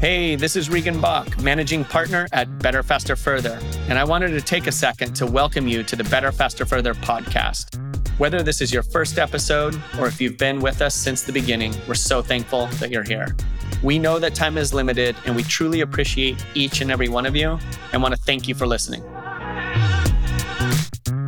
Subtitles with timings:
[0.00, 3.60] Hey, this is Regan Bach, managing partner at Better Faster Further,
[3.90, 6.94] and I wanted to take a second to welcome you to the Better Faster Further
[6.94, 7.78] podcast.
[8.18, 11.74] Whether this is your first episode or if you've been with us since the beginning,
[11.86, 13.36] we're so thankful that you're here.
[13.82, 17.36] We know that time is limited and we truly appreciate each and every one of
[17.36, 17.58] you
[17.92, 19.02] and want to thank you for listening.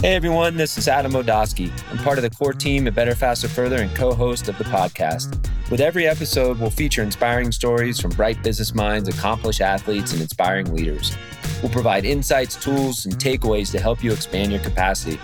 [0.01, 1.71] Hey everyone, this is Adam Odosky.
[1.91, 4.65] I'm part of the core team at Better Faster Further and co host of the
[4.65, 5.52] podcast.
[5.73, 10.71] With every episode, we'll feature inspiring stories from bright business minds, accomplished athletes, and inspiring
[10.75, 11.17] leaders.
[11.63, 15.21] We'll provide insights, tools, and takeaways to help you expand your capacity.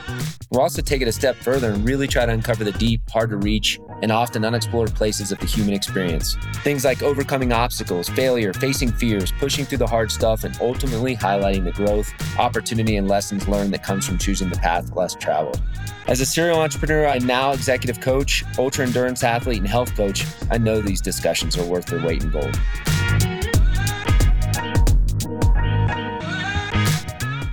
[0.51, 3.31] We'll also take it a step further and really try to uncover the deep, hard
[3.31, 6.37] to reach, and often unexplored places of the human experience.
[6.63, 11.65] Things like overcoming obstacles, failure, facing fears, pushing through the hard stuff, and ultimately highlighting
[11.65, 15.61] the growth, opportunity, and lessons learned that comes from choosing the path less traveled.
[16.07, 20.57] As a serial entrepreneur and now executive coach, ultra endurance athlete, and health coach, I
[20.57, 22.59] know these discussions are worth their weight in gold.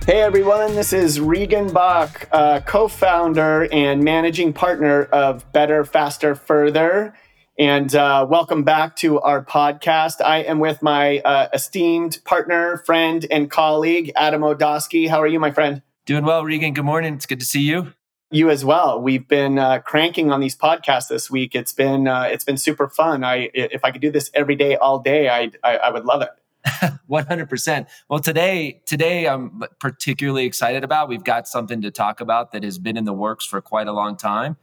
[0.06, 6.36] Hey everyone, this is Regan Bach, uh, co founder and managing partner of Better, Faster,
[6.36, 7.12] Further.
[7.58, 10.24] And uh, welcome back to our podcast.
[10.24, 15.08] I am with my uh, esteemed partner, friend, and colleague, Adam Odosky.
[15.08, 15.82] How are you, my friend?
[16.04, 16.72] Doing well, Regan.
[16.72, 17.14] Good morning.
[17.14, 17.92] It's good to see you.
[18.30, 19.02] You as well.
[19.02, 21.56] We've been uh, cranking on these podcasts this week.
[21.56, 23.24] It's been uh, it's been super fun.
[23.24, 26.28] I if I could do this every day, all day, I I would love it.
[27.10, 27.86] 100%.
[28.08, 31.08] Well, today, today I'm particularly excited about.
[31.08, 33.92] We've got something to talk about that has been in the works for quite a
[33.92, 34.56] long time.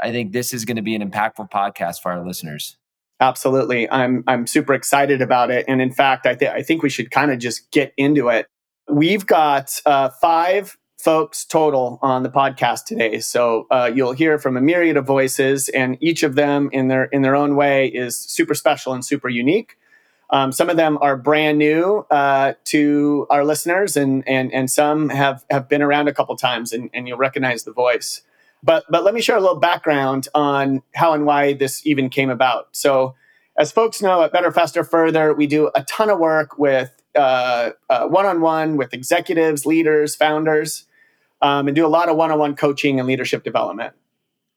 [0.00, 2.76] I think this is going to be an impactful podcast for our listeners.
[3.18, 3.90] Absolutely.
[3.90, 5.64] I'm I'm super excited about it.
[5.68, 8.46] And in fact, I, th- I think we should kind of just get into it.
[8.90, 13.20] We've got uh, five folks total on the podcast today.
[13.20, 17.04] So uh, you'll hear from a myriad of voices, and each of them in their
[17.04, 19.76] in their own way is super special and super unique.
[20.30, 25.08] Um, some of them are brand new uh, to our listeners, and and and some
[25.10, 28.22] have have been around a couple times, and, and you'll recognize the voice.
[28.62, 32.30] But but let me share a little background on how and why this even came
[32.30, 32.68] about.
[32.72, 33.14] So,
[33.56, 37.70] as folks know, at Better Faster Further, we do a ton of work with uh,
[37.88, 40.86] uh, one-on-one with executives, leaders, founders,
[41.40, 43.94] um, and do a lot of one-on-one coaching and leadership development.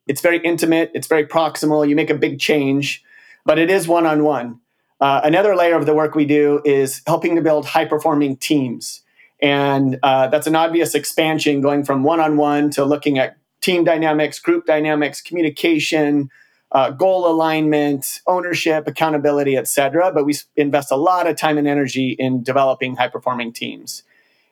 [0.08, 0.92] It's very intimate.
[0.96, 1.88] It's very proximal.
[1.88, 3.04] You make a big change,
[3.46, 4.60] but it is one-on-one.
[5.02, 9.02] Uh, another layer of the work we do is helping to build high performing teams.
[9.42, 13.84] And uh, that's an obvious expansion going from one on one to looking at team
[13.84, 16.30] dynamics, group dynamics, communication,
[16.72, 20.12] uh, goal alignment, ownership, accountability, et cetera.
[20.12, 24.04] But we invest a lot of time and energy in developing high performing teams.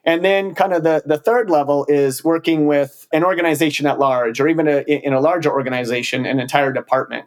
[0.04, 4.40] And then, kind of the, the third level is working with an organization at large,
[4.40, 7.26] or even a, in a larger organization, an entire department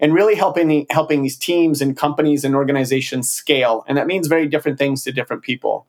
[0.00, 3.84] and really helping helping these teams and companies and organizations scale.
[3.86, 5.86] And that means very different things to different people.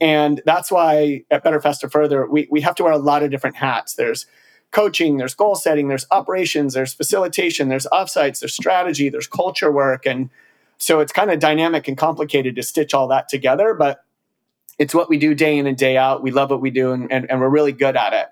[0.00, 3.30] And that's why at Better Faster Further, we, we have to wear a lot of
[3.30, 3.94] different hats.
[3.94, 4.26] There's
[4.72, 10.06] coaching, there's goal setting, there's operations, there's facilitation, there's offsites, there's strategy, there's culture work.
[10.06, 10.30] And
[10.76, 14.04] so it's kind of dynamic and complicated to stitch all that together, but
[14.78, 16.22] it's what we do day in and day out.
[16.22, 18.26] We love what we do and, and, and we're really good at it.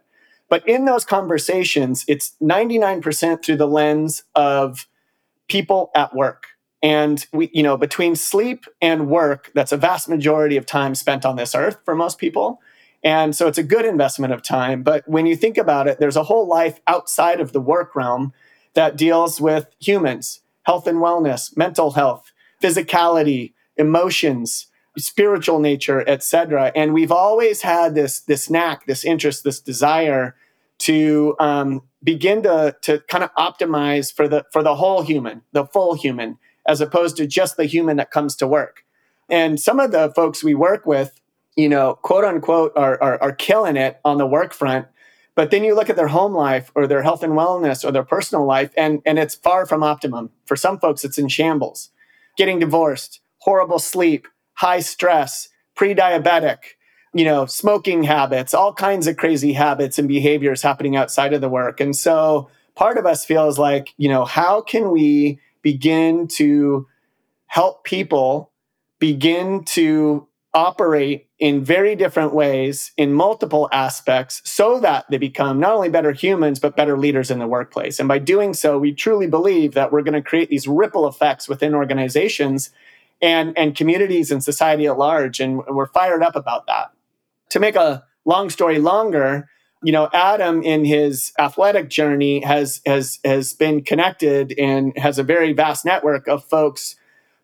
[0.49, 4.89] But in those conversations, it's 99% through the lens of
[5.51, 6.47] people at work.
[6.83, 11.27] And we, you know, between sleep and work, that's a vast majority of time spent
[11.27, 12.61] on this earth for most people.
[13.05, 14.83] And so it's a good investment of time.
[14.83, 18.33] But when you think about it, there's a whole life outside of the work realm
[18.75, 22.33] that deals with humans, health and wellness, mental health,
[22.63, 26.73] physicality, emotions, spiritual nature, etc.
[26.75, 30.37] And we've always had this this knack, this interest, this desire
[30.81, 35.65] to um, begin to, to kind of optimize for the for the whole human, the
[35.65, 38.85] full human, as opposed to just the human that comes to work.
[39.29, 41.21] And some of the folks we work with,
[41.55, 44.87] you know, quote unquote, are, are, are killing it on the work front.
[45.37, 48.03] But then you look at their home life or their health and wellness or their
[48.03, 50.31] personal life, and, and it's far from optimum.
[50.45, 51.91] For some folks, it's in shambles.
[52.37, 56.59] Getting divorced, horrible sleep, high stress, pre diabetic,
[57.13, 61.49] you know, smoking habits, all kinds of crazy habits and behaviors happening outside of the
[61.49, 61.81] work.
[61.81, 66.87] And so part of us feels like, you know, how can we begin to
[67.47, 68.53] help people
[69.01, 75.73] begin to operate in very different ways in multiple aspects so that they become not
[75.73, 79.29] only better humans but better leaders in the workplace and by doing so we truly
[79.29, 82.71] believe that we're going to create these ripple effects within organizations
[83.23, 86.91] and and communities and society at large and we're fired up about that
[87.51, 89.49] to make a long story longer,
[89.83, 95.23] you know, Adam in his athletic journey has has has been connected and has a
[95.23, 96.97] very vast network of folks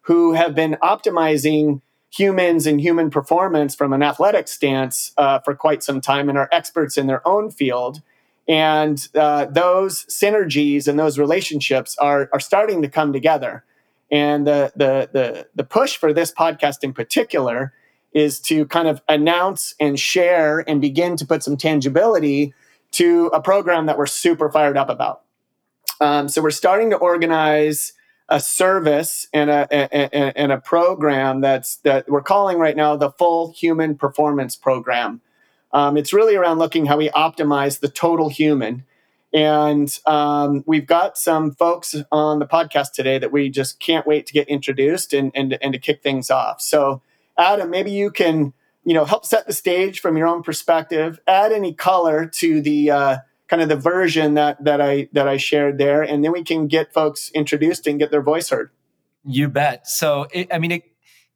[0.02, 1.80] who have been optimizing
[2.16, 6.48] humans and human performance from an athletic stance uh, for quite some time and are
[6.52, 8.00] experts in their own field.
[8.48, 13.64] And uh, those synergies and those relationships are, are starting to come together.
[14.10, 17.72] And the, the, the, the push for this podcast in particular
[18.16, 22.54] is to kind of announce and share and begin to put some tangibility
[22.90, 25.20] to a program that we're super fired up about.
[26.00, 27.92] Um, so we're starting to organize
[28.30, 33.10] a service and a, a, and a program that's that we're calling right now the
[33.10, 35.20] full human performance program.
[35.74, 38.84] Um, it's really around looking how we optimize the total human.
[39.34, 44.24] And um, we've got some folks on the podcast today that we just can't wait
[44.26, 46.62] to get introduced and, and, and to kick things off.
[46.62, 47.02] So,
[47.38, 48.52] Adam, maybe you can
[48.84, 52.90] you know help set the stage from your own perspective, add any color to the
[52.90, 53.16] uh,
[53.48, 56.66] kind of the version that that I that I shared there, and then we can
[56.66, 58.70] get folks introduced and get their voice heard.
[59.24, 59.88] You bet.
[59.88, 60.82] So, it, I mean, it,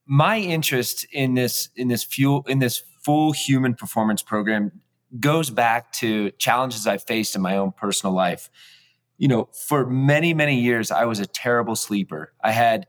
[0.06, 4.80] my interest in this in this fuel in this full human performance program
[5.18, 8.48] goes back to challenges I faced in my own personal life.
[9.18, 12.32] You know, for many many years, I was a terrible sleeper.
[12.42, 12.86] I had,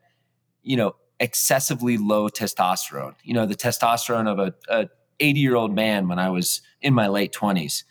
[0.61, 3.15] you know, excessively low testosterone.
[3.23, 4.89] You know, the testosterone of a, a
[5.19, 7.83] 80 year old man when I was in my late 20s.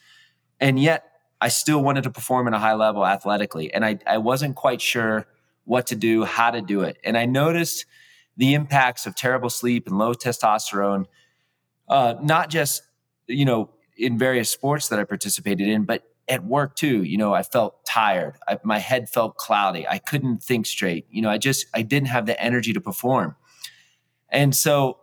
[0.59, 1.05] And yet
[1.41, 3.73] I still wanted to perform at a high level athletically.
[3.73, 5.27] And I, I wasn't quite sure
[5.65, 6.99] what to do, how to do it.
[7.05, 7.87] And I noticed
[8.37, 11.07] the impacts of terrible sleep and low testosterone,
[11.89, 12.83] uh, not just,
[13.29, 17.03] you know, in various sports that I participated in, but at work too.
[17.03, 18.37] You know, I felt tired.
[18.49, 19.87] I, my head felt cloudy.
[19.87, 21.07] I couldn't think straight.
[21.11, 23.37] You know, I just, I didn't have the energy to perform.
[24.31, 24.99] And so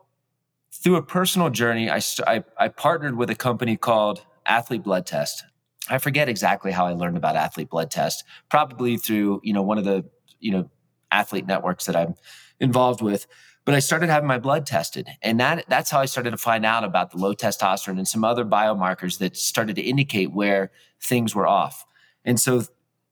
[0.71, 5.43] through a personal journey, I, I, I partnered with a company called Athlete Blood Test.
[5.89, 9.77] I forget exactly how I learned about athlete blood test, probably through, you know, one
[9.77, 10.03] of the,
[10.39, 10.69] you know,
[11.11, 12.15] athlete networks that I'm
[12.59, 13.27] involved with.
[13.67, 15.09] But I started having my blood tested.
[15.21, 18.23] And that that's how I started to find out about the low testosterone and some
[18.23, 20.71] other biomarkers that started to indicate where
[21.01, 21.85] things were off.
[22.23, 22.63] And so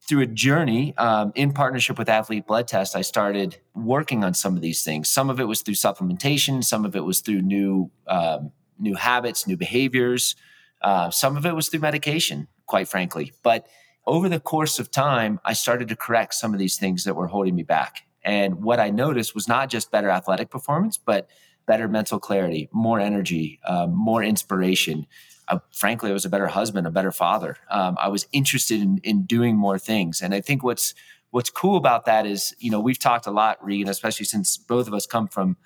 [0.08, 4.56] through a journey um, in partnership with Athlete Blood Test, I started working on some
[4.56, 5.10] of these things.
[5.10, 9.46] Some of it was through supplementation, some of it was through new um, new habits,
[9.46, 10.38] new behaviors.
[10.82, 13.34] Uh, some of it was through medication quite frankly.
[13.44, 13.68] But
[14.08, 17.28] over the course of time, I started to correct some of these things that were
[17.28, 18.04] holding me back.
[18.26, 21.30] And what I noticed was not just better athletic performance, but
[21.66, 25.08] better mental clarity, more energy, um, more inspiration.
[25.48, 27.58] Uh, frankly, I was a better husband, a better father.
[27.70, 30.22] Um, I was interested in, in doing more things.
[30.22, 30.94] And I think what's
[31.32, 34.88] what's cool about that is, you know, we've talked a lot, Regan, especially since both
[34.88, 35.58] of us come from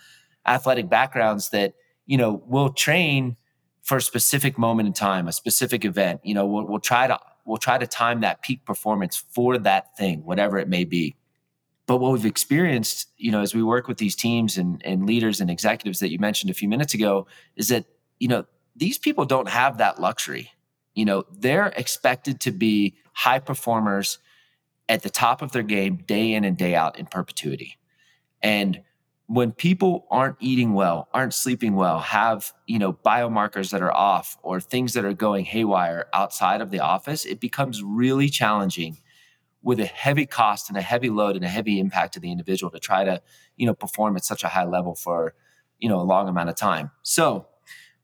[0.46, 1.74] athletic backgrounds that,
[2.06, 3.38] you know, we'll train–
[3.90, 6.22] for a specific moment in time, a specific event.
[6.24, 9.98] You know, we'll, we'll try to we'll try to time that peak performance for that
[9.98, 11.16] thing, whatever it may be.
[11.90, 15.42] But what we've experienced, you know, as we work with these teams and, and leaders
[15.42, 17.26] and executives that you mentioned a few minutes ago,
[17.56, 17.86] is that
[18.20, 18.46] you know
[18.76, 20.52] these people don't have that luxury.
[20.94, 24.20] You know, they're expected to be high performers
[24.88, 27.80] at the top of their game day in and day out in perpetuity.
[28.44, 28.84] And
[29.26, 34.38] when people aren't eating well, aren't sleeping well, have, you know, biomarkers that are off
[34.44, 39.00] or things that are going haywire outside of the office, it becomes really challenging
[39.62, 42.72] with a heavy cost and a heavy load and a heavy impact to the individual
[42.72, 43.22] to try to,
[43.58, 45.34] you know, perform at such a high level for,
[45.80, 46.92] you know, a long amount of time.
[47.04, 47.48] So,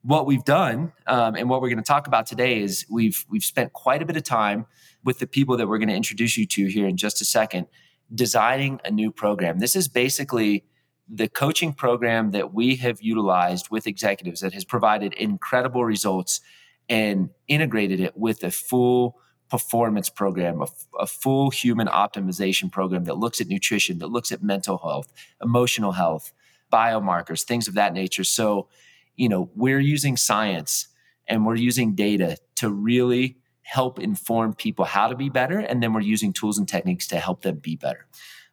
[0.02, 3.44] what we've done um, and what we're going to talk about today is we've we've
[3.44, 4.68] spent quite a bit of time
[5.04, 7.66] with the people that we're going to introduce you to here in just a second,
[8.14, 9.58] designing a new program.
[9.58, 10.66] This is basically
[11.08, 16.42] the coaching program that we have utilized with executives that has provided incredible results
[16.90, 19.18] and integrated it with a full
[19.50, 20.68] performance program, a,
[21.00, 25.92] a, full human optimization program that looks at nutrition, that looks at mental health, emotional
[25.92, 26.34] health,
[26.74, 28.24] biomarkers, things of that nature.
[28.24, 28.68] So,
[29.16, 30.88] you know, we're using science
[31.28, 35.60] and we're using data to really help inform people how to be better.
[35.60, 38.08] And then we're using tools and techniques to help them be better.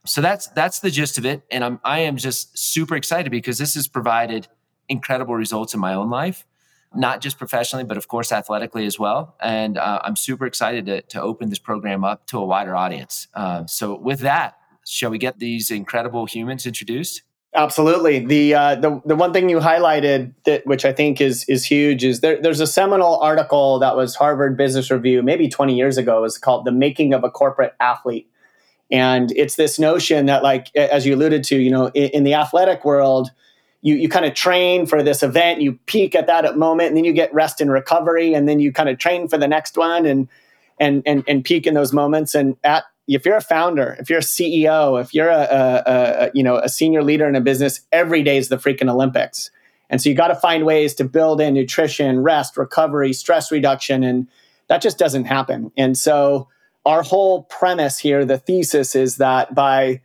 [0.05, 3.59] So that's that's the gist of it, and I'm I am just super excited because
[3.59, 4.49] this has provided
[4.89, 6.45] incredible results in my own life,
[6.95, 9.37] not just professionally, but of course athletically as well.
[9.41, 13.29] And uh, I'm super excited to to open this program up to a wider audience.
[13.35, 14.57] Uh, so with that,
[14.87, 17.23] shall we get these incredible humans introduced?
[17.55, 18.25] Absolutely.
[18.25, 22.03] The uh, the the one thing you highlighted that which I think is is huge
[22.03, 26.23] is there, there's a seminal article that was Harvard Business Review maybe 20 years ago.
[26.23, 28.29] Was called "The Making of a Corporate Athlete."
[28.91, 32.35] And it's this notion that, like, as you alluded to, you know, in, in the
[32.35, 33.31] athletic world,
[33.83, 37.05] you, you kind of train for this event, you peak at that moment, and then
[37.05, 40.07] you get rest and recovery, and then you kind of train for the next one
[40.07, 40.29] and
[40.81, 42.35] and and, and peak in those moments.
[42.35, 46.31] And at if you're a founder, if you're a CEO, if you're a, a, a
[46.33, 49.51] you know a senior leader in a business, every day is the freaking Olympics.
[49.91, 54.03] And so you got to find ways to build in nutrition, rest, recovery, stress reduction,
[54.03, 54.27] and
[54.69, 55.71] that just doesn't happen.
[55.77, 56.49] And so
[56.87, 60.01] our whole premise here, the thesis is that by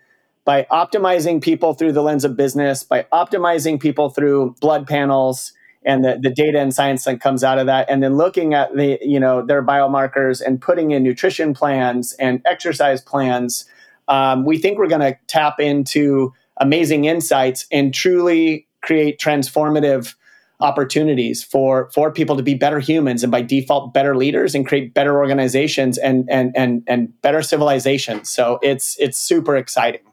[0.48, 5.51] by optimizing people through the lens of business, by optimizing people through blood panels
[5.84, 8.74] and the, the data and science that comes out of that, and then looking at
[8.74, 13.66] the, you know, their biomarkers and putting in nutrition plans and exercise plans,
[14.08, 20.16] um, we think we're going to tap into amazing insights and truly create transformative
[20.62, 24.94] opportunities for for people to be better humans and by default better leaders and create
[24.94, 28.30] better organizations and and and and better civilizations.
[28.30, 30.06] So it's it's super exciting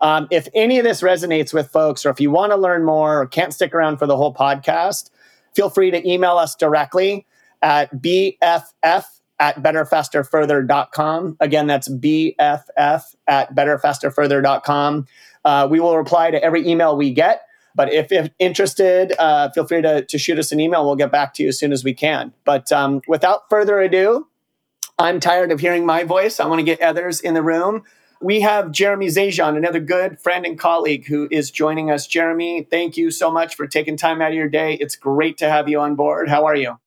[0.00, 3.20] um, if any of this resonates with folks or if you want to learn more
[3.20, 5.10] or can't stick around for the whole podcast
[5.54, 7.26] feel free to email us directly
[7.62, 8.64] at bff
[9.38, 15.06] at betterfasterfurther.com again that's bff at betterfasterfurther.com
[15.44, 17.42] uh, we will reply to every email we get
[17.74, 20.84] but if, if interested, uh, feel free to, to shoot us an email.
[20.84, 22.32] We'll get back to you as soon as we can.
[22.44, 24.26] But um, without further ado,
[24.98, 26.40] I'm tired of hearing my voice.
[26.40, 27.84] I want to get others in the room.
[28.22, 32.06] We have Jeremy Zajan, another good friend and colleague who is joining us.
[32.06, 34.74] Jeremy, thank you so much for taking time out of your day.
[34.74, 36.28] It's great to have you on board.
[36.28, 36.78] How are you?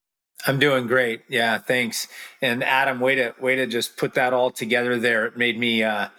[0.46, 1.22] I'm doing great.
[1.30, 2.08] Yeah, thanks.
[2.42, 5.26] And Adam, way to way to just put that all together there.
[5.26, 6.10] It made me uh,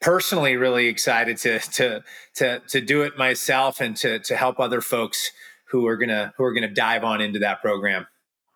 [0.00, 2.04] personally really excited to to
[2.36, 5.32] to to do it myself and to to help other folks
[5.70, 8.06] who are gonna who are gonna dive on into that program.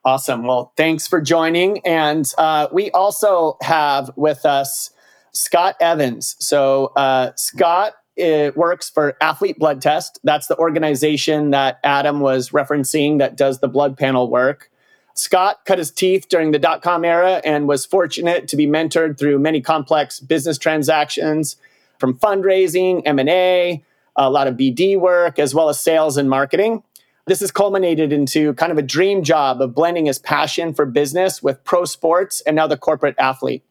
[0.04, 0.44] Awesome.
[0.44, 1.78] Well, thanks for joining.
[1.86, 4.90] And uh, we also have with us
[5.34, 6.36] Scott Evans.
[6.38, 10.20] So uh, Scott it works for Athlete Blood Test.
[10.22, 14.70] That's the organization that Adam was referencing that does the blood panel work.
[15.14, 19.18] Scott cut his teeth during the dot com era and was fortunate to be mentored
[19.18, 21.56] through many complex business transactions
[21.98, 23.84] from fundraising, M&A,
[24.16, 26.82] a lot of BD work, as well as sales and marketing.
[27.26, 31.42] This has culminated into kind of a dream job of blending his passion for business
[31.42, 33.64] with pro sports and now the corporate athlete.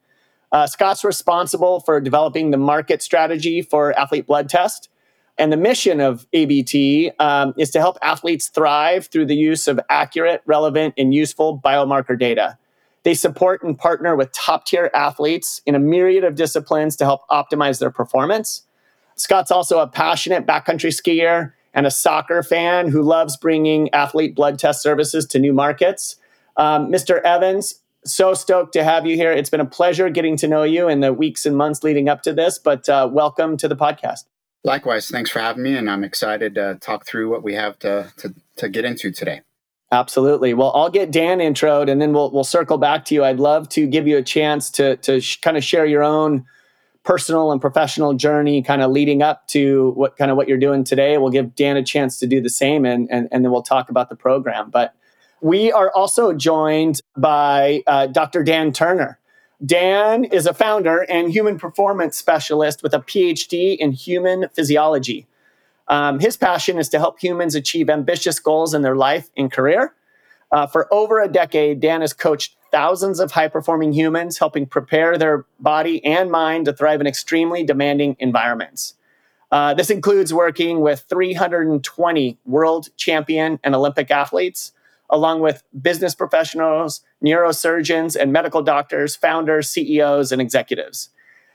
[0.53, 4.87] Uh, Scott's responsible for developing the market strategy for Athlete Blood Test
[5.37, 9.79] and the mission of ABT um, is to help athletes thrive through the use of
[9.89, 12.57] accurate, relevant, and useful biomarker data.
[13.01, 17.27] They support and partner with top tier athletes in a myriad of disciplines to help
[17.29, 18.61] optimize their performance.
[19.15, 24.59] Scott's also a passionate backcountry skier and a soccer fan who loves bringing athlete blood
[24.59, 26.17] test services to new markets.
[26.55, 27.19] Um, Mr.
[27.23, 29.31] Evans, so stoked to have you here.
[29.31, 32.21] It's been a pleasure getting to know you in the weeks and months leading up
[32.23, 34.25] to this, but uh, welcome to the podcast.
[34.63, 38.11] Likewise, thanks for having me, and I'm excited to talk through what we have to
[38.17, 39.41] to, to get into today.
[39.91, 40.53] Absolutely.
[40.53, 43.23] Well, I'll get Dan introed, and then we'll we'll circle back to you.
[43.23, 46.45] I'd love to give you a chance to to sh- kind of share your own
[47.03, 50.85] personal and professional journey, kind of leading up to what kind of what you're doing
[50.85, 51.17] today.
[51.17, 53.89] We'll give Dan a chance to do the same, and and, and then we'll talk
[53.89, 54.69] about the program.
[54.69, 54.95] But
[55.43, 58.43] we are also joined by uh, Dr.
[58.43, 59.19] Dan Turner.
[59.63, 65.27] Dan is a founder and human performance specialist with a PhD in human physiology.
[65.89, 69.93] Um, his passion is to help humans achieve ambitious goals in their life and career.
[70.49, 75.17] Uh, for over a decade, Dan has coached thousands of high performing humans, helping prepare
[75.17, 78.95] their body and mind to thrive in extremely demanding environments.
[79.51, 84.71] Uh, this includes working with 320 world champion and Olympic athletes,
[85.13, 91.09] along with business professionals, neurosurgeons, and medical doctors, founders, CEOs, and executives.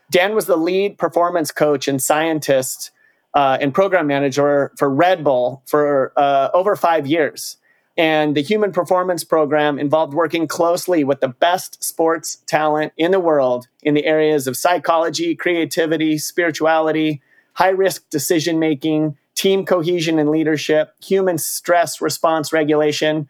[0.09, 2.91] Dan was the lead performance coach and scientist
[3.35, 7.57] uh, and program manager for Red Bull for uh, over five years.
[7.97, 13.19] And the Human Performance Program involved working closely with the best sports talent in the
[13.19, 17.21] world in the areas of psychology, creativity, spirituality,
[17.53, 23.27] high risk decision making, team cohesion and leadership, human stress response regulation,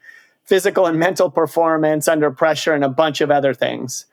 [0.50, 4.08] physical and mental performance under pressure, and a bunch of other things.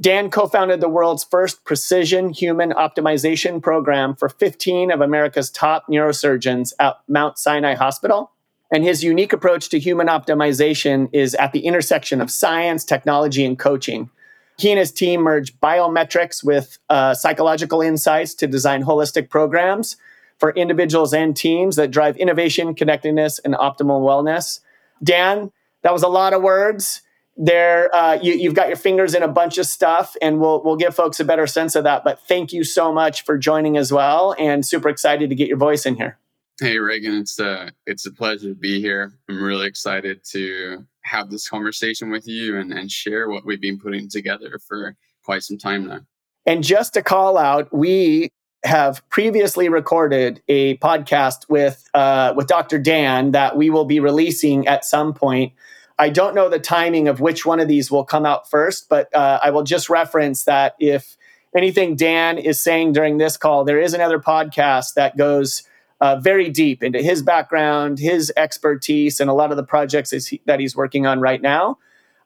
[0.00, 5.86] Dan co founded the world's first precision human optimization program for 15 of America's top
[5.88, 8.30] neurosurgeons at Mount Sinai Hospital.
[8.70, 13.58] And his unique approach to human optimization is at the intersection of science, technology, and
[13.58, 14.10] coaching.
[14.58, 19.96] He and his team merge biometrics with uh, psychological insights to design holistic programs
[20.38, 24.60] for individuals and teams that drive innovation, connectedness, and optimal wellness.
[25.02, 25.50] Dan,
[25.88, 27.00] that was a lot of words.
[27.38, 30.76] There, uh, you, you've got your fingers in a bunch of stuff, and we'll we'll
[30.76, 32.04] give folks a better sense of that.
[32.04, 35.56] But thank you so much for joining as well, and super excited to get your
[35.56, 36.18] voice in here.
[36.60, 39.14] Hey Regan, it's a uh, it's a pleasure to be here.
[39.30, 43.78] I'm really excited to have this conversation with you and, and share what we've been
[43.78, 46.00] putting together for quite some time now.
[46.44, 48.28] And just to call out, we
[48.64, 52.78] have previously recorded a podcast with uh, with Dr.
[52.78, 55.52] Dan that we will be releasing at some point.
[55.98, 59.14] I don't know the timing of which one of these will come out first, but
[59.14, 61.16] uh, I will just reference that if
[61.56, 65.64] anything Dan is saying during this call, there is another podcast that goes
[66.00, 70.14] uh, very deep into his background, his expertise, and a lot of the projects
[70.46, 71.78] that he's working on right now.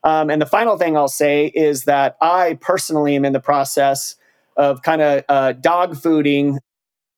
[0.05, 4.17] Um, and the final thing I'll say is that I personally am in the process
[4.57, 6.59] of kind of uh, dog fooding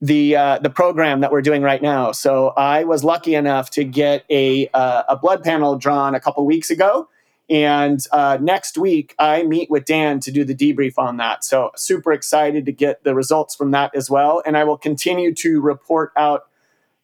[0.05, 2.13] the uh, the program that we're doing right now.
[2.13, 6.45] So I was lucky enough to get a uh, a blood panel drawn a couple
[6.45, 7.09] weeks ago,
[7.49, 11.43] and uh, next week I meet with Dan to do the debrief on that.
[11.43, 15.35] So super excited to get the results from that as well, and I will continue
[15.37, 16.49] to report out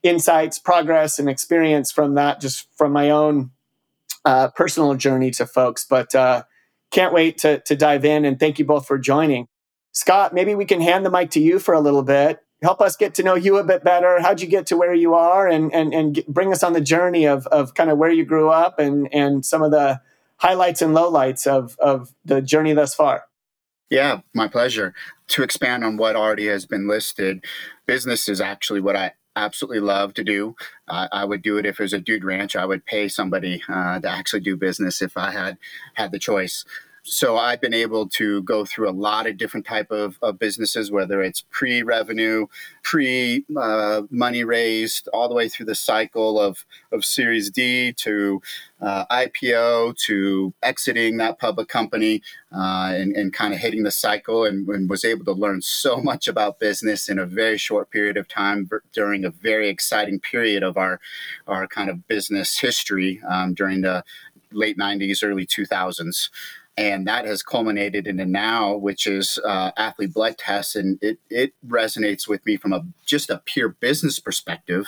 [0.03, 3.51] insights, progress, and experience from that, just from my own
[4.27, 5.87] uh, personal journey to folks.
[5.87, 6.43] But uh,
[6.91, 9.49] can't wait to to dive in, and thank you both for joining.
[9.93, 12.41] Scott, maybe we can hand the mic to you for a little bit.
[12.63, 14.21] Help us get to know you a bit better.
[14.21, 17.27] How'd you get to where you are, and and and bring us on the journey
[17.27, 20.01] of of kind of where you grew up and and some of the
[20.37, 23.25] highlights and lowlights of of the journey thus far.
[23.89, 24.95] Yeah, my pleasure.
[25.29, 27.45] To expand on what already has been listed,
[27.87, 30.55] business is actually what I absolutely love to do.
[30.87, 32.57] Uh, I would do it if it was a dude ranch.
[32.57, 35.59] I would pay somebody uh, to actually do business if I had
[35.95, 36.65] had the choice
[37.03, 40.91] so I've been able to go through a lot of different type of, of businesses,
[40.91, 42.47] whether it's pre-revenue,
[42.83, 48.43] pre-money uh, raised, all the way through the cycle of, of Series D to
[48.81, 54.45] uh, IPO to exiting that public company uh, and, and kind of hitting the cycle
[54.45, 58.17] and, and, was able to learn so much about business in a very short period
[58.17, 60.99] of time during a very exciting period of our,
[61.47, 64.03] our kind of business history um, during the
[64.53, 66.29] late 90s, early 2000s
[66.77, 71.53] and that has culminated into now, which is uh, athlete blood tests, and it it
[71.67, 74.87] resonates with me from a just a pure business perspective,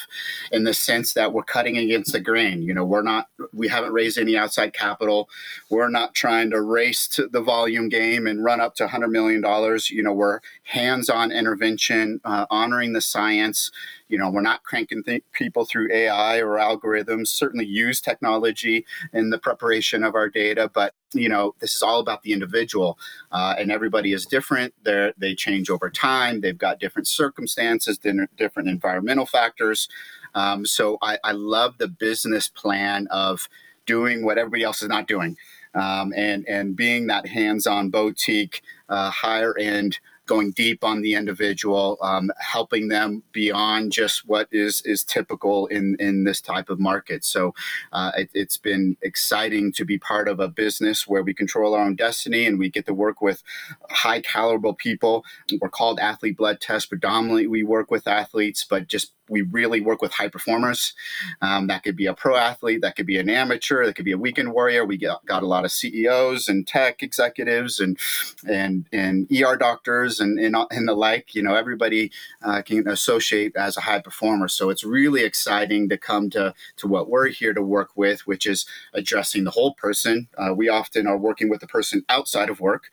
[0.51, 2.62] in the sense that we're cutting against the grain.
[2.62, 5.29] You know, we're not we haven't raised any outside capital,
[5.71, 9.40] we're not trying to race to the volume game and run up to hundred million
[9.40, 9.90] dollars.
[9.90, 13.71] You know, we're hands-on intervention, uh, honoring the science
[14.12, 19.31] you know we're not cranking th- people through ai or algorithms certainly use technology in
[19.31, 22.98] the preparation of our data but you know this is all about the individual
[23.31, 24.75] uh, and everybody is different.
[24.85, 26.40] They they change over time.
[26.40, 29.88] They've got different circumstances different environmental factors.
[30.35, 33.48] Um, so I, I love the business plan of
[33.87, 35.37] doing what everybody else is not doing
[35.75, 41.99] um, and and being that hands-on boutique uh, higher end going deep on the individual,
[42.01, 47.25] um, helping them beyond just what is is typical in in this type of market.
[47.25, 47.55] So
[47.93, 51.85] uh, it, has been exciting to be part of a business where we control our
[51.85, 53.43] own destiny and we get to work with
[53.91, 55.25] high caliber people.
[55.61, 56.89] We're called Athlete Blood Test.
[56.89, 60.95] Predominantly, we work with athletes, but just we really work with high performers.
[61.40, 64.12] Um, that could be a pro athlete, that could be an amateur, that could be
[64.12, 64.85] a weekend warrior.
[64.85, 67.99] We got, got a lot of CEOs and tech executives and
[68.47, 71.35] and and ER doctors and and, and the like.
[71.35, 74.49] You know, everybody uh, can associate as a high performer.
[74.49, 78.47] So it's really exciting to come to to what we're here to work with, which
[78.47, 80.29] is addressing the whole person.
[80.37, 82.90] Uh, we often are working with the person outside of work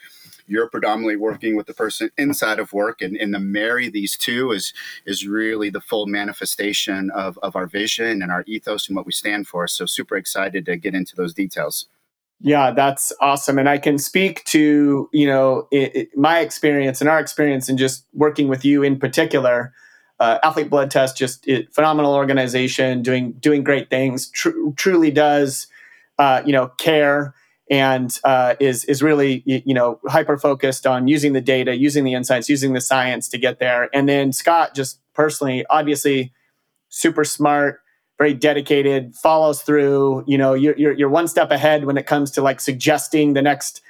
[0.50, 4.52] you're predominantly working with the person inside of work and, and to marry these two
[4.52, 4.74] is
[5.06, 9.12] is really the full manifestation of, of our vision and our ethos and what we
[9.12, 9.68] stand for.
[9.68, 11.88] So super excited to get into those details.
[12.42, 13.60] Yeah that's awesome.
[13.60, 17.78] And i can speak to you know it, it, my experience and our experience in
[17.78, 19.74] just working with you in particular.
[20.22, 25.68] Uh, athlete blood test just it, phenomenal organization doing doing great things tr- truly does
[26.18, 27.34] uh, you know care
[27.70, 32.14] and uh, is is really you know hyper focused on using the data, using the
[32.14, 33.90] insights, using the science to get there.
[33.94, 36.34] And then Scott, just personally, obviously,
[36.90, 37.82] super smart,
[38.18, 40.24] very dedicated, follows through.
[40.28, 43.42] You know, you're you're, you're one step ahead when it comes to like suggesting the
[43.42, 43.82] next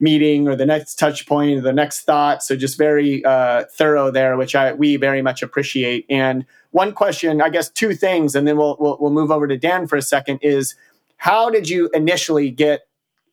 [0.00, 2.42] meeting or the next touch point or the next thought.
[2.42, 6.06] So just very uh, thorough there, which I we very much appreciate.
[6.10, 9.56] And one question, I guess, two things, and then we'll we'll, we'll move over to
[9.56, 10.40] Dan for a second.
[10.42, 10.74] Is
[11.18, 12.82] how did you initially get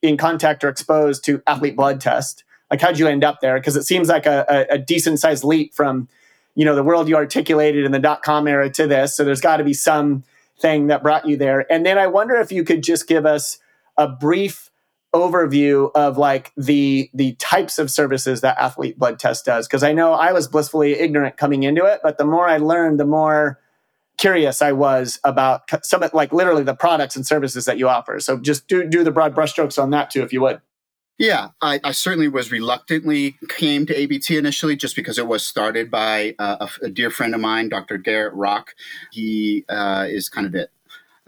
[0.07, 2.43] in contact or exposed to athlete blood test?
[2.71, 3.59] Like, how'd you end up there?
[3.59, 6.07] Because it seems like a, a, a decent sized leap from,
[6.55, 9.15] you know, the world you articulated in the dot com era to this.
[9.15, 10.23] So there's got to be some
[10.59, 11.71] thing that brought you there.
[11.71, 13.59] And then I wonder if you could just give us
[13.97, 14.71] a brief
[15.13, 19.93] overview of like the the types of services that athlete blood test does because i
[19.93, 23.57] know i was blissfully ignorant coming into it but the more i learned the more
[24.17, 28.19] curious I was about some like literally the products and services that you offer.
[28.19, 30.62] So just do do the broad brushstrokes on that too, if you would.
[31.17, 35.89] Yeah, I, I, certainly was reluctantly came to ABT initially just because it was started
[35.89, 37.97] by a, a, dear friend of mine, Dr.
[37.97, 38.75] Garrett Rock.
[39.13, 40.67] He uh, is kind of the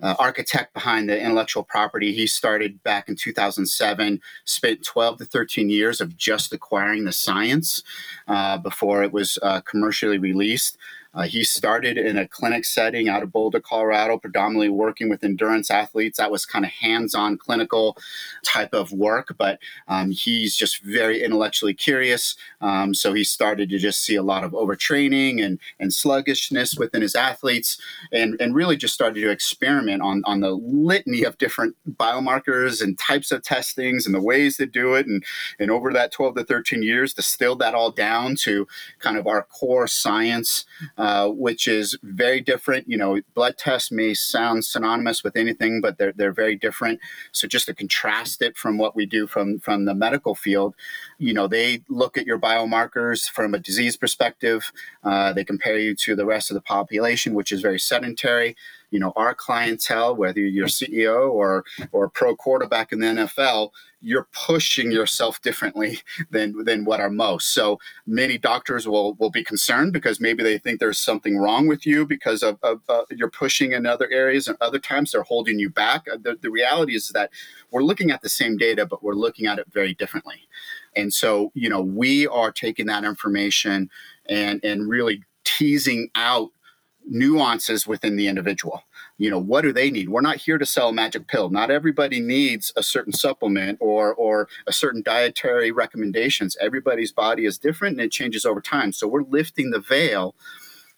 [0.02, 2.12] uh, architect behind the intellectual property.
[2.12, 7.82] He started back in 2007, spent 12 to 13 years of just acquiring the science
[8.28, 10.78] uh, before it was uh, commercially released.
[11.18, 15.72] Uh, he started in a clinic setting out of Boulder, Colorado, predominantly working with endurance
[15.72, 16.20] athletes.
[16.20, 17.98] That was kind of hands on clinical
[18.46, 22.36] type of work, but um, he's just very intellectually curious.
[22.62, 27.02] Um, so he started to just see a lot of overtraining and, and sluggishness within
[27.02, 27.80] his athletes
[28.12, 33.00] and, and really just started to experiment on, on the litany of different biomarkers and
[33.00, 35.08] types of testings and the ways to do it.
[35.08, 35.24] And,
[35.58, 38.68] and over that 12 to 13 years, distilled that all down to
[39.00, 40.66] kind of our core science.
[40.96, 42.86] Uh, uh, which is very different.
[42.90, 47.00] You know, blood tests may sound synonymous with anything, but they're, they're very different.
[47.32, 50.76] So just to contrast it from what we do from, from the medical field,
[51.18, 54.74] you know, they look at your biomarkers from a disease perspective.
[55.02, 58.58] Uh, they compare you to the rest of the population, which is very sedentary
[58.90, 64.28] you know our clientele whether you're ceo or or pro quarterback in the nfl you're
[64.32, 66.00] pushing yourself differently
[66.32, 67.54] than than what are most.
[67.54, 71.86] So many doctors will will be concerned because maybe they think there's something wrong with
[71.86, 75.60] you because of, of uh, you're pushing in other areas and other times they're holding
[75.60, 76.06] you back.
[76.12, 77.32] Uh, the, the reality is that
[77.72, 80.48] we're looking at the same data but we're looking at it very differently.
[80.96, 83.90] And so you know we are taking that information
[84.28, 86.50] and and really teasing out
[87.10, 88.84] nuances within the individual.
[89.18, 90.10] You know, what do they need?
[90.10, 91.50] We're not here to sell a magic pill.
[91.50, 96.58] Not everybody needs a certain supplement or or a certain dietary recommendations.
[96.62, 98.94] Everybody's body is different and it changes over time.
[98.94, 100.36] So we're lifting the veil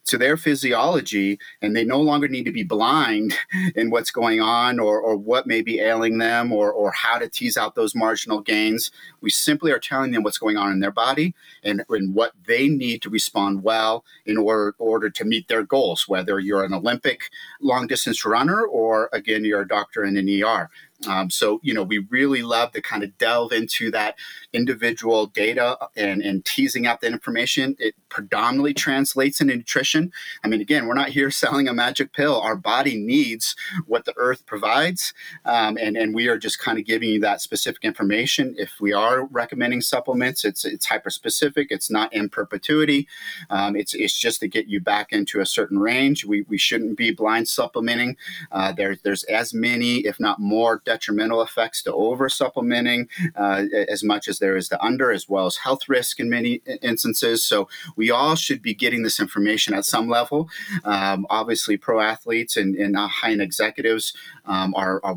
[0.05, 3.35] to their physiology and they no longer need to be blind
[3.75, 7.29] in what's going on or, or what may be ailing them or, or how to
[7.29, 8.91] tease out those marginal gains.
[9.21, 12.67] We simply are telling them what's going on in their body and, and what they
[12.67, 17.29] need to respond well in order, order to meet their goals, whether you're an Olympic
[17.61, 20.69] long distance runner or, again, you're a doctor in an ER.
[21.07, 24.15] Um, so, you know, we really love to kind of delve into that
[24.51, 27.75] individual data and, and teasing out the information.
[27.79, 30.11] It predominantly translates into nutrition.
[30.43, 32.39] I mean, again, we're not here selling a magic pill.
[32.41, 35.13] Our body needs what the earth provides.
[35.45, 38.55] Um, and, and we are just kind of giving you that specific information.
[38.57, 43.07] If we are recommending supplements, it's, it's hyper specific, it's not in perpetuity.
[43.49, 46.25] Um, it's, it's just to get you back into a certain range.
[46.25, 48.17] We, we shouldn't be blind supplementing.
[48.51, 53.63] Uh, there, there's as many, if not more, detrimental effects to over supplementing uh,
[53.95, 57.43] as much as there is to under, as well as health risk in many instances.
[57.43, 60.49] So we all should be getting this information at some level.
[60.83, 64.13] Um, obviously, pro athletes and, and high end executives
[64.45, 65.15] um, are, are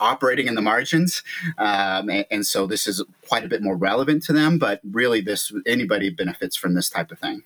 [0.00, 1.22] operating in the margins,
[1.56, 4.58] um, and, and so this is quite a bit more relevant to them.
[4.58, 7.42] But really, this anybody benefits from this type of thing.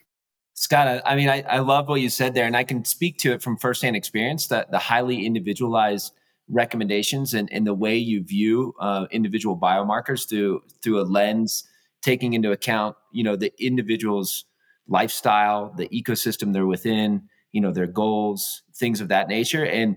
[0.54, 3.32] Scott, I mean, I, I love what you said there, and I can speak to
[3.32, 6.12] it from firsthand experience that the highly individualized
[6.54, 11.64] recommendations and, and the way you view uh, individual biomarkers through through a lens
[12.00, 14.44] taking into account you know the individual's
[14.86, 19.64] lifestyle the ecosystem they're within you know their goals things of that nature.
[19.64, 19.96] And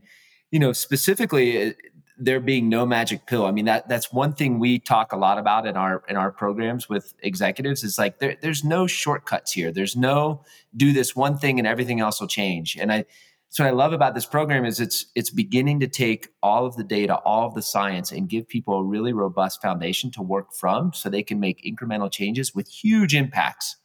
[0.51, 1.73] you know specifically uh,
[2.19, 3.45] there being no magic pill.
[3.45, 6.31] I mean that that's one thing we talk a lot about in our in our
[6.31, 9.71] programs with executives is like there, there's no shortcuts here.
[9.71, 10.43] There's no
[10.75, 12.77] do this one thing and everything else will change.
[12.77, 13.05] And i
[13.49, 16.75] so what I love about this program is it's it's beginning to take all of
[16.75, 20.53] the data, all of the science, and give people a really robust foundation to work
[20.53, 23.77] from, so they can make incremental changes with huge impacts,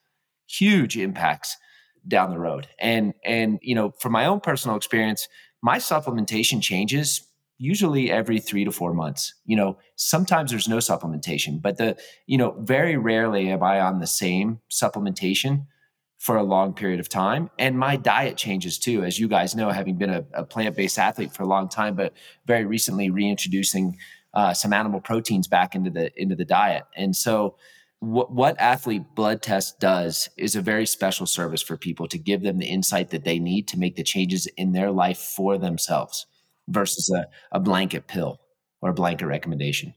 [0.46, 1.56] huge impacts
[2.06, 2.68] down the road.
[2.78, 5.28] And and you know, from my own personal experience,
[5.62, 9.34] my supplementation changes usually every three to four months.
[9.46, 11.96] You know, sometimes there's no supplementation, but the
[12.26, 15.66] you know, very rarely am I on the same supplementation
[16.22, 17.50] for a long period of time.
[17.58, 20.96] And my diet changes too, as you guys know, having been a, a plant based
[20.96, 22.12] athlete for a long time, but
[22.46, 23.98] very recently reintroducing
[24.32, 26.84] uh, some animal proteins back into the into the diet.
[26.96, 27.56] And so,
[27.98, 32.42] what, what athlete blood test does is a very special service for people to give
[32.42, 36.26] them the insight that they need to make the changes in their life for themselves
[36.68, 38.40] versus a, a blanket pill
[38.80, 39.92] or a blanket recommendation.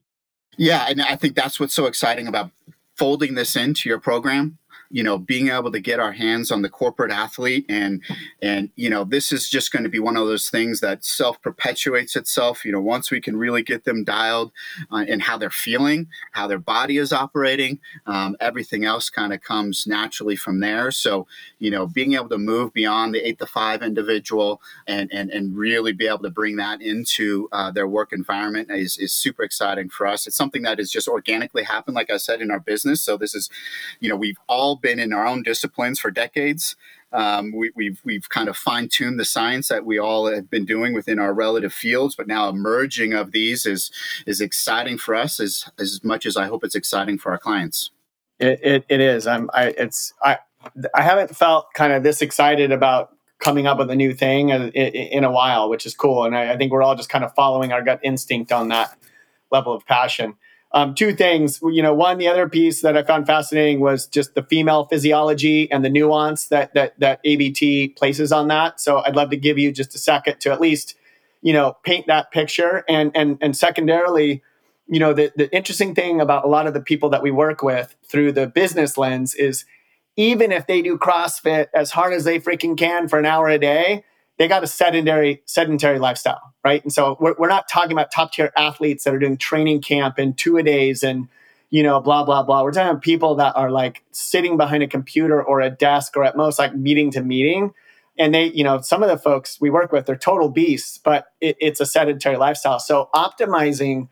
[0.58, 2.50] Yeah, and I think that's what's so exciting about
[2.96, 4.58] folding this into your program
[4.90, 8.02] you know being able to get our hands on the corporate athlete and
[8.42, 11.42] and you know this is just going to be one of those things that self
[11.42, 12.66] perpetuates itself.
[12.66, 14.52] You know once we can really get them dialed
[14.92, 19.42] uh, in how they're feeling how their body is operating um, everything else kind of
[19.42, 20.92] comes naturally from there.
[20.92, 21.28] So
[21.60, 25.56] you know being able to move beyond the eight to five individual and and, and
[25.56, 29.90] really be able to bring that into uh, their work environment is, is super exciting
[29.90, 30.28] for us.
[30.28, 33.02] It's something that has just organically happened like i said in our business.
[33.02, 33.50] So this is
[34.00, 36.76] you know we've all been in our own disciplines for decades.
[37.12, 40.66] Um, we, we've we've kind of fine tuned the science that we all have been
[40.66, 43.90] doing within our relative fields, but now a merging of these is
[44.26, 47.92] is exciting for us as as much as I hope it's exciting for our clients.
[48.40, 49.28] It it, it is.
[49.28, 50.40] I'm I it's I
[50.94, 54.70] I haven't felt kind of this excited about coming up with a new thing in,
[54.72, 56.26] in a while, which is cool.
[56.26, 58.98] And I, I think we're all just kind of following our gut instinct on that
[59.52, 60.36] level of passion
[60.76, 61.62] um, two things.
[61.64, 65.72] You know, one, the other piece that I found fascinating was just the female physiology
[65.72, 68.82] and the nuance that that that ABT places on that.
[68.82, 70.96] So I'd love to give you just a second to at least,
[71.42, 72.84] you know, paint that picture.
[72.90, 74.44] And and and secondarily,
[74.88, 77.64] you know, the the interesting thing about a lot of the people that we work
[77.64, 79.64] with through the business lens is
[80.18, 83.58] even if they do CrossFit as hard as they freaking can for an hour a
[83.58, 84.04] day,
[84.38, 86.84] they got a sedentary sedentary lifestyle, right?
[86.84, 90.18] And so we're, we're not talking about top tier athletes that are doing training camp
[90.18, 91.28] and two a days and
[91.70, 92.64] you know blah blah blah.
[92.64, 96.24] We're talking about people that are like sitting behind a computer or a desk or
[96.24, 97.74] at most like meeting to meeting.
[98.18, 101.28] And they, you know, some of the folks we work with, they're total beasts, but
[101.42, 102.80] it, it's a sedentary lifestyle.
[102.80, 104.08] So optimizing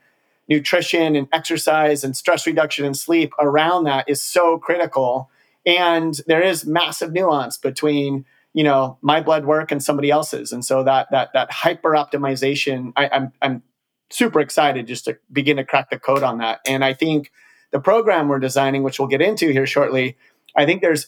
[0.50, 5.30] nutrition and exercise and stress reduction and sleep around that is so critical.
[5.66, 10.52] And there is massive nuance between you know my blood work and somebody else's.
[10.52, 13.64] And so that that that hyper optimization I'm I'm
[14.10, 16.60] super excited just to begin to crack the code on that.
[16.68, 17.32] And I think
[17.72, 20.18] the program we're designing which we'll get into here shortly
[20.56, 21.08] I think there's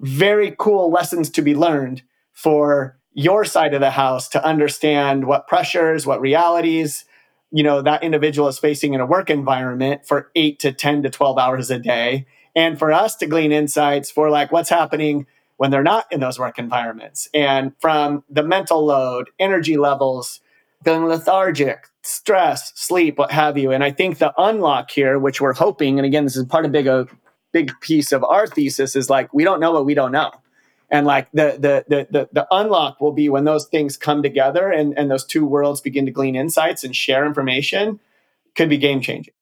[0.00, 2.02] very cool lessons to be learned
[2.32, 7.04] for your side of the house to understand what pressures what realities
[7.54, 11.10] you know that individual is facing in a work environment for 8 to 10 to
[11.10, 12.26] 12 hours a day.
[12.56, 15.26] And for us to glean insights for like what's happening
[15.56, 17.28] when they're not in those work environments.
[17.32, 20.40] And from the mental load, energy levels,
[20.84, 23.70] feeling lethargic, stress, sleep, what have you.
[23.70, 26.72] And I think the unlock here, which we're hoping, and again, this is part of
[26.72, 27.06] big a
[27.52, 30.30] big piece of our thesis, is like we don't know what we don't know.
[30.90, 34.70] And like the the the the, the unlock will be when those things come together
[34.70, 38.00] and, and those two worlds begin to glean insights and share information,
[38.54, 39.33] could be game changing.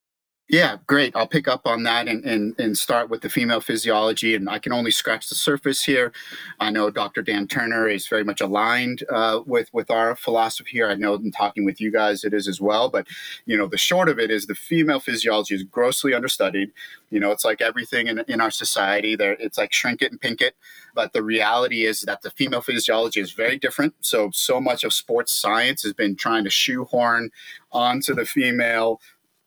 [0.53, 1.17] Yeah, great.
[1.17, 4.35] I'll pick up on that and, and, and start with the female physiology.
[4.35, 6.13] And I can only scratch the surface here.
[6.61, 7.23] I know Dr.
[7.23, 10.91] Dan Turner is very much aligned uh, with, with our philosophy here.
[10.91, 12.91] I know in talking with you guys it is as well.
[12.91, 13.07] But,
[13.47, 16.73] you know, the short of it is the female physiology is grossly understudied.
[17.09, 19.17] You know, it's like everything in, in our society.
[19.17, 20.55] There, It's like shrink it and pink it.
[20.95, 23.95] But the reality is that the female physiology is very different.
[24.03, 27.31] So, so much of sports science has been trying to shoehorn
[27.73, 29.01] onto the female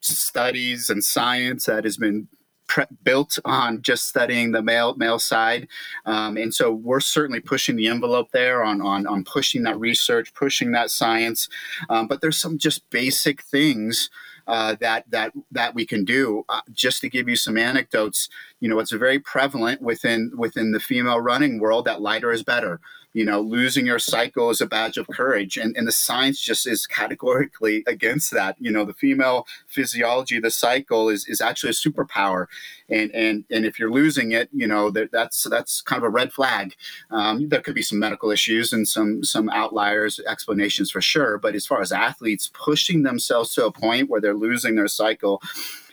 [0.06, 2.28] studies and science that has been
[2.68, 5.68] pre- built on just studying the male male side,
[6.06, 10.34] um, and so we're certainly pushing the envelope there on on on pushing that research,
[10.34, 11.50] pushing that science.
[11.90, 14.10] Um, but there's some just basic things
[14.48, 16.46] uh, that that that we can do.
[16.50, 20.80] Uh, just to give you some anecdotes, you know, it's very prevalent within within the
[20.80, 22.80] female running world that lighter is better
[23.16, 25.56] you know, losing your cycle is a badge of courage.
[25.56, 28.58] And, and the science just is categorically against that.
[28.60, 32.48] You know, the female physiology the cycle is, is actually a superpower.
[32.90, 36.10] And, and, and if you're losing it, you know, that, that's, that's kind of a
[36.10, 36.76] red flag.
[37.10, 41.38] Um, there could be some medical issues and some, some outliers, explanations for sure.
[41.38, 45.42] But as far as athletes pushing themselves to a point where they're losing their cycle,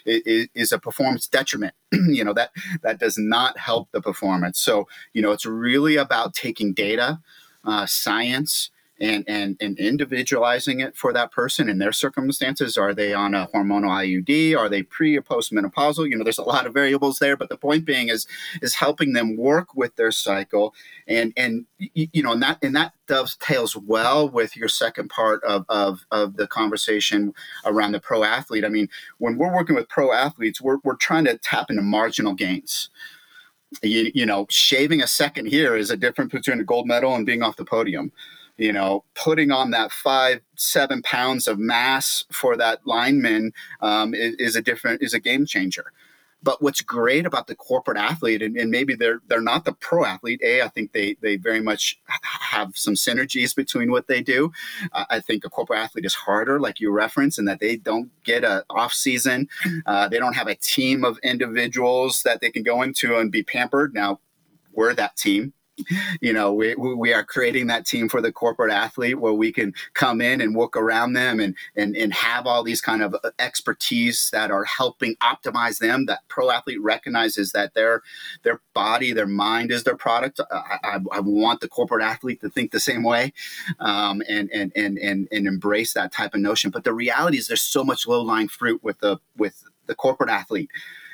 [0.07, 1.75] is a performance detriment.
[1.93, 2.51] you know that
[2.83, 4.59] that does not help the performance.
[4.59, 7.21] So you know it's really about taking data,
[7.65, 8.71] uh, science,
[9.03, 12.77] and, and, and individualizing it for that person and their circumstances.
[12.79, 14.57] Are they on a hormonal IUD?
[14.57, 16.09] Are they pre or post menopausal?
[16.09, 18.29] You know, there's a lot of variables there, but the point being is
[18.63, 20.73] is helping them work with their cycle
[21.09, 25.67] and and you know and that and that dovetails well with your second part of,
[25.69, 27.35] of, of the conversation
[27.65, 28.65] around the pro athlete.
[28.65, 28.89] I mean,
[29.19, 32.89] when we're working with pro athletes, we're, we're trying to tap into marginal gains.
[33.83, 37.27] You, you know, shaving a second here is a difference between a gold medal and
[37.27, 38.13] being off the podium
[38.57, 44.35] you know, putting on that five, seven pounds of mass for that lineman um, is,
[44.37, 45.93] is, a different, is a game changer.
[46.45, 50.05] But what's great about the corporate athlete, and, and maybe they're they're not the pro
[50.05, 50.41] athlete.
[50.43, 54.51] A, I think they they very much have some synergies between what they do.
[54.93, 58.11] Uh, I think a corporate athlete is harder, like you reference, in that they don't
[58.25, 59.49] get a off season.
[59.87, 63.45] Uh, they don't have a team of individuals that they can go into and be
[63.45, 63.95] pampered.
[63.95, 64.19] Now,
[64.73, 65.53] we're that team
[66.21, 69.73] you know we, we are creating that team for the corporate athlete where we can
[69.95, 73.31] come in and work around them and, and and have all these kind of uh,
[73.39, 78.03] expertise that are helping optimize them that pro athlete recognizes that their
[78.43, 80.41] their body their mind is their product.
[80.51, 83.33] I, I, I want the corporate athlete to think the same way
[83.81, 86.71] um, and, and and and and embrace that type of notion.
[86.71, 90.31] But the reality is there's so much low lying fruit with the with the corporate
[90.31, 90.71] athlete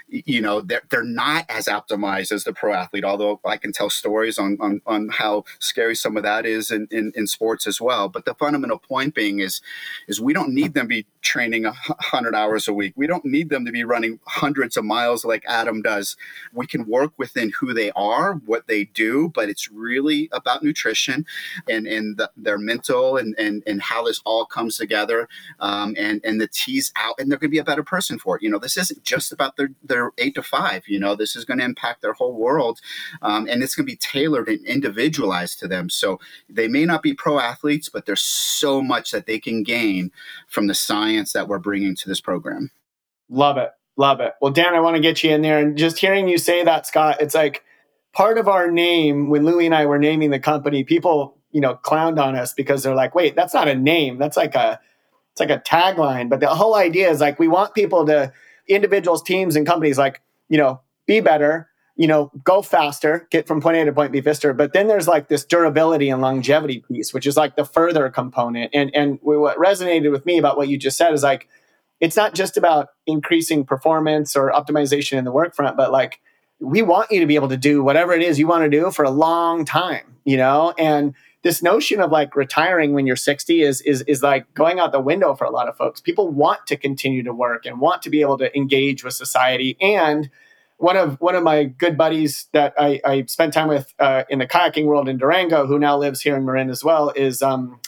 [0.09, 3.91] you know they're, they're not as optimized as the pro athlete although i can tell
[3.91, 7.81] stories on on, on how scary some of that is in, in, in sports as
[7.81, 8.09] well.
[8.09, 9.61] But the fundamental point being is
[10.07, 12.95] is we don't need them to be training 100 hours a week.
[12.97, 16.17] We don't need them to be running hundreds of miles like adam does.
[16.53, 21.27] We can work within who they are what they do but it's really about nutrition
[21.69, 25.29] and and the, their mental and, and and how this all comes together
[25.61, 28.37] um, and and the tease out and they're going to be a better person for
[28.37, 28.43] it.
[28.43, 30.87] You know this isn't just about their their their eight to five.
[30.87, 32.81] You know, this is going to impact their whole world,
[33.23, 35.91] um, and it's going to be tailored and individualized to them.
[35.91, 40.13] So they may not be pro athletes, but there's so much that they can gain
[40.47, 42.71] from the science that we're bringing to this program.
[43.29, 44.35] Love it, love it.
[44.41, 46.87] Well, Dan, I want to get you in there, and just hearing you say that,
[46.87, 47.65] Scott, it's like
[48.13, 50.85] part of our name when Louie and I were naming the company.
[50.85, 54.19] People, you know, clowned on us because they're like, "Wait, that's not a name.
[54.19, 54.81] That's like a."
[55.33, 58.33] It's like a tagline, but the whole idea is like we want people to
[58.69, 63.61] individuals, teams, and companies like, you know, be better, you know, go faster, get from
[63.61, 64.53] point A to point B faster.
[64.53, 68.71] But then there's like this durability and longevity piece, which is like the further component.
[68.73, 71.49] And and what resonated with me about what you just said is like,
[72.01, 76.21] it's not just about increasing performance or optimization in the work front, but like
[76.61, 78.91] we want you to be able to do whatever it is you want to do
[78.91, 80.75] for a long time, you know?
[80.79, 84.93] And this notion of like retiring when you're 60 is is is like going out
[84.93, 86.01] the window for a lot of folks.
[86.01, 89.77] People want to continue to work and want to be able to engage with society.
[89.81, 90.31] And
[90.79, 94.39] one of one of my good buddies that I, I spent time with uh, in
[94.39, 97.81] the kayaking world in Durango, who now lives here in Marin as well, is um,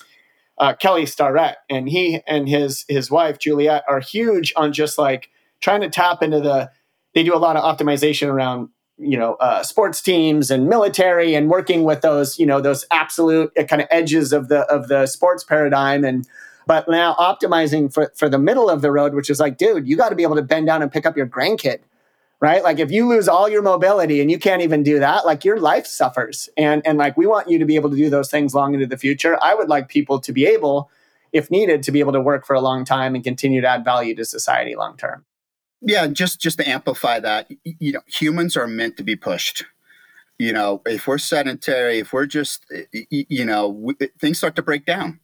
[0.58, 5.30] uh, Kelly Starrett, and he and his his wife Juliet are huge on just like
[5.60, 6.70] trying to tap into the.
[7.14, 8.68] They do a lot of optimization around
[9.00, 13.52] you know uh, sports teams and military and working with those you know those absolute
[13.58, 16.04] uh, kind of edges of the of the sports paradigm.
[16.04, 16.26] And
[16.66, 19.96] but now optimizing for for the middle of the road which is like dude you
[19.96, 21.80] got to be able to bend down and pick up your grandkid
[22.40, 22.64] right?
[22.64, 25.60] Like if you lose all your mobility and you can't even do that like your
[25.60, 26.48] life suffers.
[26.56, 28.86] And and like we want you to be able to do those things long into
[28.86, 29.38] the future.
[29.42, 30.90] I would like people to be able
[31.32, 33.84] if needed to be able to work for a long time and continue to add
[33.84, 35.24] value to society long term
[35.82, 39.64] yeah, just just to amplify that, you know, humans are meant to be pushed.
[40.38, 44.56] You know, if we're sedentary, if we're just, eh, you know, we, eh, things start
[44.56, 45.20] to break down,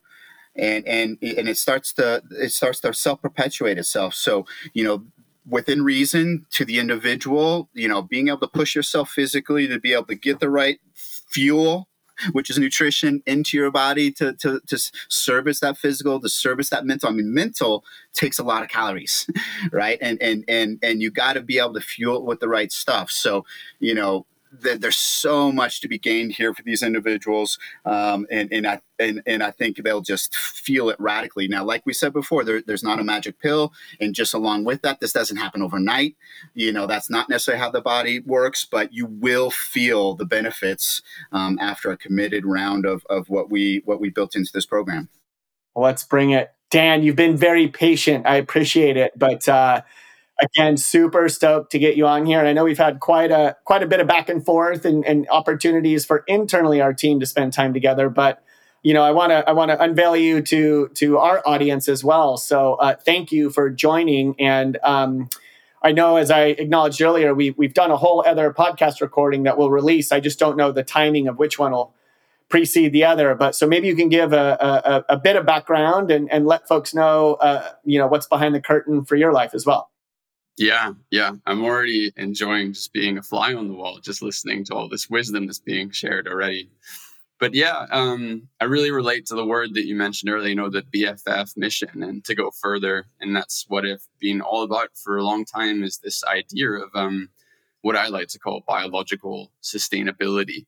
[0.57, 4.15] and and and it starts to it starts to self perpetuate itself.
[4.15, 5.05] So you know,
[5.49, 9.93] within reason to the individual, you know, being able to push yourself physically to be
[9.93, 10.81] able to get the right
[11.29, 11.89] fuel
[12.33, 16.85] which is nutrition into your body to, to, to service that physical, to service that
[16.85, 17.09] mental.
[17.09, 19.29] I mean, mental takes a lot of calories,
[19.73, 19.99] right?
[20.01, 22.73] And and and and you got to be able to fuel it with the right
[22.73, 23.11] stuff.
[23.11, 23.45] So,
[23.79, 24.27] you know,
[24.63, 28.81] that there's so much to be gained here for these individuals, um, and and I
[28.99, 31.49] and, and I think they'll just feel it radically.
[31.49, 34.83] Now, like we said before, there, there's not a magic pill, and just along with
[34.83, 36.17] that, this doesn't happen overnight.
[36.55, 41.03] You know, that's not necessarily how the body works, but you will feel the benefits
[41.33, 45.09] um, after a committed round of of what we what we built into this program.
[45.75, 47.03] Let's bring it, Dan.
[47.03, 48.27] You've been very patient.
[48.27, 49.49] I appreciate it, but.
[49.49, 49.83] Uh,
[50.41, 52.39] again super stoked to get you on here.
[52.39, 55.05] And i know we've had quite a quite a bit of back and forth and,
[55.05, 58.09] and opportunities for internally our team to spend time together.
[58.09, 58.43] But
[58.83, 62.05] you know i want to i want to unveil you to to our audience as
[62.05, 62.37] well.
[62.37, 64.39] So uh, thank you for joining.
[64.41, 65.29] And um,
[65.83, 69.57] i know as i acknowledged earlier we, we've done a whole other podcast recording that
[69.59, 70.13] we'll release.
[70.13, 71.95] I just don't know the timing of which one will
[72.49, 73.35] precede the other.
[73.35, 76.69] But so maybe you can give a, a, a bit of background and, and let
[76.69, 79.91] folks know uh, you know what's behind the curtain for your life as well
[80.59, 81.33] yeah, yeah.
[81.47, 85.11] I'm already enjoying just being a fly on the wall, just listening to all this
[85.11, 86.71] wisdom that's being shared already.
[87.39, 90.71] But yeah, um, I really relate to the word that you mentioned earlier, you know,
[90.71, 93.07] the BFF mission and to go further.
[93.21, 96.89] And that's what I've been all about for a long time is this idea of
[96.95, 97.29] um,
[97.83, 100.65] what I like to call biological sustainability.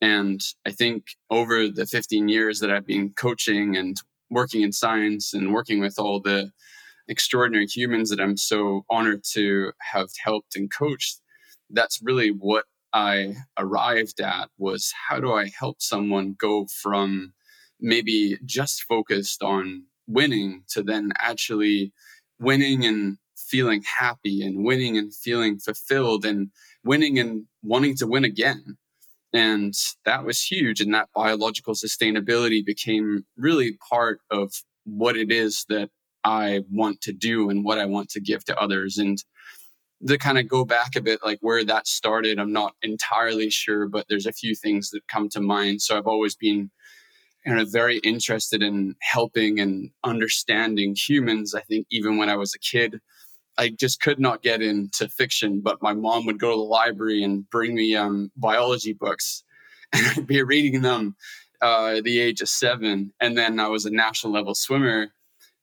[0.00, 5.34] And I think over the 15 years that I've been coaching and working in science
[5.34, 6.52] and working with all the
[7.08, 11.20] extraordinary humans that I'm so honored to have helped and coached,
[11.70, 17.32] that's really what I arrived at was how do I help someone go from
[17.80, 21.92] maybe just focused on winning to then actually
[22.40, 26.50] winning and feeling happy and winning and feeling fulfilled and
[26.84, 28.76] winning and wanting to win again.
[29.32, 30.80] And that was huge.
[30.80, 34.52] And that biological sustainability became really part of
[34.84, 35.90] what it is that
[36.24, 38.98] I want to do and what I want to give to others.
[38.98, 39.22] And
[40.06, 43.88] to kind of go back a bit, like where that started, I'm not entirely sure,
[43.88, 45.82] but there's a few things that come to mind.
[45.82, 46.70] So I've always been
[47.46, 51.54] kind of very interested in helping and understanding humans.
[51.54, 53.00] I think even when I was a kid,
[53.56, 57.24] I just could not get into fiction, but my mom would go to the library
[57.24, 59.42] and bring me um, biology books,
[59.92, 61.16] and I'd be reading them
[61.60, 63.12] uh, at the age of seven.
[63.20, 65.08] And then I was a national level swimmer,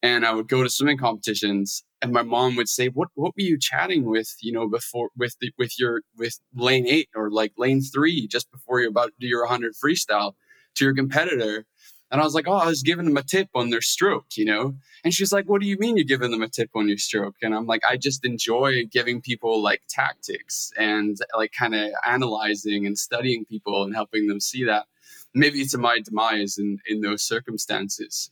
[0.05, 3.43] and I would go to swimming competitions, and my mom would say, "What what were
[3.43, 4.35] you chatting with?
[4.41, 8.51] You know, before with the, with your with lane eight or like lane three, just
[8.51, 10.33] before you're about to do your 100 freestyle
[10.75, 11.65] to your competitor?"
[12.11, 14.45] And I was like, oh, I was giving them a tip on their stroke, you
[14.45, 14.75] know?
[15.03, 17.35] And she's like, what do you mean you're giving them a tip on your stroke?
[17.41, 22.85] And I'm like, I just enjoy giving people like tactics and like kind of analyzing
[22.85, 24.85] and studying people and helping them see that.
[25.33, 28.29] Maybe to my demise in, in those circumstances.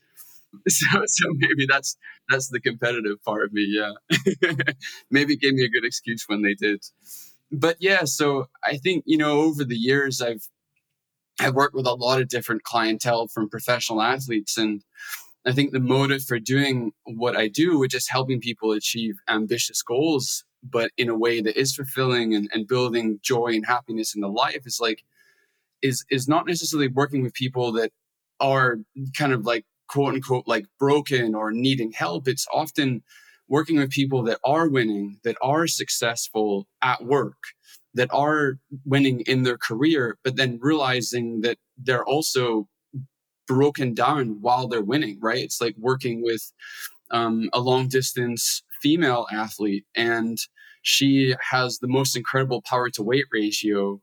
[0.68, 1.97] So, so maybe that's
[2.30, 3.66] that's the competitive part of me.
[3.68, 3.91] Yeah,
[5.12, 6.82] maybe it gave me a good excuse when they did.
[7.51, 10.47] But yeah, so I think you know over the years I've
[11.39, 14.58] I've worked with a lot of different clientele from professional athletes.
[14.58, 14.84] And
[15.45, 19.82] I think the motive for doing what I do, which is helping people achieve ambitious
[19.82, 24.22] goals, but in a way that is fulfilling and, and building joy and happiness in
[24.22, 25.04] the life is like,
[25.82, 27.91] is, is not necessarily working with people that
[28.39, 28.78] are
[29.18, 32.28] kind of like quote unquote like broken or needing help.
[32.28, 33.04] It's often
[33.48, 37.38] working with people that are winning, that are successful at work,
[37.94, 42.68] that are winning in their career, but then realizing that they're also
[43.48, 45.44] broken down while they're winning, right?
[45.44, 46.52] It's like working with
[47.12, 50.38] um, a long distance female athlete, and
[50.82, 54.02] she has the most incredible power to weight ratio,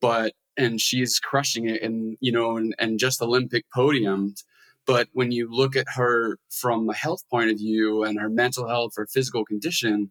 [0.00, 4.42] but and she's crushing it and you know and, and just olympic podiumed
[4.86, 8.68] but when you look at her from a health point of view and her mental
[8.68, 10.10] health or physical condition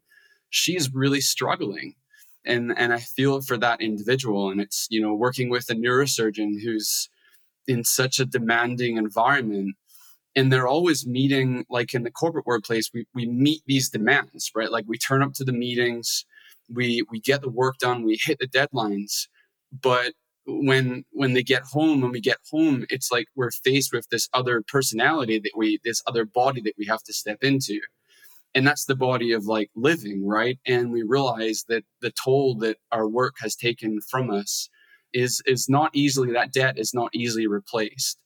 [0.49, 1.95] she's really struggling
[2.45, 4.49] and and I feel for that individual.
[4.49, 7.09] And it's you know working with a neurosurgeon who's
[7.67, 9.75] in such a demanding environment
[10.35, 14.71] and they're always meeting like in the corporate workplace we, we meet these demands right
[14.71, 16.25] like we turn up to the meetings
[16.73, 19.27] we we get the work done we hit the deadlines
[19.71, 20.13] but
[20.47, 24.27] when when they get home when we get home it's like we're faced with this
[24.33, 27.79] other personality that we this other body that we have to step into.
[28.53, 30.59] And that's the body of like living right?
[30.65, 34.69] And we realize that the toll that our work has taken from us
[35.13, 38.19] is is not easily that debt is not easily replaced.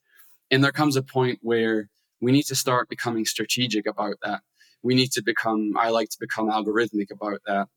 [0.52, 1.90] And there comes a point where
[2.22, 4.42] we need to start becoming strategic about that.
[4.84, 7.68] We need to become i like to become algorithmic about that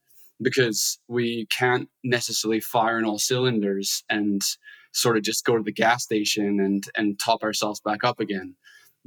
[0.41, 4.43] because we can't necessarily fire on all cylinders and
[4.93, 8.55] sort of just go to the gas station and and top ourselves back up again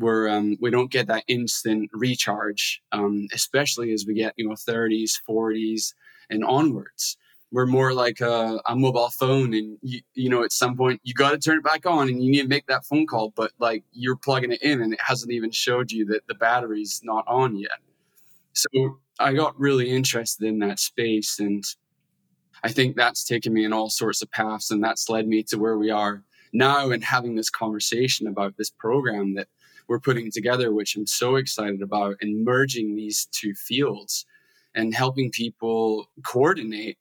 [0.02, 4.56] we're um, we don't get that instant recharge, um, especially as we get you know
[4.56, 5.94] 30s, 40s,
[6.30, 7.18] and onwards.
[7.54, 11.14] We're more like a, a mobile phone, and you, you know at some point you
[11.14, 13.32] got to turn it back on, and you need to make that phone call.
[13.36, 17.02] But like you're plugging it in, and it hasn't even showed you that the battery's
[17.04, 17.80] not on yet.
[18.54, 21.64] So I got really interested in that space, and
[22.64, 25.58] I think that's taken me in all sorts of paths, and that's led me to
[25.58, 29.48] where we are now, and having this conversation about this program that
[29.88, 34.26] we're putting together, which I'm so excited about, and merging these two fields
[34.76, 36.98] and helping people coordinate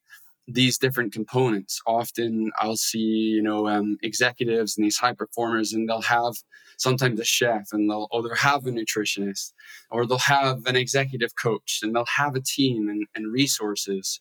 [0.54, 1.80] these different components.
[1.86, 6.34] Often I'll see, you know, um, executives and these high performers, and they'll have
[6.76, 9.52] sometimes a chef, and they'll or they'll have a nutritionist,
[9.90, 14.20] or they'll have an executive coach, and they'll have a team and, and resources,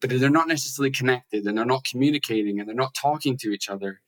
[0.00, 3.68] but they're not necessarily connected, and they're not communicating, and they're not talking to each
[3.68, 4.00] other.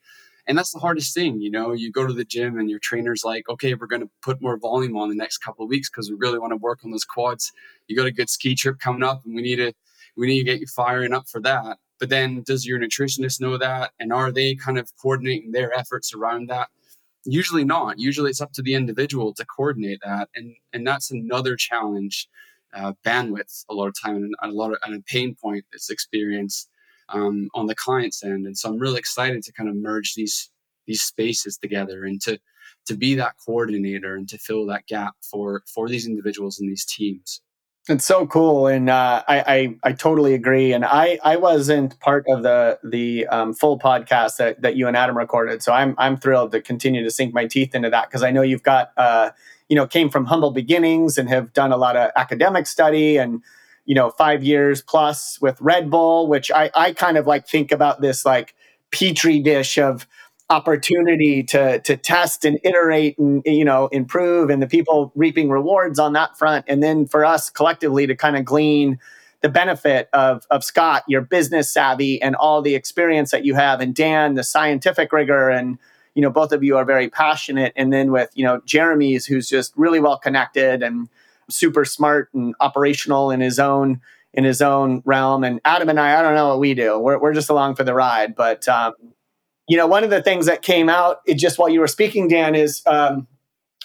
[0.47, 1.73] And that's the hardest thing you know?
[1.73, 4.57] You go to the gym and your trainer's like okay we're going to put more
[4.57, 7.05] volume on the next couple of weeks because we really want to work on those
[7.05, 7.53] quads.
[7.87, 9.75] You got a good ski trip coming up and we need to
[10.19, 11.79] we need to get you firing up for that.
[12.01, 13.93] But then does your nutritionist know that?
[13.99, 16.69] And are they kind of coordinating their efforts around that?
[17.25, 17.99] Usually not.
[17.99, 20.29] Usually it's up to the individual to coordinate that.
[20.35, 22.29] And and that's another challenge
[22.75, 25.91] uh, bandwidth a lot of time and a lot of and a pain point that's
[25.91, 26.69] experienced
[27.11, 28.47] um, on the client's end.
[28.47, 30.51] And so I'm really excited to kind of merge these
[30.87, 32.39] these spaces together and to
[32.87, 36.85] to be that coordinator and to fill that gap for for these individuals and these
[36.85, 37.41] teams.
[37.91, 40.75] It's so cool, and uh, I, I, I totally agree.
[40.75, 44.97] And I I wasn't part of the the um, full podcast that, that you and
[44.97, 48.23] Adam recorded, so I'm I'm thrilled to continue to sink my teeth into that because
[48.23, 49.31] I know you've got uh,
[49.71, 53.43] you know came from humble beginnings and have done a lot of academic study and
[53.87, 57.73] you know five years plus with Red Bull, which I I kind of like think
[57.73, 58.55] about this like
[58.91, 60.07] petri dish of
[60.51, 65.99] opportunity to to test and iterate and you know improve and the people reaping rewards
[65.99, 66.65] on that front.
[66.69, 68.99] And then for us collectively to kind of glean
[69.43, 73.81] the benefit of of Scott your business savvy and all the experience that you have
[73.81, 75.79] and Dan the scientific rigor and
[76.15, 77.75] you know both of you are very passionate.
[77.77, 81.09] And then with you know Jeremy's who's just really well connected and
[81.51, 84.01] super smart and operational in his own
[84.33, 85.45] in his own realm.
[85.45, 86.99] And Adam and I I don't know what we do.
[86.99, 88.35] We're we're just along for the ride.
[88.35, 88.95] But um,
[89.69, 92.55] you know, one of the things that came out just while you were speaking, Dan,
[92.55, 93.29] is um,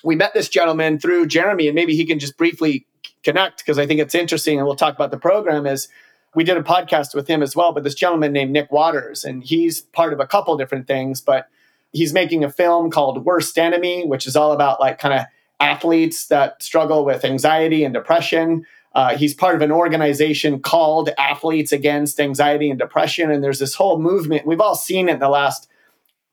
[0.03, 2.87] we met this gentleman through Jeremy, and maybe he can just briefly
[3.23, 5.65] connect because I think it's interesting, and we'll talk about the program.
[5.65, 5.89] Is
[6.33, 9.43] we did a podcast with him as well, but this gentleman named Nick Waters, and
[9.43, 11.47] he's part of a couple different things, but
[11.91, 15.25] he's making a film called Worst Enemy, which is all about like kind of
[15.59, 18.65] athletes that struggle with anxiety and depression.
[18.95, 23.73] Uh, he's part of an organization called Athletes Against Anxiety and Depression, and there's this
[23.73, 24.45] whole movement.
[24.45, 25.67] We've all seen it in the last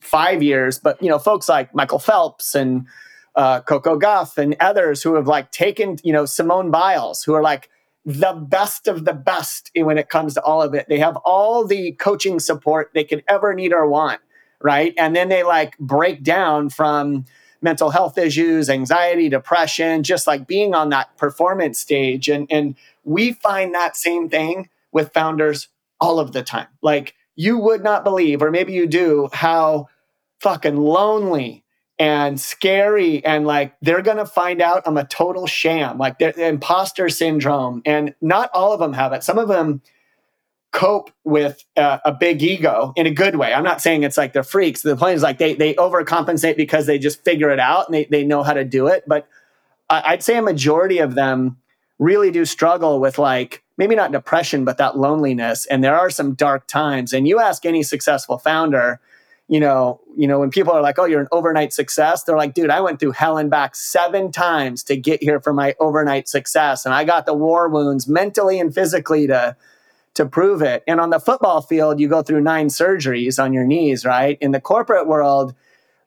[0.00, 2.86] five years, but you know, folks like Michael Phelps and
[3.36, 7.42] uh, Coco Gauff and others who have like taken, you know, Simone Biles, who are
[7.42, 7.68] like
[8.04, 10.86] the best of the best when it comes to all of it.
[10.88, 14.20] They have all the coaching support they could ever need or want,
[14.60, 14.94] right?
[14.96, 17.26] And then they like break down from
[17.62, 22.28] mental health issues, anxiety, depression, just like being on that performance stage.
[22.28, 22.74] And and
[23.04, 25.68] we find that same thing with founders
[26.00, 26.68] all of the time.
[26.82, 29.88] Like you would not believe, or maybe you do, how
[30.40, 31.64] fucking lonely
[31.98, 37.08] and scary and like they're gonna find out I'm a total sham, like the imposter
[37.08, 37.80] syndrome.
[37.86, 39.24] And not all of them have it.
[39.24, 39.80] Some of them
[40.72, 43.54] cope with a, a, big ego in a good way.
[43.54, 44.82] I'm not saying it's like they're freaks.
[44.82, 48.04] The point is like they they overcompensate because they just figure it out and they,
[48.04, 49.04] they know how to do it.
[49.06, 49.26] But
[49.88, 51.56] I, I'd say a majority of them
[52.00, 55.66] really do struggle with like maybe not depression, but that loneliness.
[55.66, 57.12] And there are some dark times.
[57.12, 59.00] And you ask any successful founder,
[59.48, 62.54] you know, you know, when people are like, "Oh, you're an overnight success," they're like,
[62.54, 66.28] "Dude, I went through hell and back seven times to get here for my overnight
[66.28, 69.56] success, and I got the war wounds mentally and physically to
[70.14, 73.64] to prove it." And on the football field, you go through nine surgeries on your
[73.64, 74.38] knees, right?
[74.40, 75.54] In the corporate world,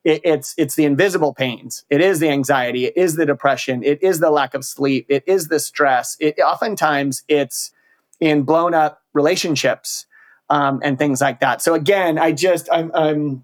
[0.04, 1.86] it, it's it's the invisible pains.
[1.90, 2.86] It is the anxiety.
[2.86, 3.84] It is the depression.
[3.84, 5.06] It is the lack of sleep.
[5.10, 6.18] It is the stress.
[6.20, 7.72] It oftentimes it's
[8.20, 10.06] in blown up relationships
[10.50, 11.62] um, and things like that.
[11.62, 13.44] So again, I just I'm, I'm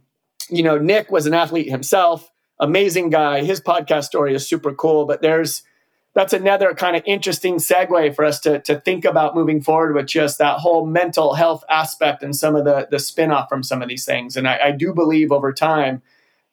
[0.49, 3.43] you know Nick was an athlete himself, amazing guy.
[3.43, 5.05] His podcast story is super cool.
[5.05, 5.64] But there's
[6.14, 10.07] that's another kind of interesting segue for us to, to think about moving forward with
[10.07, 13.88] just that whole mental health aspect and some of the the spin-off from some of
[13.88, 14.36] these things.
[14.36, 16.01] And I, I do believe over time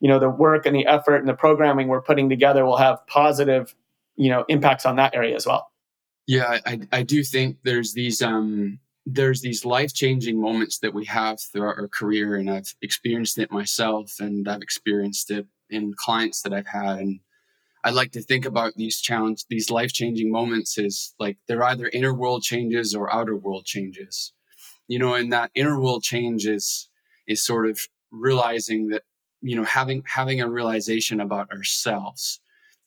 [0.00, 3.06] you know the work and the effort and the programming we're putting together will have
[3.06, 3.74] positive
[4.16, 5.70] you know impacts on that area as well.
[6.26, 8.78] Yeah i, I do think there's these um
[9.08, 14.14] there's these life-changing moments that we have throughout our career and i've experienced it myself
[14.18, 17.20] and i've experienced it in clients that i've had and
[17.84, 22.12] i like to think about these challenge these life-changing moments is like they're either inner
[22.12, 24.32] world changes or outer world changes.
[24.88, 26.88] You know and that inner world change is
[27.26, 27.80] is sort of
[28.10, 29.02] realizing that
[29.42, 32.40] you know having having a realization about ourselves.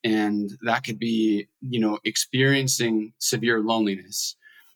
[0.03, 4.35] And that could be you know experiencing severe loneliness.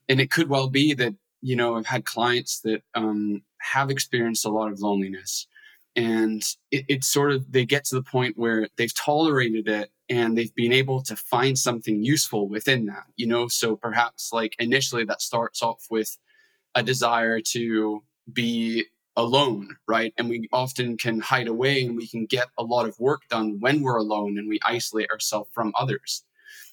[0.09, 4.45] And it could well be that you know i've had clients that um, have experienced
[4.45, 5.47] a lot of loneliness.
[5.95, 10.37] And it, it's sort of they get to the point where they've tolerated it and
[10.37, 13.47] they've been able to find something useful within that you know?
[13.47, 16.17] So perhaps like initially that starts off with
[16.75, 18.85] a desire to be
[19.15, 20.13] alone, right?
[20.17, 23.59] And we often can hide away and we can get a lot of work done
[23.59, 26.23] when we're alone and we isolate ourselves from others,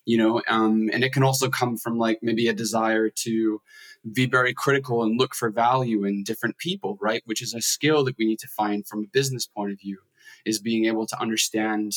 [0.06, 0.42] you know?
[0.48, 3.60] Um, and it can also come from like maybe a desire to
[4.12, 7.22] be very critical and look for value in different people, right?
[7.26, 9.98] Which is a skill that we need to find from a business point of view,
[10.46, 11.92] is being able to understand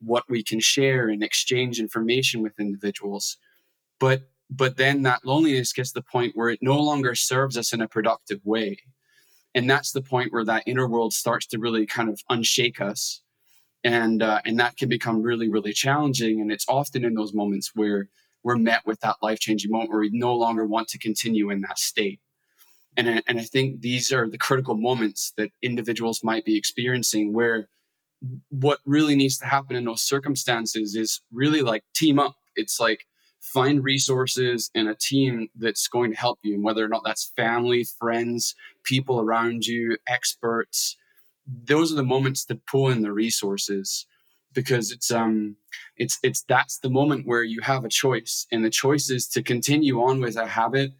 [0.00, 3.36] what we can share and exchange information with individuals.
[3.98, 7.74] But but then that loneliness gets to the point where it no longer serves us
[7.74, 8.78] in a productive way
[9.54, 13.22] and that's the point where that inner world starts to really kind of unshake us.
[13.84, 16.40] And uh, and that can become really really challenging.
[16.40, 18.08] And it's often in those moments where
[18.42, 21.78] we're met with that life-changing moment where we no longer want to continue in that
[21.78, 22.20] state.
[22.96, 27.68] And, and i think these are the critical moments that individuals might be experiencing where
[28.48, 32.34] what really needs to happen in those circumstances is really like team up.
[32.56, 33.06] It's like
[33.40, 37.32] find resources and a team that's going to help you and whether or not that's
[37.36, 40.96] family friends people around you experts.
[41.64, 44.06] Those are the moments to pull in the resources
[44.54, 45.56] because it's um
[45.96, 49.42] it's it's that's the moment where you have a choice and the choice is to
[49.42, 50.92] continue on with a habit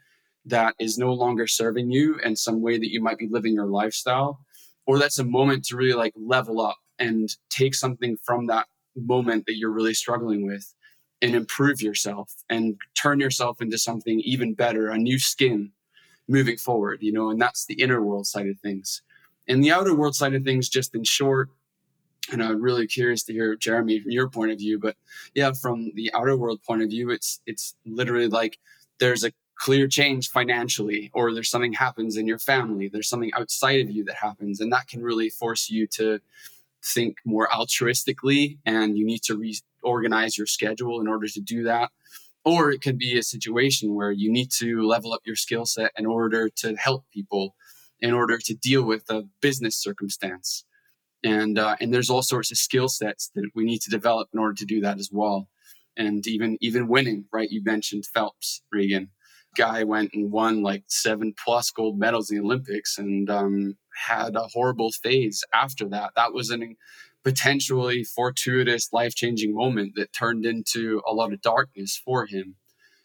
[0.45, 3.67] that is no longer serving you and some way that you might be living your
[3.67, 4.41] lifestyle
[4.87, 8.67] or that's a moment to really like level up and take something from that
[8.97, 10.75] moment that you're really struggling with
[11.21, 15.73] and improve yourself and turn yourself into something even better, a new skin
[16.29, 19.03] moving forward, you know, and that's the inner world side of things.
[19.49, 21.49] And the outer world side of things, just in short,
[22.31, 24.97] and I'm really curious to hear Jeremy from your point of view, but
[25.35, 28.59] yeah, from the outer world point of view, it's it's literally like
[29.01, 33.81] there's a clear change financially, or there's something happens in your family, there's something outside
[33.81, 36.21] of you that happens, and that can really force you to
[36.85, 39.37] think more altruistically and you need to
[39.89, 41.91] reorganize your schedule in order to do that.
[42.45, 45.93] Or it could be a situation where you need to level up your skill set
[45.99, 47.55] in order to help people,
[48.01, 50.65] in order to deal with a business circumstance.
[51.25, 54.39] And, uh, and there's all sorts of skill sets that we need to develop in
[54.39, 55.49] order to do that as well.
[55.97, 57.51] And even even winning, right?
[57.51, 59.11] You mentioned Phelps, Regan.
[59.57, 63.77] Guy went and won like seven plus gold medals in the Olympics, and um,
[64.07, 66.13] had a horrible phase after that.
[66.15, 66.77] That was an
[67.25, 72.57] potentially fortuitous, life changing moment that turned into a lot of darkness for him.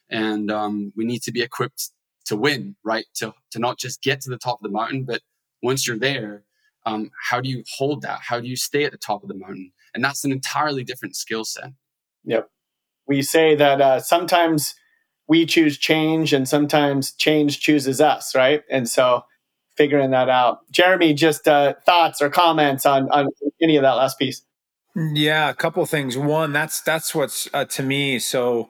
[0.10, 1.90] And um, we need to be equipped
[2.26, 3.06] to win, right?
[3.16, 5.22] To, to not just get to the top of the mountain, but
[5.62, 6.44] once you're there,
[6.86, 8.20] um, how do you hold that?
[8.22, 9.72] How do you stay at the top of the mountain?
[9.94, 11.72] And that's an entirely different skill set.
[12.26, 12.50] Yep.
[13.08, 14.76] We say that uh, sometimes
[15.28, 18.64] we choose change and sometimes change chooses us, right?
[18.70, 19.24] And so
[19.76, 20.60] figuring that out.
[20.72, 23.30] Jeremy, just uh, thoughts or comments on on
[23.62, 24.44] any of that last piece?
[24.96, 26.18] Yeah, a couple things.
[26.18, 28.20] One, that's that's what's uh, to me.
[28.20, 28.70] So,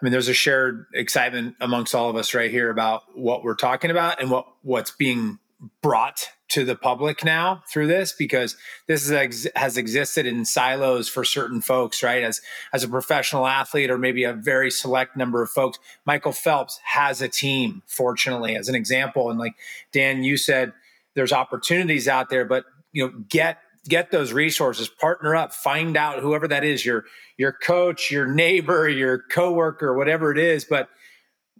[0.00, 3.56] I mean, there's a shared excitement amongst all of us right here about what we're
[3.56, 5.38] talking about and what what's being
[5.82, 8.56] brought to the public now through this because
[8.88, 12.22] this is, has existed in silos for certain folks right?
[12.22, 12.40] As
[12.72, 17.22] as a professional athlete or maybe a very select number of folks michael phelps has
[17.22, 19.30] a team fortunately as an example.
[19.30, 19.54] And like
[19.92, 20.72] dan you said
[21.14, 23.58] there's opportunities out there but you know get
[23.88, 27.04] get those resources partner up find out whoever that is your
[27.36, 30.64] your coach your neighbor your coworker whatever it is.
[30.64, 30.88] But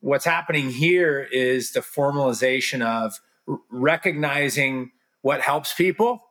[0.01, 3.21] what's happening here is the formalization of
[3.71, 4.91] recognizing
[5.23, 6.23] what helps people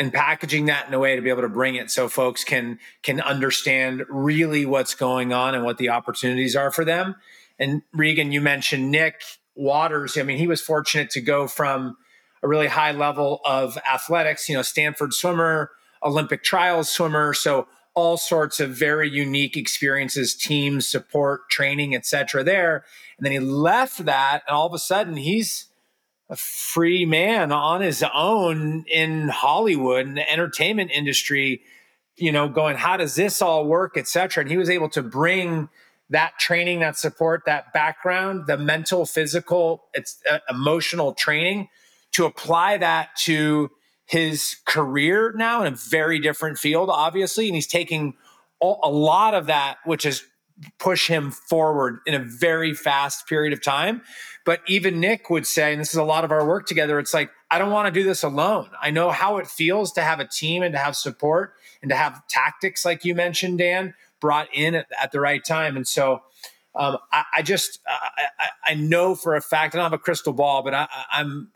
[0.00, 2.78] and packaging that in a way to be able to bring it so folks can
[3.02, 7.16] can understand really what's going on and what the opportunities are for them.
[7.58, 9.22] And regan you mentioned nick
[9.54, 10.16] waters.
[10.16, 11.96] I mean he was fortunate to go from
[12.42, 18.16] a really high level of athletics you know stanford swimmer olympic trials swimmer so all
[18.16, 22.84] sorts of very unique experiences teams support training etc there.
[23.18, 25.66] And then he left that and all of a sudden he's
[26.30, 31.60] a free man on his own in Hollywood and the entertainment industry,
[32.16, 34.42] you know, going, how does this all work, et cetera.
[34.42, 35.68] And he was able to bring
[36.08, 41.68] that training, that support, that background, the mental, physical, it's uh, emotional training
[42.12, 43.70] to apply that to
[44.06, 47.46] his career now in a very different field, obviously.
[47.46, 48.14] And he's taking
[48.62, 50.24] a lot of that, which is
[50.78, 54.02] push him forward in a very fast period of time.
[54.44, 57.14] But even Nick would say, and this is a lot of our work together, it's
[57.14, 58.70] like, I don't want to do this alone.
[58.80, 61.96] I know how it feels to have a team and to have support and to
[61.96, 65.76] have tactics, like you mentioned, Dan, brought in at, at the right time.
[65.76, 66.22] And so
[66.74, 70.32] um, I, I, just, I, I, know for a fact, I don't have a crystal
[70.32, 71.50] ball, but I, am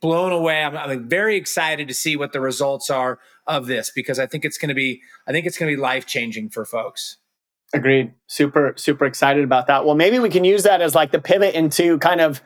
[0.00, 0.62] blown away.
[0.62, 4.44] I'm, I'm very excited to see what the results are of this because I think
[4.44, 7.16] it's going to be, I think it's going to be life changing for folks.
[7.72, 8.12] Agreed.
[8.26, 9.84] Super, super excited about that.
[9.84, 12.42] Well, maybe we can use that as like the pivot into kind of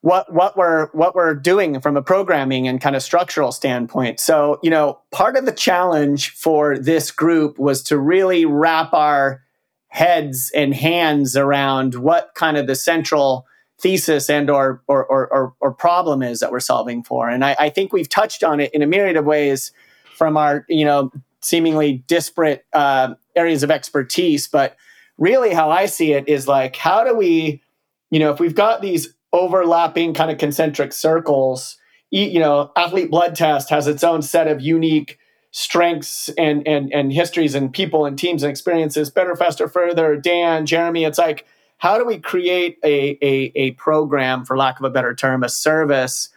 [0.00, 4.20] what what we're what we're doing from a programming and kind of structural standpoint.
[4.20, 9.42] So, you know, part of the challenge for this group was to really wrap our
[9.88, 13.46] heads and hands around what kind of the central
[13.80, 17.28] thesis and or or or, or problem is that we're solving for.
[17.28, 19.72] And I, I think we've touched on it in a myriad of ways
[20.16, 24.48] from our, you know, seemingly disparate uh, areas of expertise.
[24.48, 24.76] But
[25.18, 27.62] really, how I see it is like, how do we,
[28.10, 31.76] you know, if we've got these overlapping kind of concentric circles,
[32.10, 35.18] you know, athlete blood test has its own set of unique
[35.50, 39.10] strengths and and and histories and people and teams and experiences.
[39.10, 40.16] Better, faster, further.
[40.16, 41.46] Dan, Jeremy, it's like,
[41.78, 45.48] how do we create a a, a program, for lack of a better term, a
[45.48, 46.28] service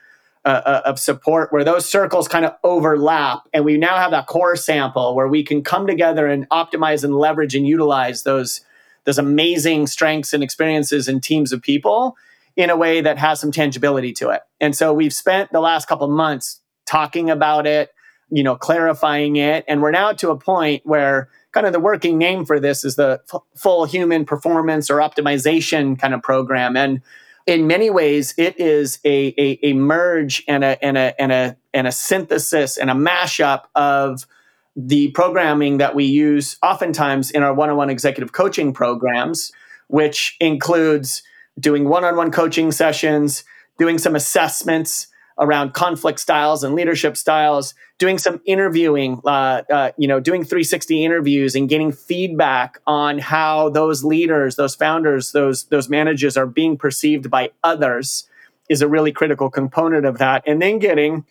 [0.47, 4.27] uh, uh, of support where those circles kind of overlap and we now have that
[4.27, 8.61] core sample where we can come together and optimize and leverage and utilize those
[9.03, 12.15] those amazing strengths and experiences and teams of people
[12.55, 14.41] in a way that has some tangibility to it.
[14.61, 17.91] And so we've spent the last couple months talking about it,
[18.29, 22.17] you know, clarifying it, and we're now to a point where kind of the working
[22.17, 27.01] name for this is the f- full human performance or optimization kind of program and
[27.47, 31.57] in many ways, it is a, a, a merge and a, and, a, and, a,
[31.73, 34.27] and a synthesis and a mashup of
[34.75, 39.53] the programming that we use oftentimes in our one on one executive coaching programs,
[39.87, 41.23] which includes
[41.57, 43.45] doing one on one coaching sessions,
[43.79, 45.07] doing some assessments
[45.39, 51.03] around conflict styles and leadership styles, doing some interviewing, uh, uh, you know, doing 360
[51.03, 56.77] interviews and getting feedback on how those leaders, those founders, those those managers are being
[56.77, 58.27] perceived by others
[58.69, 60.43] is a really critical component of that.
[60.45, 61.25] And then getting,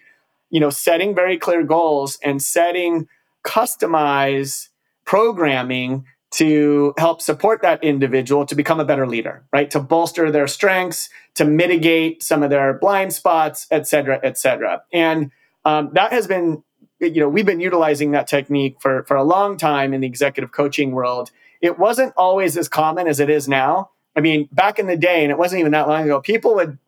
[0.50, 3.08] you know, setting very clear goals and setting
[3.44, 4.68] customized
[5.04, 9.70] programming to help support that individual to become a better leader, right?
[9.70, 14.82] To bolster their strengths, to mitigate some of their blind spots, et cetera, et cetera.
[14.92, 15.30] And
[15.64, 16.62] um, that has been,
[16.98, 20.50] you know, we've been utilizing that technique for, for a long time in the executive
[20.50, 21.30] coaching world.
[21.60, 23.90] It wasn't always as common as it is now.
[24.16, 26.78] I mean, back in the day, and it wasn't even that long ago, people would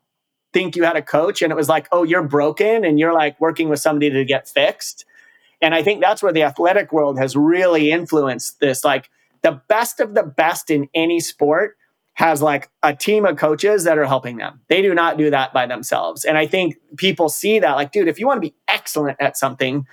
[0.52, 3.40] think you had a coach and it was like, oh, you're broken and you're like
[3.40, 5.04] working with somebody to get fixed.
[5.60, 8.84] And I think that's where the athletic world has really influenced this.
[8.84, 9.10] Like,
[9.42, 11.76] the best of the best in any sport
[12.14, 14.60] has like a team of coaches that are helping them.
[14.68, 16.24] They do not do that by themselves.
[16.24, 19.36] And I think people see that like, dude, if you want to be excellent at
[19.36, 19.86] something,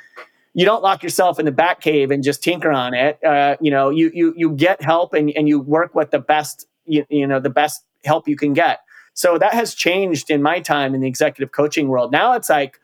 [0.55, 3.23] you don't lock yourself in the back cave and just tinker on it.
[3.23, 6.65] Uh, you know, you you you get help and, and you work with the best,
[6.85, 8.79] you, you know, the best help you can get.
[9.13, 12.11] So that has changed in my time in the executive coaching world.
[12.11, 12.79] Now it's like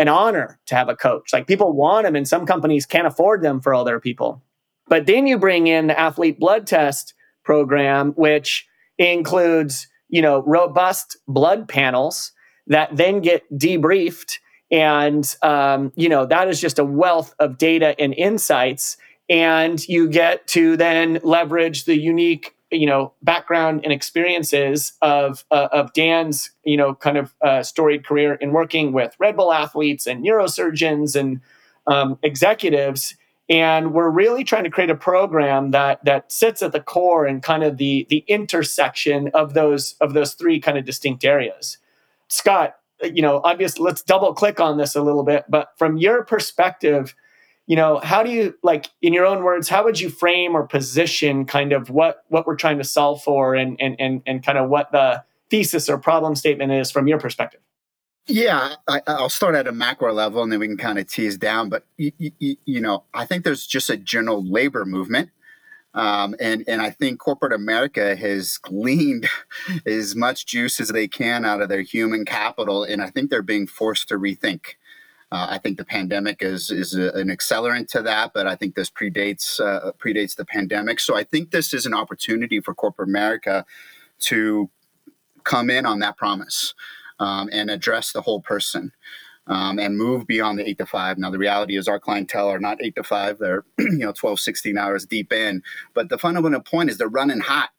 [0.00, 1.32] an honor to have a coach.
[1.32, 4.42] Like people want them and some companies can't afford them for all their people.
[4.90, 7.14] But then you bring in the athlete blood test
[7.44, 8.66] program, which
[8.98, 12.32] includes, you know, robust blood panels
[12.66, 14.38] that then get debriefed.
[14.70, 18.96] And, um, you know, that is just a wealth of data and insights.
[19.28, 25.68] And you get to then leverage the unique, you know, background and experiences of, uh,
[25.72, 30.08] of Dan's, you know, kind of uh, storied career in working with Red Bull athletes
[30.08, 31.40] and neurosurgeons and
[31.86, 33.14] um, executives
[33.50, 37.42] and we're really trying to create a program that that sits at the core and
[37.42, 41.76] kind of the the intersection of those of those three kind of distinct areas.
[42.28, 46.24] Scott you know obviously let's double click on this a little bit but from your
[46.24, 47.14] perspective
[47.66, 50.66] you know how do you like in your own words how would you frame or
[50.66, 54.58] position kind of what what we're trying to solve for and and and, and kind
[54.58, 57.60] of what the thesis or problem statement is from your perspective
[58.26, 61.36] yeah, I, will start at a macro level and then we can kind of tease
[61.36, 61.68] down.
[61.68, 65.30] But, you, you, you know, I think there's just a general labor movement.
[65.92, 69.28] Um, and, and I think corporate America has gleaned
[69.86, 72.84] as much juice as they can out of their human capital.
[72.84, 74.76] And I think they're being forced to rethink.
[75.32, 78.74] Uh, I think the pandemic is is a, an accelerant to that, but I think
[78.74, 80.98] this predates uh, predates the pandemic.
[80.98, 83.64] So I think this is an opportunity for corporate America
[84.22, 84.70] to
[85.44, 86.74] come in on that promise
[87.20, 88.92] um, and address the whole person.
[89.46, 91.18] Um, and move beyond the eight to five.
[91.18, 93.38] Now, the reality is our clientele are not eight to five.
[93.38, 95.62] They're, you know, 12, 16 hours deep in.
[95.92, 97.70] But the fundamental point is they're running hot.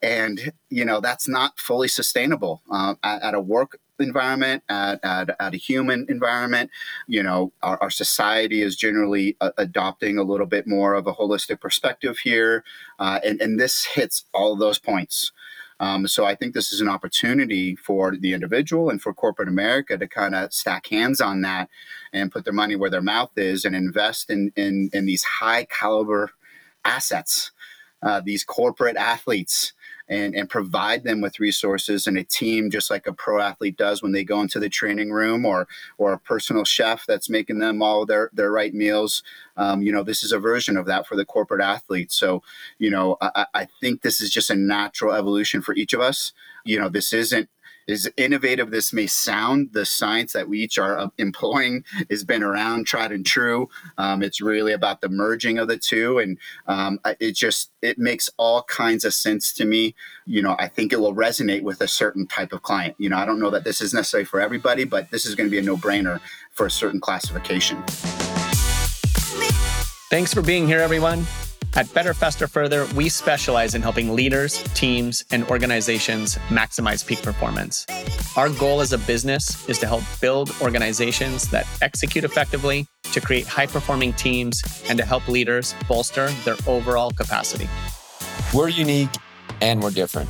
[0.00, 5.30] And, you know, that's not fully sustainable uh, at, at, a work environment, at, at,
[5.38, 6.70] at, a human environment.
[7.06, 11.14] You know, our, our society is generally uh, adopting a little bit more of a
[11.14, 12.64] holistic perspective here.
[12.98, 15.30] Uh, and, and this hits all those points.
[15.82, 19.98] Um, so I think this is an opportunity for the individual and for corporate America
[19.98, 21.68] to kind of stack hands on that
[22.12, 25.64] and put their money where their mouth is and invest in in, in these high
[25.64, 26.30] caliber
[26.84, 27.50] assets,
[28.00, 29.72] uh, these corporate athletes
[30.12, 34.02] and, and provide them with resources and a team just like a pro athlete does
[34.02, 37.82] when they go into the training room or or a personal chef that's making them
[37.82, 39.22] all their their right meals.
[39.56, 42.42] Um, you know this is a version of that for the corporate athlete so
[42.78, 46.32] you know I, I think this is just a natural evolution for each of us.
[46.64, 47.48] You know this isn't
[47.88, 52.42] as innovative this may sound, the science that we each are uh, employing has been
[52.42, 53.68] around, tried and true.
[53.98, 58.30] Um, it's really about the merging of the two, and um, it just it makes
[58.36, 59.94] all kinds of sense to me.
[60.26, 62.94] You know, I think it will resonate with a certain type of client.
[62.98, 65.48] You know, I don't know that this is necessary for everybody, but this is going
[65.48, 66.20] to be a no-brainer
[66.52, 67.82] for a certain classification.
[70.10, 71.26] Thanks for being here, everyone.
[71.74, 77.86] At Better, Faster, Further, we specialize in helping leaders, teams, and organizations maximize peak performance.
[78.36, 83.46] Our goal as a business is to help build organizations that execute effectively, to create
[83.46, 87.68] high performing teams, and to help leaders bolster their overall capacity.
[88.52, 89.10] We're unique
[89.62, 90.28] and we're different.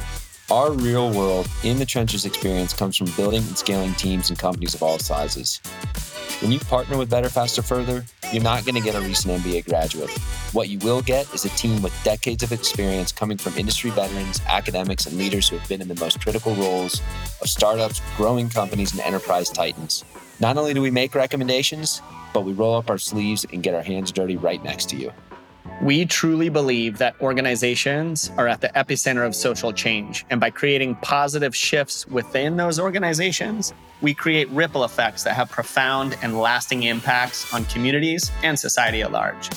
[0.49, 4.75] Our real world in the trenches experience comes from building and scaling teams and companies
[4.75, 5.61] of all sizes.
[6.43, 9.65] When you partner with Better Faster Further, you're not going to get a recent MBA
[9.67, 10.11] graduate.
[10.53, 14.41] What you will get is a team with decades of experience coming from industry veterans,
[14.49, 17.01] academics, and leaders who have been in the most critical roles
[17.41, 20.05] of startups, growing companies, and enterprise titans.
[20.41, 22.03] Not only do we make recommendations,
[22.35, 25.13] but we roll up our sleeves and get our hands dirty right next to you.
[25.81, 30.25] We truly believe that organizations are at the epicenter of social change.
[30.31, 36.17] And by creating positive shifts within those organizations, we create ripple effects that have profound
[36.23, 39.49] and lasting impacts on communities and society at large.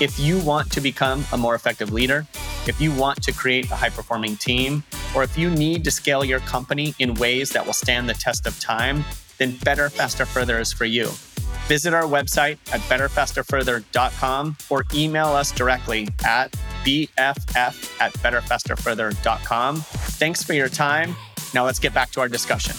[0.00, 2.26] If you want to become a more effective leader,
[2.66, 4.82] if you want to create a high performing team,
[5.14, 8.46] or if you need to scale your company in ways that will stand the test
[8.46, 9.04] of time,
[9.38, 11.10] then Better, Faster, Further is for you.
[11.66, 16.52] Visit our website at betterfasterfurther.com or email us directly at
[16.84, 19.76] bff at betterfasterfurther.com.
[19.76, 21.16] Thanks for your time.
[21.54, 22.74] Now let's get back to our discussion.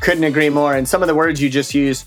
[0.00, 0.74] Couldn't agree more.
[0.74, 2.06] And some of the words you just used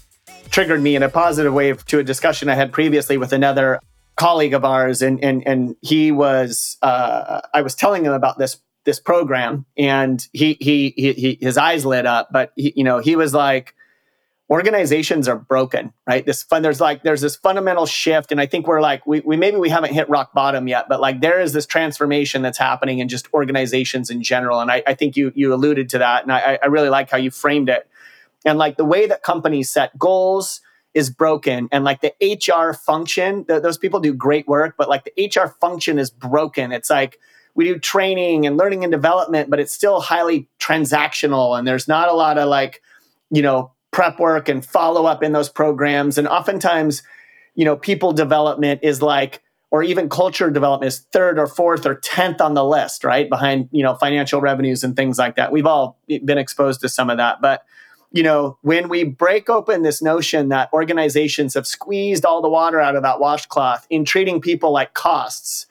[0.50, 3.80] triggered me in a positive way to a discussion I had previously with another
[4.16, 5.02] colleague of ours.
[5.02, 10.28] And, and, and he was, uh, I was telling him about this this program and
[10.34, 13.76] he, he, he, he his eyes lit up, but he, you know, he was like,
[14.50, 16.26] organizations are broken, right?
[16.26, 18.32] This fun, there's like, there's this fundamental shift.
[18.32, 21.00] And I think we're like, we, we maybe we haven't hit rock bottom yet, but
[21.00, 24.60] like there is this transformation that's happening in just organizations in general.
[24.60, 26.24] And I, I think you, you alluded to that.
[26.24, 27.88] And I, I really like how you framed it.
[28.46, 30.62] And like the way that companies set goals,
[30.94, 35.04] is broken and like the HR function, th- those people do great work, but like
[35.06, 36.72] the HR function is broken.
[36.72, 37.20] It's like
[37.56, 42.10] we do training and learning and development, but it's still highly transactional and there's not
[42.10, 42.82] a lot of like,
[43.30, 46.18] you know, prep work and follow up in those programs.
[46.18, 47.04] And oftentimes,
[47.56, 51.96] you know, people development is like, or even culture development is third or fourth or
[51.96, 53.30] 10th on the list, right?
[53.30, 55.52] Behind, you know, financial revenues and things like that.
[55.52, 57.42] We've all been exposed to some of that.
[57.42, 57.64] But,
[58.12, 62.80] you know, when we break open this notion that organizations have squeezed all the water
[62.80, 65.66] out of that washcloth in treating people like costs,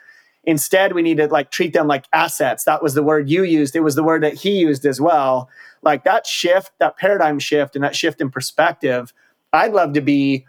[0.44, 2.64] Instead, we need to like treat them like assets.
[2.64, 3.76] That was the word you used.
[3.76, 5.48] It was the word that he used as well.
[5.82, 9.12] Like that shift, that paradigm shift, and that shift in perspective.
[9.52, 10.46] I'd love to be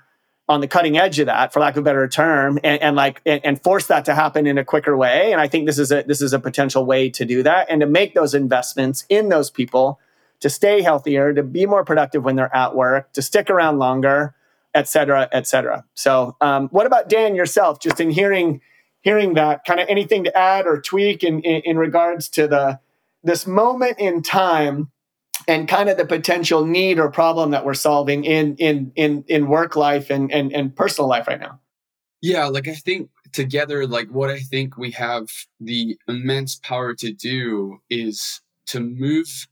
[0.49, 3.21] on the cutting edge of that, for lack of a better term, and, and like
[3.25, 5.31] and, and, force that to happen in a quicker way.
[5.31, 7.79] And I think this is a this is a potential way to do that and
[7.81, 9.99] to make those investments in those people
[10.41, 14.35] to stay healthier, to be more productive when they're at work, to stick around longer,
[14.73, 15.85] et cetera, et cetera.
[15.93, 17.79] So, um, what about Dan yourself?
[17.79, 18.59] Just in hearing
[19.03, 22.79] hearing that, kind of anything to add or tweak in, in, in regards to the
[23.23, 24.91] this moment in time
[25.47, 29.47] and kind of the potential need or problem that we're solving in in in in
[29.47, 31.59] work life and and, and personal life right now?
[32.21, 35.27] Yeah like i think together like what i think we have
[35.59, 39.47] the immense power to do is to move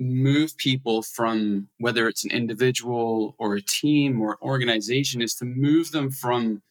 [0.00, 5.44] move people from whether it's an individual or a team or an organization is to
[5.44, 6.62] move them from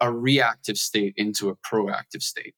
[0.00, 2.54] a reactive state into a proactive state.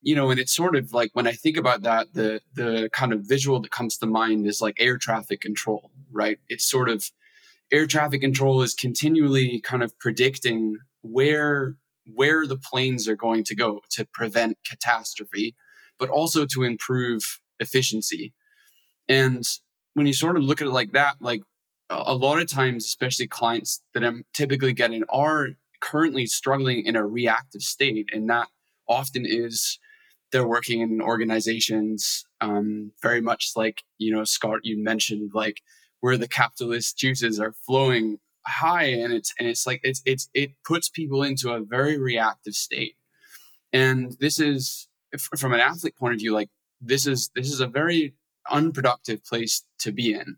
[0.00, 3.12] You know and it's sort of like when i think about that the the kind
[3.12, 6.38] of visual that comes to mind is like air traffic control right?
[6.48, 7.10] It's sort of
[7.72, 11.76] air traffic control is continually kind of predicting where
[12.14, 15.54] where the planes are going to go to prevent catastrophe
[15.98, 18.32] but also to improve efficiency.
[19.08, 19.44] And
[19.94, 21.42] when you sort of look at it like that like
[21.90, 25.48] a lot of times especially clients that i'm typically getting are
[25.80, 28.48] currently struggling in a reactive state, and that
[28.88, 29.78] often is
[30.30, 35.60] they're working in organizations um, very much like you know Scott you mentioned like
[36.00, 40.52] where the capitalist juices are flowing high and it's and it's like it's it's it
[40.64, 42.96] puts people into a very reactive state.
[43.72, 44.88] And this is
[45.36, 46.50] from an athlete point of view like
[46.80, 48.14] this is this is a very
[48.50, 50.36] unproductive place to be in.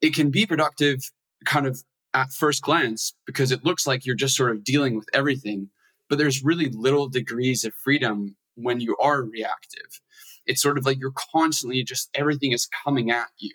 [0.00, 1.10] It can be productive
[1.44, 1.82] kind of
[2.14, 5.70] at first glance because it looks like you're just sort of dealing with everything.
[6.08, 10.00] But there's really little degrees of freedom when you are reactive.
[10.46, 13.52] It's sort of like you're constantly just everything is coming at you.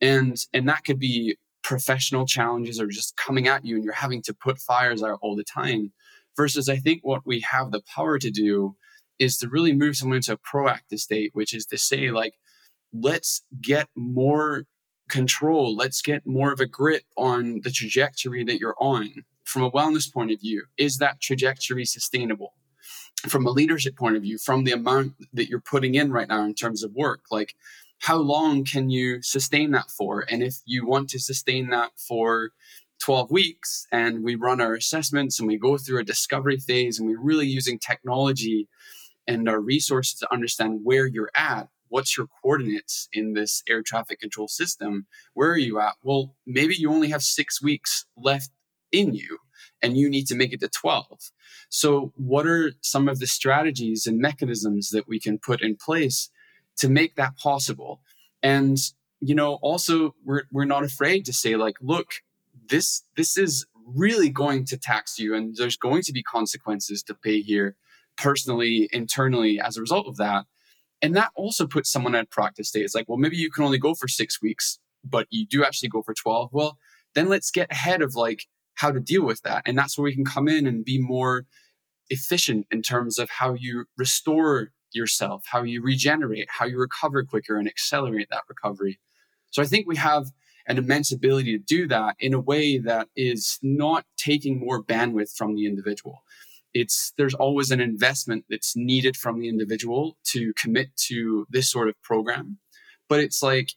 [0.00, 4.22] And and that could be professional challenges or just coming at you and you're having
[4.22, 5.92] to put fires out all the time.
[6.36, 8.76] Versus I think what we have the power to do
[9.18, 12.34] is to really move someone into a proactive state, which is to say, like,
[12.92, 14.64] let's get more
[15.10, 15.76] control.
[15.76, 20.12] Let's get more of a grip on the trajectory that you're on from a wellness
[20.12, 20.64] point of view.
[20.78, 22.54] Is that trajectory sustainable?
[23.28, 26.44] From a leadership point of view, from the amount that you're putting in right now
[26.44, 27.54] in terms of work, like
[27.98, 30.24] how long can you sustain that for?
[30.30, 32.52] And if you want to sustain that for
[33.00, 37.08] 12 weeks and we run our assessments and we go through a discovery phase and
[37.08, 38.68] we're really using technology
[39.26, 44.20] and our resources to understand where you're at what's your coordinates in this air traffic
[44.20, 45.06] control system?
[45.34, 45.94] Where are you at?
[46.02, 48.50] Well maybe you only have six weeks left
[48.90, 49.38] in you
[49.82, 51.06] and you need to make it to 12
[51.70, 56.30] so what are some of the strategies and mechanisms that we can put in place
[56.78, 58.00] to make that possible?
[58.42, 58.76] And
[59.20, 62.14] you know also we're, we're not afraid to say like look
[62.68, 67.14] this this is really going to tax you and there's going to be consequences to
[67.14, 67.76] pay here
[68.16, 70.46] personally internally as a result of that
[71.02, 73.78] and that also puts someone at practice state it's like well maybe you can only
[73.78, 76.78] go for six weeks but you do actually go for 12 well
[77.14, 78.46] then let's get ahead of like
[78.80, 79.62] how to deal with that.
[79.66, 81.44] And that's where we can come in and be more
[82.08, 87.56] efficient in terms of how you restore yourself how you regenerate how you recover quicker
[87.56, 88.98] and accelerate that recovery.
[89.52, 90.32] So i think we have
[90.66, 95.36] an immense ability to do that in a way that is not taking more bandwidth
[95.36, 96.24] from the individual
[96.74, 101.88] it's there's always an investment that's needed from the individual to commit to this sort
[101.88, 102.58] of program.
[103.08, 103.72] But it's like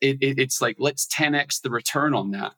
[0.00, 2.52] it, it, it's like let's 10x the return on that.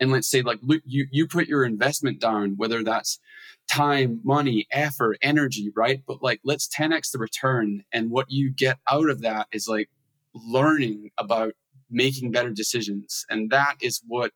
[0.00, 3.20] And let's say like look you you put your investment down whether that's
[3.70, 6.02] time money effort energy right?
[6.06, 7.84] But like let's 10x the return.
[7.92, 9.88] And what you get out of that is like
[10.34, 11.52] learning about
[11.90, 13.24] making better decisions.
[13.30, 14.32] And that is what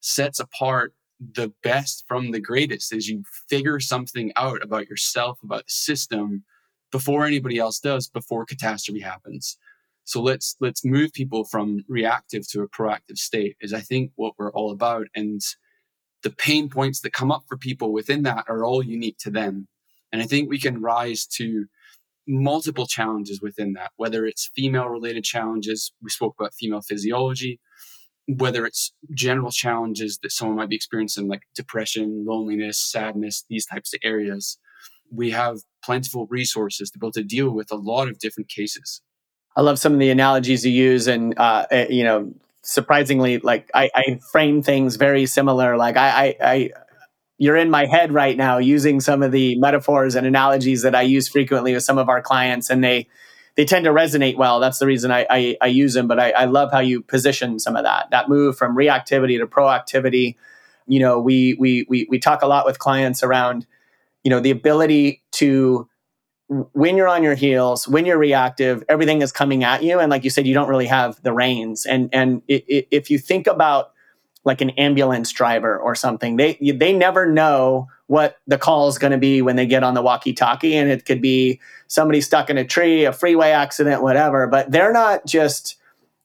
[0.00, 5.66] sets apart the best from the greatest is you figure something out about yourself, about
[5.66, 6.44] the system
[6.90, 9.58] before anybody else does, before catastrophe happens.
[10.04, 14.34] So let's let's move people from reactive to a proactive state is I think what
[14.38, 15.06] we're all about.
[15.14, 15.40] And
[16.22, 19.68] the pain points that come up for people within that are all unique to them.
[20.12, 21.66] And I think we can rise to
[22.26, 27.60] multiple challenges within that, whether it's female related challenges, we spoke about female physiology,
[28.28, 33.94] whether it's general challenges that someone might be experiencing, like depression, loneliness, sadness, these types
[33.94, 34.58] of areas.
[35.10, 39.00] We have plentiful resources to be able to deal with a lot of different cases.
[39.56, 43.70] I love some of the analogies you use, and uh, eh, you know, surprisingly, like
[43.74, 45.78] I, I frame things very similar.
[45.78, 46.70] Like I, I, I
[47.38, 51.02] you're in my head right now using some of the metaphors and analogies that I
[51.02, 53.08] use frequently with some of our clients, and they
[53.58, 54.60] they tend to resonate well.
[54.60, 56.06] That's the reason I, I, I use them.
[56.06, 59.48] But I, I, love how you position some of that that move from reactivity to
[59.48, 60.36] proactivity.
[60.86, 63.66] You know, we we we we talk a lot with clients around
[64.22, 65.88] you know the ability to
[66.48, 70.24] when you're on your heels when you're reactive everything is coming at you and like
[70.24, 73.46] you said you don't really have the reins and and it, it, if you think
[73.46, 73.92] about
[74.44, 76.36] like an ambulance driver or something.
[76.36, 79.94] They they never know what the call is going to be when they get on
[79.94, 84.46] the walkie-talkie, and it could be somebody stuck in a tree, a freeway accident, whatever.
[84.46, 85.76] But they're not just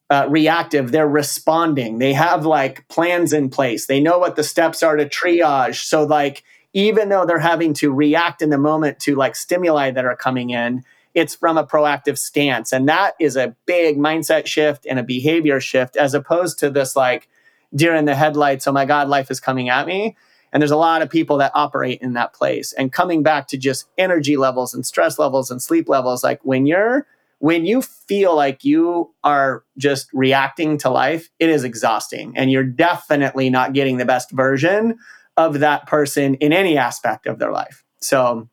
[0.10, 2.00] uh, reactive; they're responding.
[2.00, 3.88] They have like plans in place.
[3.88, 5.84] They know what the steps are to triage.
[5.84, 6.44] So like
[6.74, 10.50] even though they're having to react in the moment to like stimuli that are coming
[10.50, 10.84] in,
[11.14, 12.74] it's from a proactive stance.
[12.74, 16.96] And that is a big mindset shift and a behavior shift as opposed to this
[16.96, 17.30] like
[17.76, 18.68] deer in the headlights.
[18.68, 20.16] Oh my God, life is coming at me.
[20.52, 22.74] And there's a lot of people that operate in that place.
[22.74, 26.66] And coming back to just energy levels and stress levels and sleep levels, like when
[26.68, 27.08] you're
[27.40, 32.32] when you feel like you are just reacting to life, it is exhausting.
[32.38, 34.98] And you're definitely not getting the best version
[35.36, 37.84] of that person in any aspect of their life.
[38.00, 38.48] So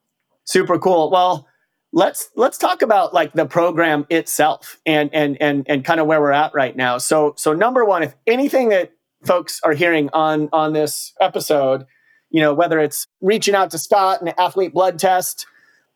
[0.45, 1.11] super cool.
[1.11, 1.47] Well,
[1.93, 6.21] let's let's talk about like the program itself and and and and kind of where
[6.21, 6.99] we're at right now.
[6.99, 8.93] So so number one, if anything that
[9.25, 11.87] folks are hearing on on this episode,
[12.31, 15.47] you know, whether it's reaching out to Scott and athlete blood test.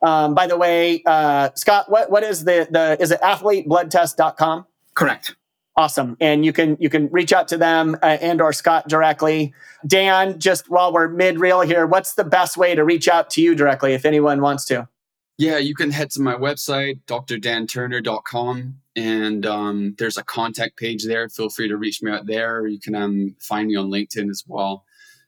[0.03, 4.67] Um, by the way, uh, Scott, what, what is the, the, is it athletebloodtest.com?
[4.93, 5.35] Correct.
[5.77, 6.17] Awesome.
[6.21, 9.55] And you can, you can reach out to them uh, and or Scott directly.
[9.87, 13.43] Dan, just while we're mid reel here, what's the best way to reach out to
[13.43, 14.89] you directly if anyone wants to?
[15.37, 21.29] Yeah, you can head to my website, drdanturner.com, and um, there's a contact page there.
[21.29, 22.67] Feel free to reach me out there.
[22.67, 24.85] You can um, find me on LinkedIn as well.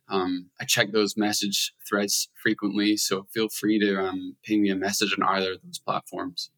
[0.09, 4.77] Um, I check those message threads frequently, so feel free to um, ping me a
[4.77, 6.51] message on either of those platforms.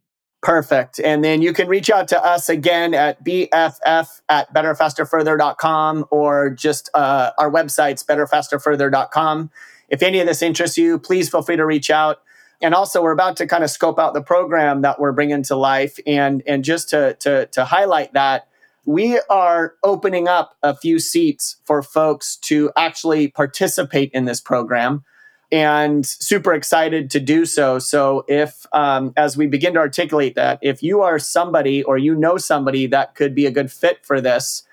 [0.43, 1.01] Perfect.
[1.01, 6.91] And then you can reach out to us again at bff at betterfasterfurther.com or just
[6.95, 9.51] uh, our website's betterfasterfurther.com.
[9.89, 12.19] If any of this interests you, please feel free to reach out
[12.61, 15.57] and also we're about to kind of scope out the program that we're bringing to
[15.57, 15.99] life.
[16.07, 18.49] And and just to to, to highlight that
[18.85, 25.05] we are opening up a few seats for folks to actually participate in this program
[25.51, 27.79] and super excited to do so.
[27.79, 32.15] So if um, as we begin to articulate that if you are somebody or you
[32.15, 34.65] know somebody that could be a good fit for this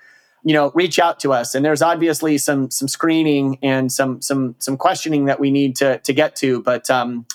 [0.46, 1.56] you know, reach out to us.
[1.56, 5.98] And there's obviously some some screening and some some some questioning that we need to
[5.98, 7.26] to get to, but um,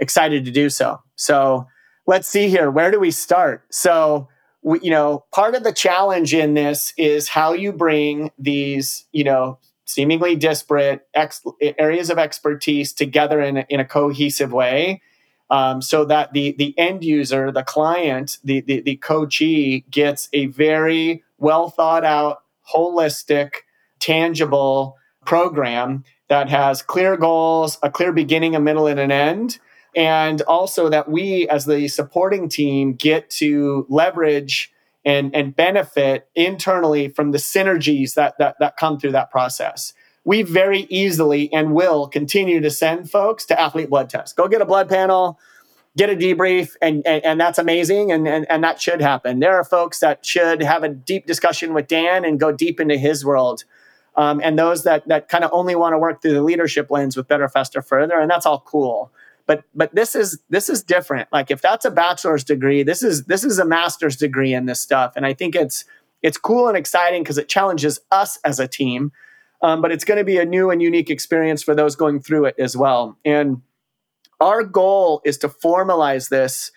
[0.00, 1.00] excited to do so.
[1.14, 1.68] So
[2.06, 2.70] let's see here.
[2.70, 3.64] Where do we start?
[3.70, 4.28] So
[4.62, 9.22] we, you know, part of the challenge in this is how you bring these, you
[9.22, 11.44] know, seemingly disparate ex-
[11.78, 15.02] areas of expertise together in a, in a cohesive way.
[15.50, 20.46] Um, so that the the end user, the client, the, the the coachee gets a
[20.46, 22.42] very well thought out,
[22.72, 23.50] holistic,
[23.98, 29.58] tangible program that has clear goals, a clear beginning, a middle, and an end.
[29.94, 34.72] And also that we, as the supporting team, get to leverage
[35.04, 39.94] and, and benefit internally from the synergies that, that, that come through that process.
[40.24, 44.34] We very easily and will continue to send folks to athlete blood tests.
[44.34, 45.38] Go get a blood panel,
[45.96, 49.56] get a debrief and, and, and, that's amazing and, and, and that should happen there
[49.56, 53.24] are folks that should have a deep discussion with dan and go deep into his
[53.24, 53.64] world
[54.16, 57.16] um, and those that, that kind of only want to work through the leadership lens
[57.16, 59.10] with better faster further and that's all cool
[59.50, 63.24] but but this is this is different like if that's a bachelor's degree this is
[63.24, 65.84] this is a master's degree in this stuff and i think it's
[66.22, 69.10] it's cool and exciting because it challenges us as a team
[69.62, 72.44] um, but it's going to be a new and unique experience for those going through
[72.44, 73.60] it as well and
[74.40, 76.70] our goal is to formalize this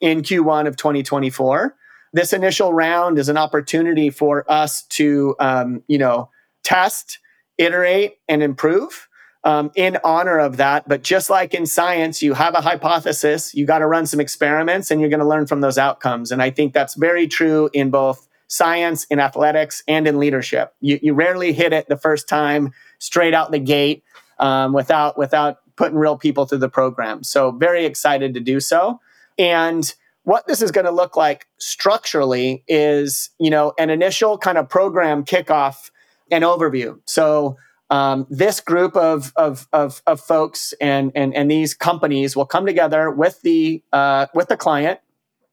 [0.00, 1.76] in Q1 of 2024.
[2.14, 6.30] This initial round is an opportunity for us to, um, you know,
[6.64, 7.18] test,
[7.58, 9.06] iterate, and improve.
[9.42, 10.86] Um, in honor of that.
[10.86, 14.90] But just like in science, you have a hypothesis, you got to run some experiments,
[14.90, 16.30] and you're going to learn from those outcomes.
[16.30, 20.74] And I think that's very true in both science, in athletics, and in leadership.
[20.80, 24.02] You, you rarely hit it the first time straight out the gate
[24.38, 27.22] um, without without putting real people through the program.
[27.22, 29.00] So very excited to do so.
[29.38, 34.58] And what this is going to look like structurally is, you know, an initial kind
[34.58, 35.90] of program kickoff
[36.30, 37.00] and overview.
[37.06, 37.56] So
[37.90, 42.64] um, this group of, of, of, of, folks and, and, and these companies will come
[42.64, 45.00] together with the, uh, with the client,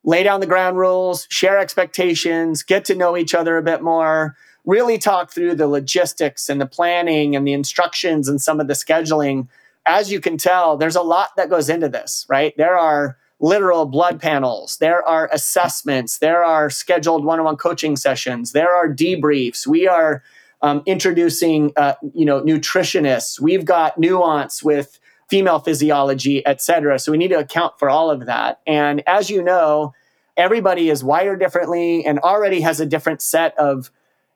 [0.04, 4.36] lay down the ground rules, share expectations, get to know each other a bit more,
[4.66, 8.74] really talk through the logistics and the planning and the instructions and some of the
[8.74, 9.48] scheduling
[9.88, 12.54] as you can tell, there's a lot that goes into this, right?
[12.58, 17.96] There are literal blood panels, there are assessments, there are scheduled one on one coaching
[17.96, 19.66] sessions, there are debriefs.
[19.66, 20.24] We are
[20.62, 23.40] um, introducing, uh, you know, nutritionists.
[23.40, 25.00] We've got nuance with
[25.30, 27.00] female physiology, et cetera.
[27.00, 28.62] So we need to account for all of that.
[28.66, 29.94] And as you know,
[30.38, 33.92] everybody is wired differently and already has a different set of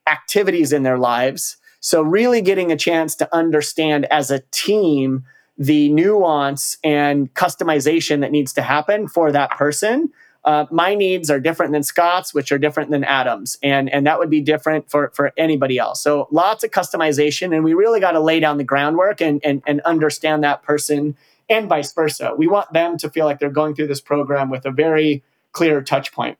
[0.08, 1.58] activities in their lives.
[1.80, 5.24] So, really getting a chance to understand as a team
[5.58, 10.12] the nuance and customization that needs to happen for that person.
[10.44, 14.18] Uh, my needs are different than Scott's, which are different than Adam's, and and that
[14.18, 16.02] would be different for for anybody else.
[16.02, 19.62] So lots of customization, and we really got to lay down the groundwork and and
[19.68, 21.16] and understand that person,
[21.48, 22.34] and vice versa.
[22.36, 25.82] We want them to feel like they're going through this program with a very clear
[25.82, 26.40] touch point.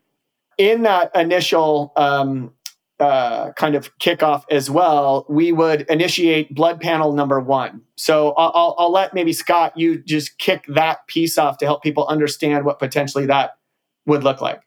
[0.58, 2.54] In that initial um,
[3.00, 7.82] uh, kind of kickoff as well, we would initiate blood panel number one.
[7.96, 12.06] So I'll, I'll, let maybe Scott, you just kick that piece off to help people
[12.08, 13.58] understand what potentially that
[14.06, 14.62] would look like.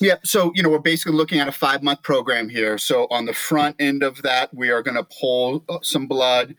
[0.00, 2.78] Yeah, so you know we're basically looking at a five month program here.
[2.78, 6.54] So on the front end of that, we are going to pull uh, some blood,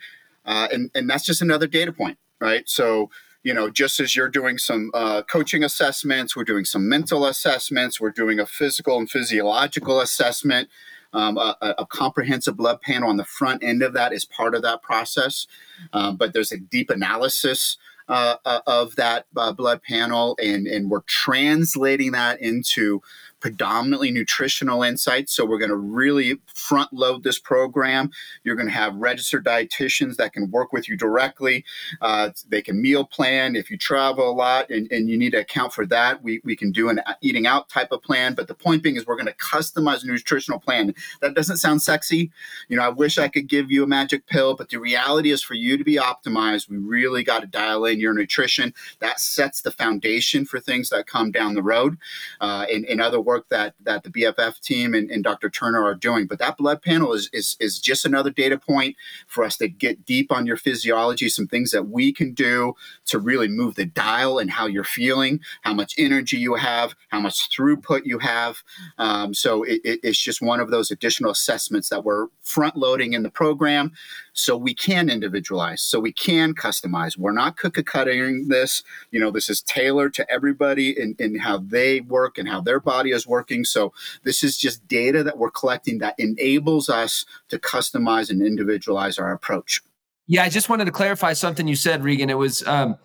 [0.45, 2.67] uh, and and that's just another data point, right?
[2.67, 3.09] So
[3.41, 8.01] you know, just as you're doing some uh, coaching assessments, we're doing some mental assessments,
[8.01, 10.67] we're doing a physical and physiological assessment
[11.13, 14.61] um, a, a, comprehensive blood panel on the front end of that is part of
[14.61, 15.47] that process.
[15.91, 17.77] Um, but there's a deep analysis
[18.09, 23.01] uh, uh of that uh, blood panel, and, and we're translating that into
[23.39, 25.33] predominantly nutritional insights.
[25.33, 28.11] So we're going to really front load this program.
[28.43, 31.65] You're going to have registered dietitians that can work with you directly.
[32.01, 35.39] Uh, they can meal plan if you travel a lot and, and you need to
[35.39, 36.23] account for that.
[36.23, 38.33] We, we can do an eating out type of plan.
[38.33, 40.93] But the point being is we're going to customize a nutritional plan.
[41.21, 42.31] That doesn't sound sexy.
[42.67, 45.43] You know, I wish I could give you a magic pill, but the reality is
[45.43, 48.73] for you to be optimized, we really got to dial in your nutrition.
[48.99, 51.97] That sets the foundation for things that come down the road.
[52.41, 55.49] Uh, in, in other work that that the BFF team and, and Dr.
[55.49, 56.25] Turner are doing.
[56.25, 58.95] But that blood panel is, is is just another data point
[59.27, 62.73] for us to get deep on your physiology, some things that we can do
[63.05, 67.19] to really move the dial and how you're feeling, how much energy you have, how
[67.19, 68.63] much throughput you have.
[68.97, 73.13] Um, so it, it, it's just one of those additional assessments that we're front loading
[73.13, 73.91] in the program
[74.39, 77.15] so we can individualize, so we can customize.
[77.15, 78.81] We're not cookie cutting this.
[79.11, 82.79] You know, this is tailored to everybody and, and how they work and how their
[82.79, 83.63] body is is working.
[83.63, 83.93] So
[84.23, 89.31] this is just data that we're collecting that enables us to customize and individualize our
[89.31, 89.81] approach.
[90.27, 92.29] Yeah, I just wanted to clarify something you said, Regan.
[92.29, 92.97] It was um,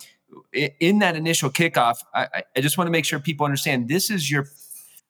[0.53, 1.97] in that initial kickoff.
[2.15, 4.47] I, I just want to make sure people understand this is your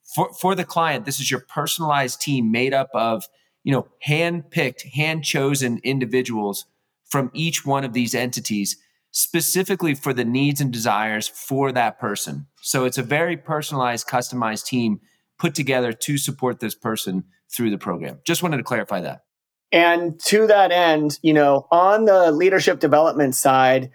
[0.03, 1.05] for, for the client.
[1.05, 3.25] This is your personalized team made up of
[3.65, 6.67] you know hand picked, hand chosen individuals
[7.05, 8.77] from each one of these entities
[9.11, 12.47] specifically for the needs and desires for that person.
[12.61, 15.01] So it's a very personalized, customized team
[15.39, 18.19] put together to support this person through the program.
[18.25, 19.23] Just wanted to clarify that.
[19.71, 23.91] And to that end, you know, on the leadership development side,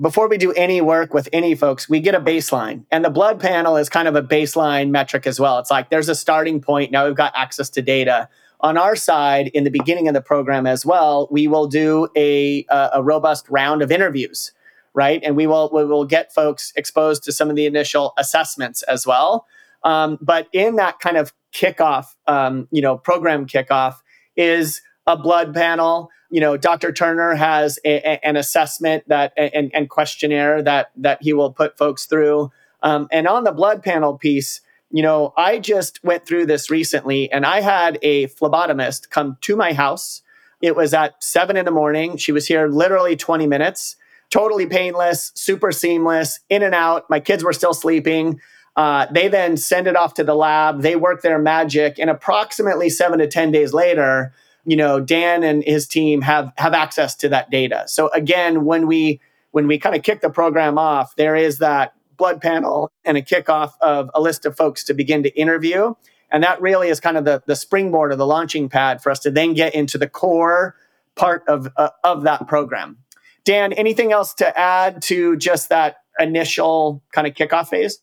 [0.00, 2.84] before we do any work with any folks, we get a baseline.
[2.90, 5.58] And the blood panel is kind of a baseline metric as well.
[5.58, 6.90] It's like there's a starting point.
[6.90, 8.28] Now we've got access to data
[8.60, 12.64] on our side in the beginning of the program as well we will do a,
[12.70, 14.52] a robust round of interviews
[14.98, 15.22] right?
[15.22, 19.06] And we will we will get folks exposed to some of the initial assessments as
[19.06, 19.46] well.
[19.84, 23.94] Um, but in that kind of kickoff um, you know program kickoff
[24.36, 26.10] is a blood panel.
[26.30, 31.22] You know dr turner has a, a, an assessment that and, and questionnaire that that
[31.22, 32.50] he will put folks through.
[32.82, 34.60] Um, and on the blood panel piece
[34.90, 39.56] you know, I just went through this recently and I had a phlebotomist come to
[39.56, 40.22] my house.
[40.62, 42.16] It was at seven in the morning.
[42.16, 43.96] She was here literally 20 minutes,
[44.30, 47.08] totally painless, super seamless, in and out.
[47.10, 48.40] My kids were still sleeping.
[48.76, 50.82] Uh, they then send it off to the lab.
[50.82, 54.32] They work their magic, and approximately seven to 10 days later,
[54.64, 57.84] you know, Dan and his team have have access to that data.
[57.86, 59.20] So again, when we
[59.50, 63.22] when we kind of kick the program off, there is that blood panel and a
[63.22, 65.94] kickoff of a list of folks to begin to interview.
[66.30, 69.20] And that really is kind of the, the springboard or the launching pad for us
[69.20, 70.76] to then get into the core
[71.16, 72.98] part of, uh, of that program.
[73.44, 78.02] Dan, anything else to add to just that initial kind of kickoff phase?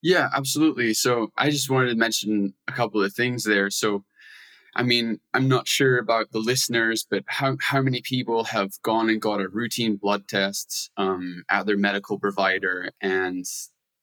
[0.00, 0.94] Yeah, absolutely.
[0.94, 3.68] So I just wanted to mention a couple of things there.
[3.68, 4.04] So
[4.78, 9.10] I mean, I'm not sure about the listeners, but how, how many people have gone
[9.10, 13.44] and got a routine blood test um, at their medical provider and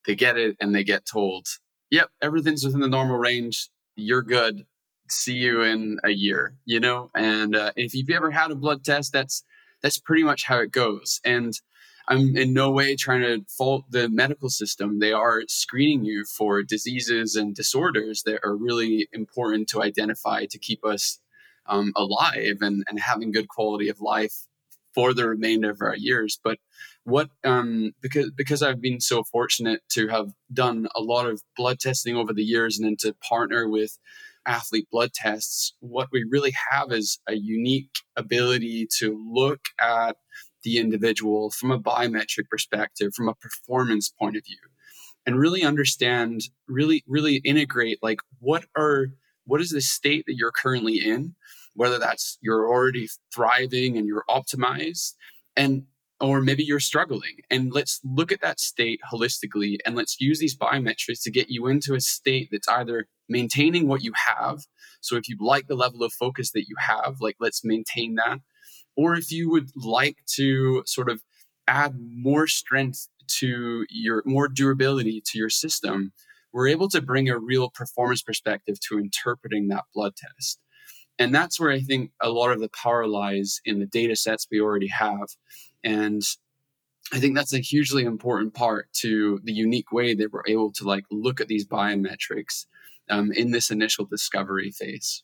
[0.05, 1.47] they get it and they get told,
[1.89, 3.69] yep, everything's within the normal range.
[3.95, 4.65] You're good.
[5.09, 7.09] See you in a year, you know?
[7.15, 9.45] And uh, if you've ever had a blood test, that's,
[9.81, 11.21] that's pretty much how it goes.
[11.23, 11.53] And
[12.07, 14.99] I'm in no way trying to fault the medical system.
[14.99, 20.59] They are screening you for diseases and disorders that are really important to identify to
[20.59, 21.19] keep us
[21.67, 24.45] um, alive and, and having good quality of life
[24.93, 26.39] for the remainder of our years.
[26.43, 26.59] But
[27.03, 31.79] what um, because because I've been so fortunate to have done a lot of blood
[31.79, 33.97] testing over the years and then to partner with
[34.47, 40.17] athlete blood tests, what we really have is a unique ability to look at
[40.65, 44.57] the individual from a biometric perspective, from a performance point of view,
[45.25, 49.07] and really understand, really, really integrate like what are
[49.45, 51.35] what is the state that you're currently in,
[51.75, 55.13] whether that's you're already thriving and you're optimized,
[55.55, 55.83] and
[56.19, 57.37] or maybe you're struggling.
[57.49, 61.67] And let's look at that state holistically and let's use these biometrics to get you
[61.67, 64.61] into a state that's either maintaining what you have.
[65.01, 68.39] So if you like the level of focus that you have, like let's maintain that
[68.95, 71.21] or if you would like to sort of
[71.67, 76.11] add more strength to your more durability to your system,
[76.53, 80.59] we're able to bring a real performance perspective to interpreting that blood test.
[81.17, 84.47] And that's where I think a lot of the power lies in the data sets
[84.49, 85.29] we already have.
[85.83, 86.21] And
[87.13, 90.83] I think that's a hugely important part to the unique way that we're able to
[90.83, 92.65] like look at these biometrics
[93.09, 95.23] um, in this initial discovery phase.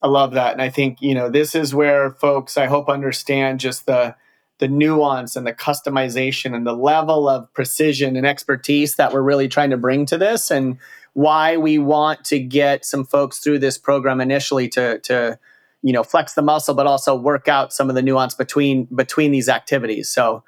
[0.00, 0.52] I love that.
[0.52, 4.14] And I think, you know, this is where folks I hope understand just the
[4.58, 9.46] the nuance and the customization and the level of precision and expertise that we're really
[9.46, 10.78] trying to bring to this and
[11.14, 15.38] why we want to get some folks through this program initially to to
[15.82, 19.30] you know flex the muscle but also work out some of the nuance between between
[19.30, 20.08] these activities.
[20.08, 20.44] So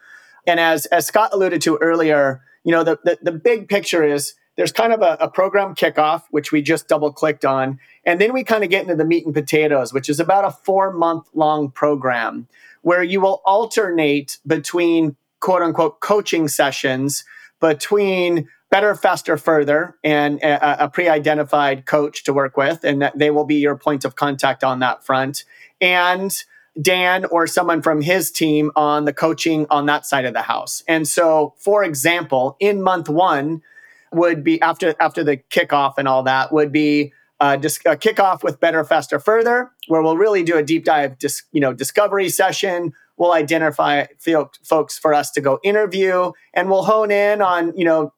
[0.47, 4.35] and as as Scott alluded to earlier, you know, the the, the big picture is
[4.57, 7.79] there's kind of a, a program kickoff, which we just double clicked on.
[8.11, 10.51] And then we kind of get into the meat and potatoes, which is about a
[10.51, 12.49] four month long program
[12.83, 17.25] where you will alternate between quote unquote coaching sessions
[17.61, 22.83] between better, faster, further, and a, a pre identified coach to work with.
[22.83, 25.45] And they will be your point of contact on that front.
[25.81, 26.37] And
[26.83, 30.83] Dan or someone from his team on the coaching on that side of the house.
[30.89, 33.63] And so, for example, in month one,
[34.13, 38.43] would be after after the kickoff and all that would be uh, dis- a kickoff
[38.43, 42.29] with better, faster, further, where we'll really do a deep dive, dis- you know, discovery
[42.29, 42.93] session.
[43.17, 44.07] We'll identify
[44.63, 48.13] folks for us to go interview, and we'll hone in on you know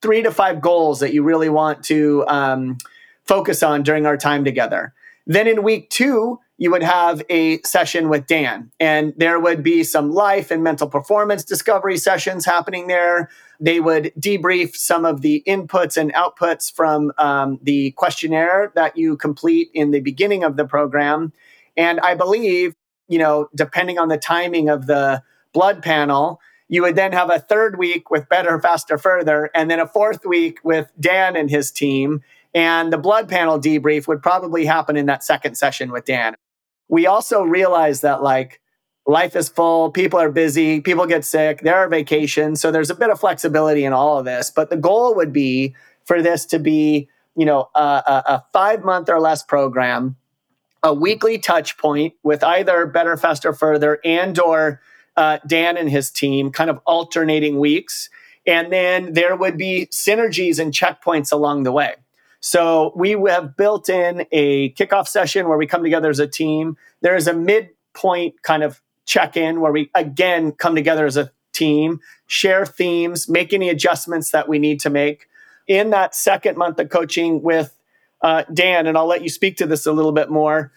[0.00, 2.78] three to five goals that you really want to um,
[3.24, 4.94] focus on during our time together.
[5.26, 9.84] Then in week two, you would have a session with Dan, and there would be
[9.84, 13.30] some life and mental performance discovery sessions happening there.
[13.60, 19.16] They would debrief some of the inputs and outputs from um, the questionnaire that you
[19.16, 21.32] complete in the beginning of the program.
[21.76, 22.74] And I believe,
[23.06, 25.22] you know, depending on the timing of the
[25.52, 29.78] blood panel, you would then have a third week with Better, Faster, Further, and then
[29.78, 32.20] a fourth week with Dan and his team.
[32.52, 36.34] And the blood panel debrief would probably happen in that second session with Dan
[36.88, 38.60] we also realize that like
[39.06, 42.60] life is full, people are busy, people get sick, there are vacations.
[42.60, 44.50] So there's a bit of flexibility in all of this.
[44.50, 45.74] But the goal would be
[46.04, 50.16] for this to be, you know, a, a, a five month or less program,
[50.82, 54.80] a weekly touch point with either Better, Faster, Further and or
[55.16, 58.08] uh, Dan and his team, kind of alternating weeks.
[58.46, 61.96] And then there would be synergies and checkpoints along the way.
[62.40, 66.76] So we have built in a kickoff session where we come together as a team.
[67.00, 71.32] There is a midpoint kind of check in where we again come together as a
[71.52, 75.28] team, share themes, make any adjustments that we need to make.
[75.66, 77.74] In that second month of coaching with
[78.22, 80.72] uh, Dan, and I'll let you speak to this a little bit more.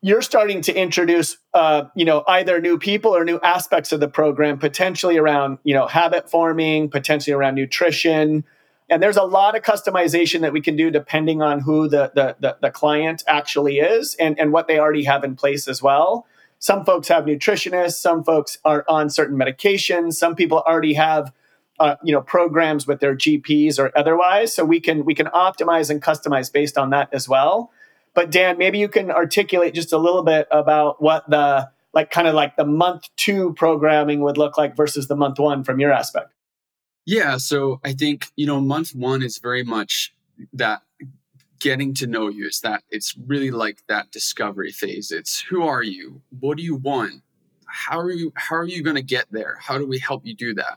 [0.00, 4.08] You're starting to introduce, uh, you know, either new people or new aspects of the
[4.08, 8.44] program, potentially around, you know, habit forming, potentially around nutrition,
[8.90, 12.36] and there's a lot of customization that we can do depending on who the, the,
[12.40, 16.26] the, the, client actually is and, and what they already have in place as well.
[16.58, 21.32] Some folks have nutritionists, some folks are on certain medications, some people already have
[21.78, 24.54] uh, you know programs with their GPs or otherwise.
[24.54, 27.70] So we can we can optimize and customize based on that as well.
[28.14, 32.26] But Dan, maybe you can articulate just a little bit about what the like kind
[32.26, 35.92] of like the month two programming would look like versus the month one from your
[35.92, 36.32] aspect.
[37.08, 37.38] Yeah.
[37.38, 40.14] So I think, you know, month one is very much
[40.52, 40.82] that
[41.58, 42.44] getting to know you.
[42.44, 45.10] It's that, it's really like that discovery phase.
[45.10, 46.20] It's who are you?
[46.38, 47.22] What do you want?
[47.64, 49.56] How are you, how are you going to get there?
[49.58, 50.76] How do we help you do that?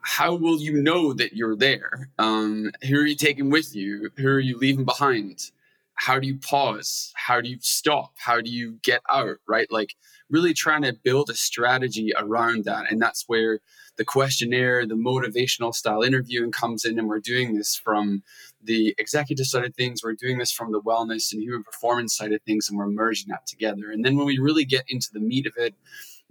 [0.00, 2.08] How will you know that you're there?
[2.18, 4.10] Um, who are you taking with you?
[4.16, 5.50] Who are you leaving behind?
[5.94, 7.12] How do you pause?
[7.14, 8.14] How do you stop?
[8.16, 9.36] How do you get out?
[9.46, 9.70] Right?
[9.70, 9.94] Like
[10.30, 12.90] really trying to build a strategy around that.
[12.90, 13.60] And that's where
[13.98, 18.22] the questionnaire, the motivational style interviewing comes in, and we're doing this from
[18.64, 22.32] the executive side of things, we're doing this from the wellness and human performance side
[22.32, 23.90] of things, and we're merging that together.
[23.90, 25.74] And then when we really get into the meat of it,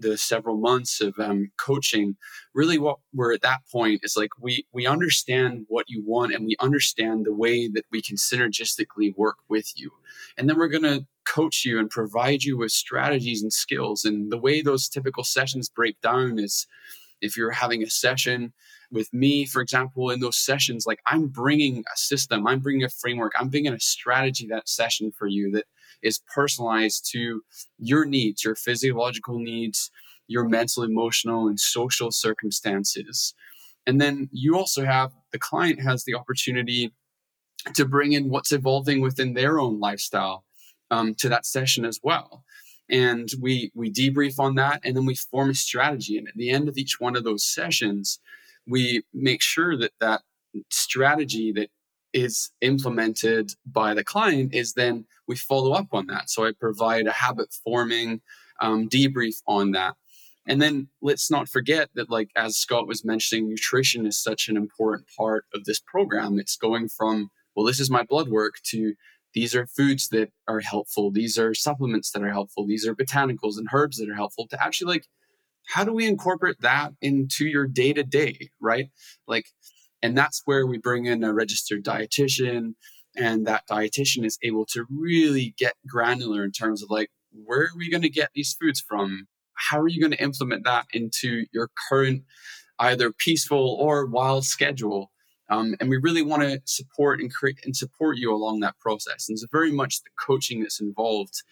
[0.02, 2.16] the several months of um, coaching
[2.54, 6.46] really what we're at that point is like we we understand what you want and
[6.46, 9.92] we understand the way that we can synergistically work with you.
[10.38, 14.04] And then we're going to coach you and provide you with strategies and skills.
[14.04, 16.68] And the way those typical sessions break down is
[17.22, 18.54] if you're having a session
[18.92, 22.90] with me, for example, in those sessions, like I'm bringing a system, I'm bringing a
[22.90, 25.66] framework, I'm bringing a strategy that session for you that
[26.04, 27.42] is personalized to
[27.78, 29.92] your needs, your physiological needs,
[30.28, 33.34] your mental, emotional, and social circumstances.
[33.88, 36.94] And then you also have the client has the opportunity
[37.74, 40.46] to bring in what's evolving within their own lifestyle
[40.90, 42.44] um, to that session as well
[42.92, 46.50] and we we debrief on that and then we form a strategy and at the
[46.50, 48.20] end of each one of those sessions
[48.68, 50.22] we make sure that that
[50.70, 51.70] strategy that
[52.14, 56.30] is implemented by the client is then we follow up on that.
[56.30, 58.22] So i provide a habit forming
[58.60, 59.96] um, debrief on that.
[60.48, 64.58] And then let's not forget that like as scott was mentioning nutrition is such an
[64.58, 66.40] important part of this program.
[66.40, 68.96] It's going from well this is my blood work to
[69.34, 71.10] these are foods that are helpful.
[71.10, 72.68] These are supplements that are helpful.
[72.68, 75.06] These are botanicals and herbs that are helpful to actually like
[75.68, 78.90] how do we incorporate that into your day to day right?
[79.28, 79.46] Like
[80.04, 82.76] and that's where we bring in a registered dietitian
[83.16, 87.10] and that dietitian is able to really get granular in terms of like
[87.46, 90.64] where are we going to get these foods from how are you going to implement
[90.64, 92.24] that into your current
[92.80, 95.12] either peaceful or wild schedule
[95.52, 99.28] um, and we really want to support and create and support you along that process.
[99.28, 101.44] And so very much the coaching that's involved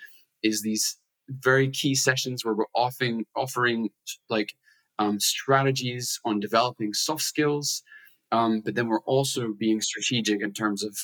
[0.42, 0.98] is these
[1.30, 3.90] very key sessions where we're offering offering
[4.30, 4.54] like
[5.00, 7.84] um, strategies on developing soft skills.
[8.32, 10.98] Um, but then we're also being strategic in terms of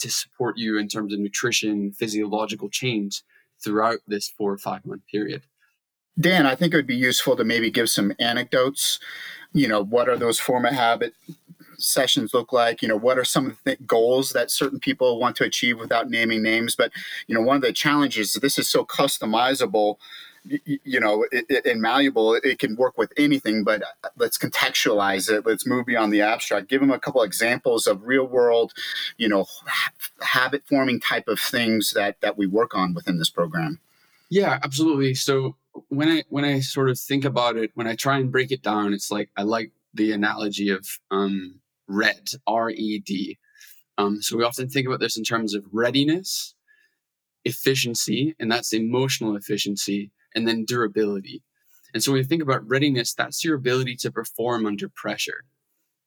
[0.00, 3.22] to support you in terms of nutrition, physiological change
[3.62, 5.42] throughout this four or five month period.
[6.18, 8.98] Dan, I think it would be useful to maybe give some anecdotes.
[9.52, 11.14] You know, what are those former habit
[11.78, 12.82] sessions look like?
[12.82, 15.78] You know, what are some of the th- goals that certain people want to achieve
[15.78, 16.76] without naming names?
[16.76, 16.92] But,
[17.26, 19.96] you know, one of the challenges, this is so customizable
[20.44, 22.34] you know, it, and malleable.
[22.34, 23.82] It can work with anything, but
[24.16, 25.46] let's contextualize it.
[25.46, 26.68] Let's move beyond the abstract.
[26.68, 28.72] Give them a couple examples of real world,
[29.16, 29.46] you know,
[30.22, 33.80] habit forming type of things that that we work on within this program.
[34.30, 35.14] Yeah, absolutely.
[35.14, 35.56] So
[35.88, 38.62] when I when I sort of think about it, when I try and break it
[38.62, 43.38] down, it's like I like the analogy of um, RED, R E D.
[43.98, 46.54] Um, so we often think about this in terms of readiness,
[47.44, 51.42] efficiency, and that's emotional efficiency, and then durability.
[51.92, 55.44] And so when you think about readiness, that's your ability to perform under pressure.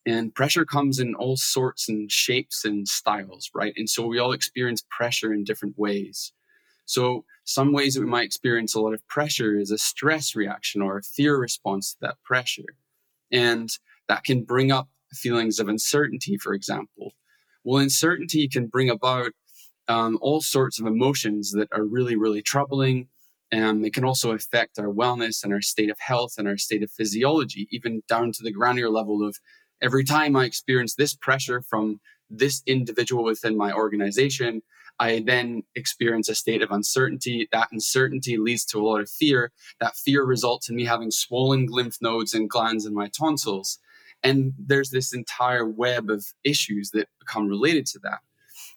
[0.06, 3.74] And pressure comes in all sorts and shapes and styles, right?
[3.78, 6.34] And so we all experience pressure in different ways.
[6.86, 10.82] So some ways that we might experience a lot of pressure is a stress reaction
[10.82, 12.76] or a fear response to that pressure.
[13.32, 13.70] And
[14.10, 17.14] that can bring up feelings of uncertainty, for example.
[17.64, 19.32] Well, uncertainty can bring about
[19.88, 23.08] um, all sorts of emotions that are really, really troubling.
[23.54, 26.82] And it can also affect our wellness and our state of health and our state
[26.82, 29.38] of physiology, even down to the granular level of
[29.80, 32.00] every time I experience this pressure from
[32.32, 34.64] this individual within my organization,
[34.98, 37.48] I then experience a state of uncertainty.
[37.52, 39.52] That uncertainty leads to a lot of fear.
[39.80, 43.78] That fear results in me having swollen lymph nodes and glands in my tonsils.
[44.24, 48.22] And there's this entire web of issues that become related to that.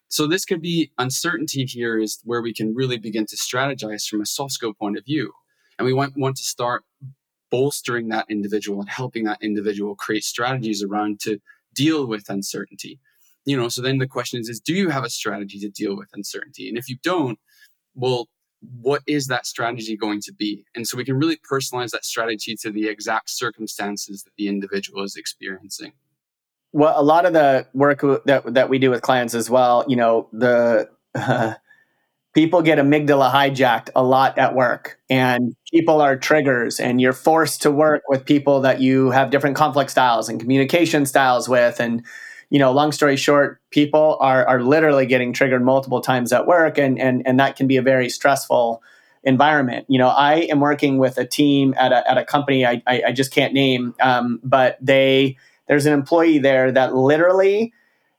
[0.09, 4.21] So this could be uncertainty here is where we can really begin to strategize from
[4.21, 5.33] a soft skill point of view.
[5.79, 6.85] And we want, want to start
[7.51, 11.39] bolstering that individual and helping that individual create strategies around to
[11.75, 12.99] deal with uncertainty.
[13.45, 15.97] You know so then the question is, is do you have a strategy to deal
[15.97, 16.69] with uncertainty?
[16.69, 17.39] And if you don't
[17.95, 18.29] well
[18.83, 20.65] what is that strategy going to be?
[20.75, 25.05] And so we can really personalize that strategy to the exact circumstances that the individual
[25.05, 25.93] is experiencing
[26.77, 29.97] well a lot of the work that, that we do with clients as well you
[29.97, 31.55] know the uh,
[32.35, 37.63] people get amygdala hijacked a lot at work and people are triggers and you're forced
[37.63, 42.05] to work with people that you have different conflict styles and communication styles with and
[42.51, 46.79] you know, long story short, people are are literally getting triggered multiple times at work,
[46.79, 48.83] and and and that can be a very stressful
[49.25, 49.87] environment.
[49.89, 53.03] You know, I am working with a team at a at a company I I,
[53.09, 55.37] I just can't name, um, but they
[55.69, 57.73] there's an employee there that literally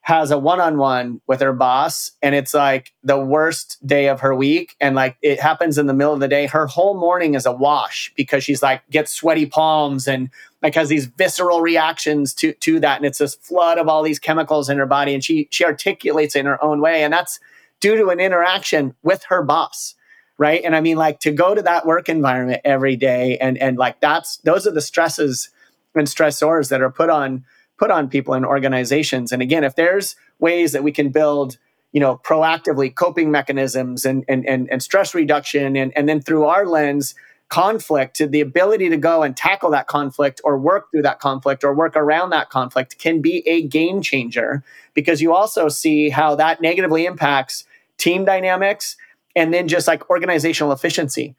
[0.07, 4.73] has a one-on-one with her boss and it's like the worst day of her week
[4.79, 6.45] and like it happens in the middle of the day.
[6.45, 10.29] Her whole morning is a wash because she's like gets sweaty palms and
[10.63, 14.17] like has these visceral reactions to to that and it's this flood of all these
[14.17, 17.41] chemicals in her body and she she articulates it in her own way and that's
[17.81, 19.93] due to an interaction with her boss
[20.37, 20.61] right?
[20.63, 23.99] And i mean like to go to that work environment every day and and like
[23.99, 25.49] that's those are the stresses
[25.97, 27.43] and stressors that are put on
[27.77, 29.31] put on people and organizations.
[29.31, 31.57] And again, if there's ways that we can build,
[31.91, 36.45] you know, proactively coping mechanisms and and and, and stress reduction, and and then through
[36.45, 37.15] our lens,
[37.49, 41.73] conflict, the ability to go and tackle that conflict or work through that conflict or
[41.73, 44.63] work around that conflict can be a game changer
[44.93, 47.63] because you also see how that negatively impacts
[47.97, 48.97] team dynamics
[49.35, 51.35] and then just like organizational efficiency.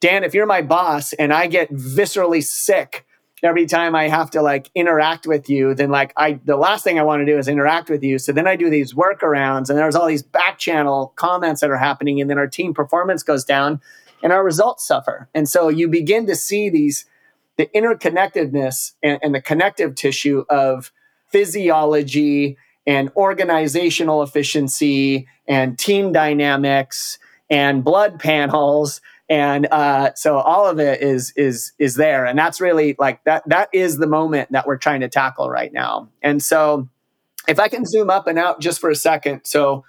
[0.00, 3.04] Dan, if you're my boss and I get viscerally sick
[3.42, 6.98] every time I have to like interact with you, then like I the last thing
[6.98, 8.18] I want to do is interact with you.
[8.18, 11.76] So then I do these workarounds and there's all these back channel comments that are
[11.76, 13.80] happening, and then our team performance goes down
[14.22, 15.28] and our results suffer.
[15.34, 17.06] And so you begin to see these
[17.56, 20.92] the interconnectedness and, and the connective tissue of
[21.28, 22.56] physiology
[22.86, 27.18] and organizational efficiency and team dynamics
[27.50, 29.00] and blood panels
[29.30, 32.26] and uh, so all of it is is is there.
[32.26, 35.72] And that's really like that that is the moment that we're trying to tackle right
[35.72, 36.08] now.
[36.20, 36.88] And so
[37.48, 39.42] if i can zoom up and out just for a second.
[39.44, 39.84] So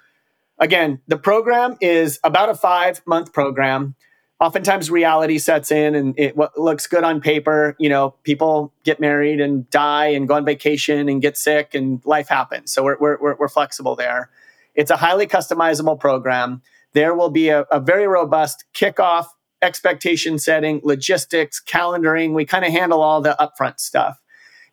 [0.58, 3.96] again the program is about a five month program.
[4.38, 9.00] Oftentimes reality sets in and it what looks good on paper you know people get
[9.00, 12.70] married and die and go on vacation and get sick and life happens.
[12.70, 14.30] So we're, we're, we're flexible there.
[14.76, 16.62] It's a highly customizable program
[16.94, 19.26] there will be a, a very robust kickoff,
[19.62, 22.34] expectation setting, logistics, calendaring.
[22.34, 24.20] We kind of handle all the upfront stuff.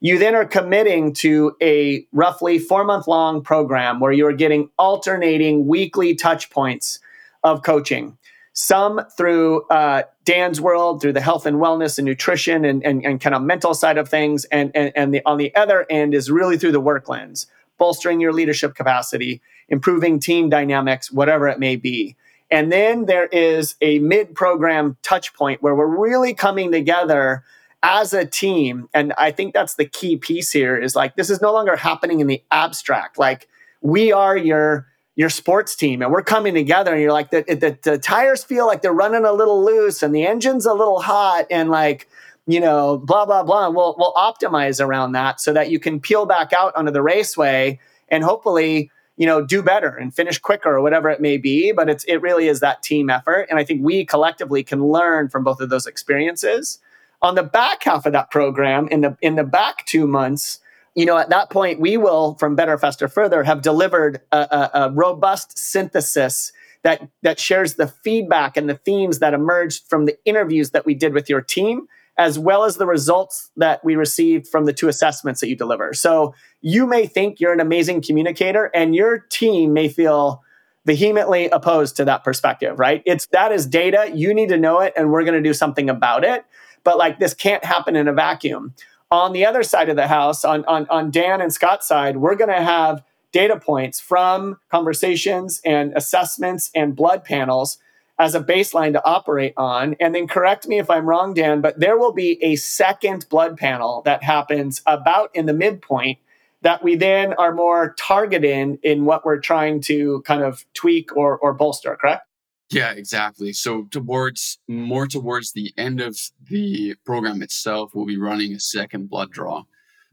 [0.01, 5.67] You then are committing to a roughly four month long program where you're getting alternating
[5.67, 6.99] weekly touch points
[7.43, 8.17] of coaching.
[8.53, 13.21] Some through uh, Dan's world, through the health and wellness and nutrition and, and, and
[13.21, 14.45] kind of mental side of things.
[14.45, 17.47] And, and, and the, on the other end is really through the work lens,
[17.77, 22.15] bolstering your leadership capacity improving team dynamics, whatever it may be.
[22.51, 27.43] And then there is a mid program touch point where we're really coming together
[27.81, 31.41] as a team, and I think that's the key piece here is like this is
[31.41, 33.17] no longer happening in the abstract.
[33.17, 33.47] Like
[33.81, 37.77] we are your your sports team and we're coming together and you're like the, the,
[37.81, 41.45] the tires feel like they're running a little loose and the engine's a little hot
[41.51, 42.07] and like
[42.47, 45.99] you know blah blah blah and we'll, we'll optimize around that so that you can
[45.99, 47.77] peel back out onto the raceway
[48.07, 48.89] and hopefully
[49.19, 52.17] you know do better and finish quicker or whatever it may be but it's it
[52.17, 53.45] really is that team effort.
[53.51, 56.79] And i think we collectively can learn from both of those experiences.
[57.21, 60.59] On the back half of that program in the in the back two months
[60.95, 64.71] you know, at that point, we will, from Better, Faster, Further, have delivered a, a,
[64.73, 66.51] a, robust synthesis
[66.83, 70.93] that that shares the feedback and the themes that emerged from the interviews that we
[70.93, 71.87] did with your team,
[72.19, 75.93] as well as the results that we received from the two assessments that you deliver.
[75.93, 80.43] So you may think you're an amazing communicator, and your team may feel
[80.85, 83.01] vehemently opposed to that perspective, right?
[83.05, 84.11] It's that is data.
[84.13, 86.45] You need to know it, and we're going to do something about it.
[86.83, 88.73] But like this can't happen in a vacuum.
[89.11, 92.35] On the other side of the house, on, on, on Dan and Scott's side, we're
[92.35, 93.01] going to have
[93.31, 97.77] data points from conversations and assessments and blood panels
[98.19, 99.95] as a baseline to operate on.
[99.99, 103.57] And then correct me if I'm wrong, Dan, but there will be a second blood
[103.57, 106.19] panel that happens about in the midpoint
[106.61, 111.37] that we then are more targeted in what we're trying to kind of tweak or,
[111.37, 112.23] or bolster, correct?
[112.69, 113.53] Yeah, exactly.
[113.53, 116.19] So towards more towards the end of
[116.49, 119.63] the program itself, we'll be running a second blood draw.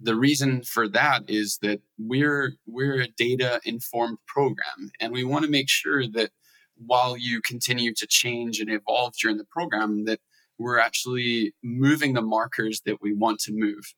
[0.01, 5.45] The reason for that is that we're we're a data informed program and we want
[5.45, 6.31] to make sure that
[6.77, 10.21] while you continue to change and evolve during the program that
[10.59, 13.95] we're actually moving the markers that we want to move.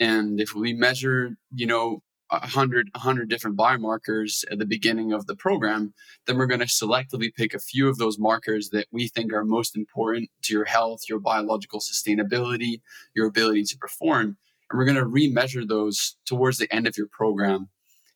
[0.00, 5.36] And if we measure, you know, 100, 100 different biomarkers at the beginning of the
[5.36, 5.94] program,
[6.26, 9.44] then we're going to selectively pick a few of those markers that we think are
[9.44, 12.80] most important to your health, your biological sustainability,
[13.14, 14.36] your ability to perform.
[14.70, 17.70] And we're going to remeasure those towards the end of your program.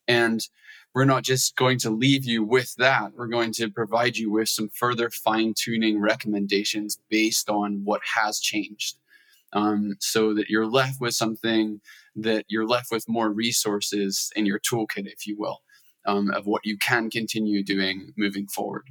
[0.07, 0.47] And
[0.93, 3.13] we're not just going to leave you with that.
[3.15, 8.39] We're going to provide you with some further fine tuning recommendations based on what has
[8.39, 8.97] changed
[9.53, 11.81] um, so that you're left with something
[12.15, 15.61] that you're left with more resources in your toolkit, if you will,
[16.05, 18.83] um, of what you can continue doing moving forward.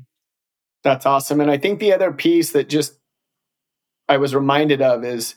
[0.83, 1.41] That's awesome.
[1.41, 2.99] And I think the other piece that just
[4.09, 5.37] I was reminded of is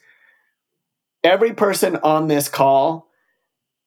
[1.23, 3.09] every person on this call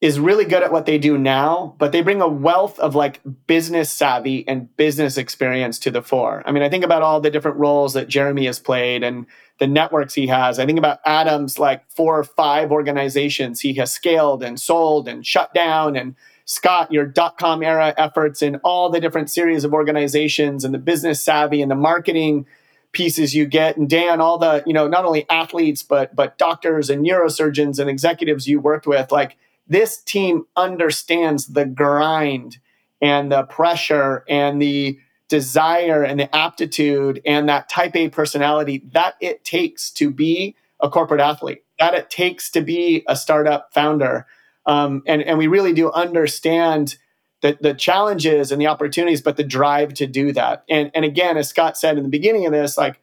[0.01, 3.21] is really good at what they do now, but they bring a wealth of like
[3.49, 6.43] business savvy and business experience to the fore.
[6.47, 9.27] I mean, I think about all the different roles that Jeremy has played and
[9.59, 10.61] the networks he has.
[10.61, 15.27] I think about Adam's like four or five organizations he has scaled and sold and
[15.27, 16.15] shut down and
[16.45, 20.79] Scott, your dot com era efforts in all the different series of organizations and the
[20.79, 22.47] business savvy and the marketing
[22.93, 26.89] pieces you get and Dan all the you know not only athletes but but doctors
[26.89, 29.37] and neurosurgeons and executives you worked with like
[29.69, 32.59] this team understands the grind
[33.01, 39.15] and the pressure and the desire and the aptitude and that type A personality that
[39.21, 44.27] it takes to be a corporate athlete, that it takes to be a startup founder.
[44.65, 46.97] Um, and, and we really do understand
[47.41, 50.65] the, the challenges and the opportunities, but the drive to do that.
[50.69, 53.01] And, and again, as Scott said in the beginning of this, like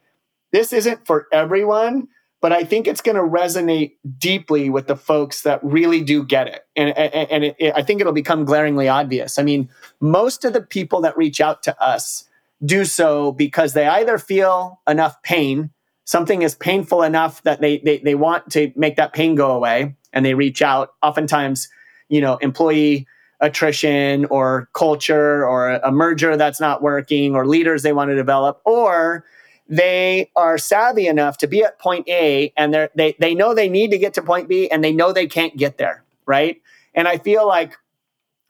[0.52, 2.08] this isn't for everyone,
[2.46, 6.46] but I think it's going to resonate deeply with the folks that really do get
[6.46, 6.64] it.
[6.76, 9.36] And, and, it, it, I think it'll become glaringly obvious.
[9.36, 9.68] I mean,
[9.98, 12.28] most of the people that reach out to us
[12.64, 15.70] do so because they either feel enough pain,
[16.04, 19.96] something is painful enough that they, they, they want to make that pain go away,
[20.12, 20.90] and they reach out.
[21.02, 21.68] Oftentimes,
[22.08, 23.08] you know, employee
[23.40, 28.62] attrition or culture or a merger that's not working or leaders they want to develop,
[28.64, 29.24] or
[29.68, 33.68] they are savvy enough to be at point A and they they they know they
[33.68, 36.60] need to get to point B and they know they can't get there, right?
[36.94, 37.76] And I feel like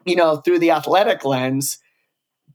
[0.06, 1.78] you know, through the athletic lens,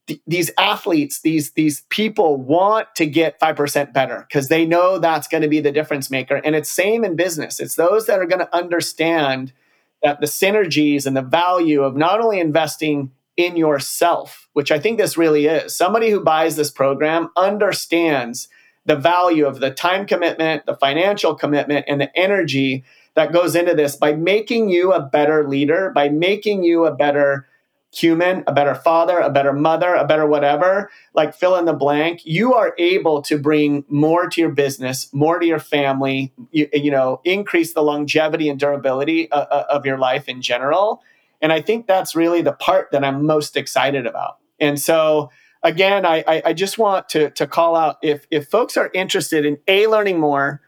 [0.07, 5.27] th- these athletes, these these people want to get 5% better because they know that's
[5.27, 6.38] going to be the difference maker.
[6.38, 7.59] And it's same in business.
[7.59, 9.53] It's those that are going to understand
[10.01, 13.11] that the synergies and the value of not only investing
[13.45, 15.76] in yourself, which I think this really is.
[15.76, 18.47] Somebody who buys this program understands
[18.85, 22.84] the value of the time commitment, the financial commitment, and the energy
[23.15, 27.47] that goes into this by making you a better leader, by making you a better
[27.93, 32.22] human, a better father, a better mother, a better whatever, like fill in the blank,
[32.23, 36.89] you are able to bring more to your business, more to your family, you, you
[36.89, 41.03] know, increase the longevity and durability uh, uh, of your life in general.
[41.41, 44.38] And I think that's really the part that I'm most excited about.
[44.59, 45.31] And so,
[45.63, 49.45] again, I, I, I just want to, to call out if, if folks are interested
[49.45, 50.61] in A, learning more,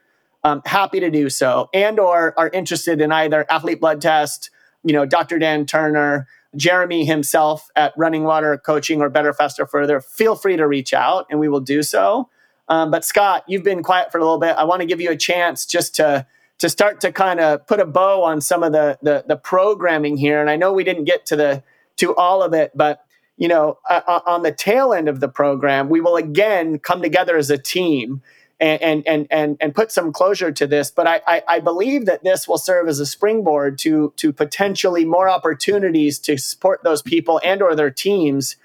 [0.44, 4.50] um, happy to do so, and or are interested in either athlete blood test,
[4.84, 5.40] you know, Dr.
[5.40, 10.68] Dan Turner, Jeremy himself at Running Water Coaching or Better Faster Further, feel free to
[10.68, 12.30] reach out and we will do so.
[12.68, 14.56] Um, but Scott, you've been quiet for a little bit.
[14.56, 16.26] I want to give you a chance just to
[16.60, 20.18] to start to kind of put a bow on some of the, the the programming
[20.18, 20.40] here.
[20.40, 21.64] And I know we didn't get to the
[21.98, 23.06] to all of it, but
[23.38, 27.02] you know, uh, uh on the tail end of the program, we will again come
[27.02, 28.22] together as a team
[28.60, 30.90] and and and and put some closure to this.
[30.90, 35.06] But I, I, I believe that this will serve as a springboard to to potentially
[35.06, 38.56] more opportunities to support those people and or their teams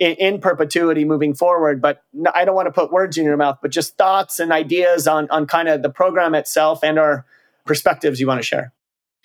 [0.00, 1.80] in, in perpetuity moving forward.
[1.80, 2.02] But
[2.34, 5.30] I don't want to put words in your mouth, but just thoughts and ideas on
[5.30, 7.24] on kind of the program itself and our
[7.66, 8.72] perspectives you want to share.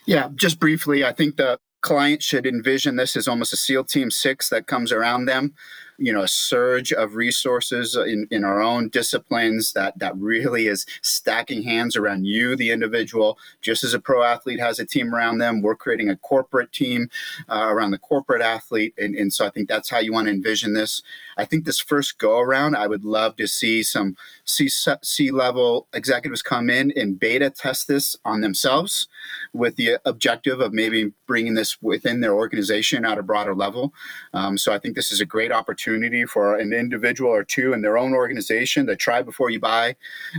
[0.05, 4.11] Yeah, just briefly, I think the client should envision this as almost a SEAL Team
[4.11, 5.55] Six that comes around them
[5.97, 10.85] you know a surge of resources in, in our own disciplines that that really is
[11.01, 15.37] stacking hands around you the individual just as a pro athlete has a team around
[15.37, 15.61] them.
[15.61, 17.09] We're creating a corporate team
[17.49, 20.33] uh, around the corporate athlete and, and so i think that's how you want to
[20.33, 21.01] envision this.
[21.37, 25.87] I think this first go around i would love to see some c, c level
[25.93, 29.07] executives come in and beta test this on themselves
[29.53, 33.93] with the objective of maybe bringing this within their organization at a broader level.
[34.33, 37.71] Um, so i think this is a great opportunity opportunity for an individual or two
[37.73, 39.95] in their own organization to try before you buy.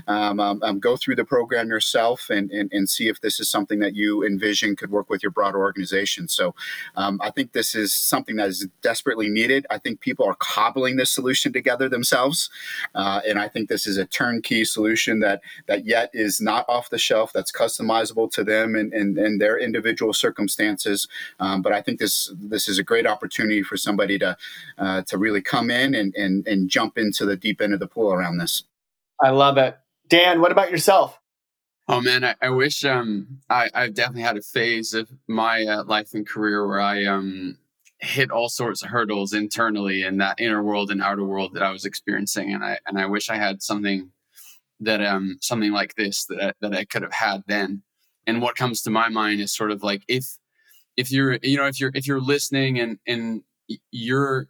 [0.09, 3.49] Um, um, um, go through the program yourself and, and, and, see if this is
[3.49, 6.29] something that you envision could work with your broader organization.
[6.29, 6.55] So
[6.95, 9.67] um, I think this is something that is desperately needed.
[9.71, 12.51] I think people are cobbling this solution together themselves.
[12.95, 16.91] Uh, and I think this is a turnkey solution that, that yet is not off
[16.91, 21.09] the shelf, that's customizable to them and, and, and their individual circumstances.
[21.41, 24.37] Um, but I think this, this is a great opportunity for somebody to,
[24.79, 27.81] uh, to really really come in and, and, and jump into the deep end of
[27.81, 28.65] the pool around this.
[29.23, 29.77] I love it.
[30.09, 31.19] Dan, what about yourself?
[31.89, 35.85] Oh man, I, I wish um, I, I've definitely had a phase of my uh,
[35.85, 37.59] life and career where I um,
[38.01, 41.71] hit all sorts of hurdles internally in that inner world and outer world that I
[41.71, 44.11] was experiencing, and I and I wish I had something
[44.81, 47.83] that um something like this that I, that I could have had then.
[48.27, 50.27] And what comes to my mind is sort of like if
[50.97, 53.43] if you're you know if you're if you're listening and and
[53.93, 54.49] you're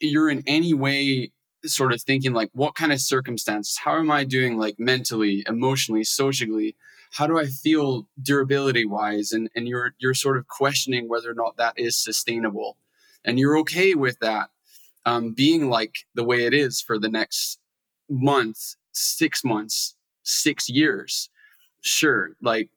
[0.00, 1.30] you're in any way
[1.64, 6.04] sort of thinking like what kind of circumstances how am i doing like mentally emotionally
[6.04, 6.76] socially?
[7.12, 11.34] How do i feel durability wise and and you're you're sort of questioning whether or
[11.34, 12.76] not that is sustainable.
[13.24, 14.50] And you're okay with that
[15.04, 17.58] um, being like the way it is for the next
[18.08, 21.30] month six months six years.
[21.80, 22.68] Sure like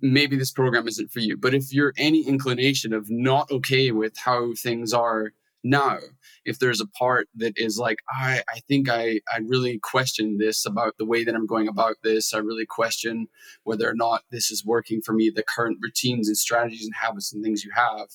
[0.00, 4.16] maybe this program isn't for you but if you're any inclination of not okay with
[4.16, 5.34] how things are
[5.64, 5.98] now
[6.44, 10.64] if there's a part that is like i i think i i really question this
[10.66, 12.34] about the way that i'm going about this.
[12.34, 13.26] I really question
[13.64, 17.32] whether or not this is working for me the current routines and strategies and habits
[17.32, 18.08] and things you have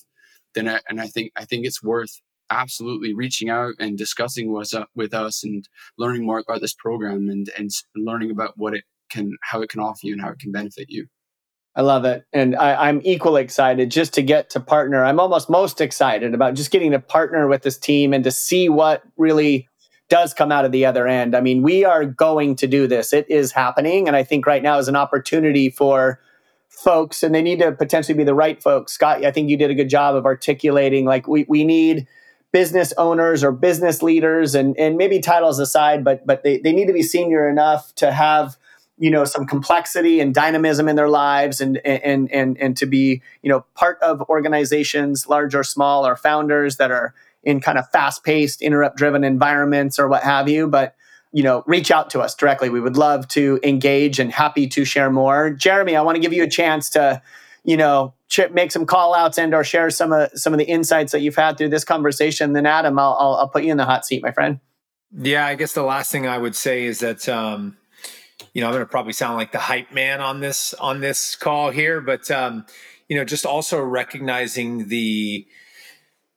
[0.54, 2.20] then I, and i think i think it's worth
[2.50, 5.68] absolutely reaching out and discussing what's up with us and
[5.98, 9.80] learning more about this program and and learning about what it can how it can
[9.80, 11.06] offer you and how it can benefit you
[11.80, 12.26] I love it.
[12.34, 15.02] And I, am equally excited just to get to partner.
[15.02, 18.68] I'm almost most excited about just getting to partner with this team and to see
[18.68, 19.66] what really
[20.10, 21.34] does come out of the other end.
[21.34, 23.14] I mean, we are going to do this.
[23.14, 24.08] It is happening.
[24.08, 26.20] And I think right now is an opportunity for
[26.68, 28.92] folks, and they need to potentially be the right folks.
[28.92, 32.06] Scott, I think you did a good job of articulating like we, we need
[32.52, 36.88] business owners or business leaders and, and maybe titles aside, but but they, they need
[36.88, 38.58] to be senior enough to have
[39.00, 43.22] you know some complexity and dynamism in their lives and and and and to be
[43.42, 47.88] you know part of organizations large or small or founders that are in kind of
[47.90, 50.68] fast-paced interrupt driven environments or what have you.
[50.68, 50.94] But
[51.32, 52.68] you know reach out to us directly.
[52.68, 55.50] We would love to engage and happy to share more.
[55.50, 57.22] Jeremy i want to give you a chance to
[57.64, 58.12] you know
[58.52, 61.36] make some call outs and or share some of some of the insights that you've
[61.36, 62.52] had through this conversation.
[62.52, 64.60] Then adam i'll, I'll, I'll put you in the hot seat my friend.
[65.16, 67.76] Yeah i guess the last thing i would say is that um,
[68.52, 71.36] you know, I'm going to probably sound like the hype man on this on this
[71.36, 72.66] call here, but um,
[73.08, 75.46] you know, just also recognizing the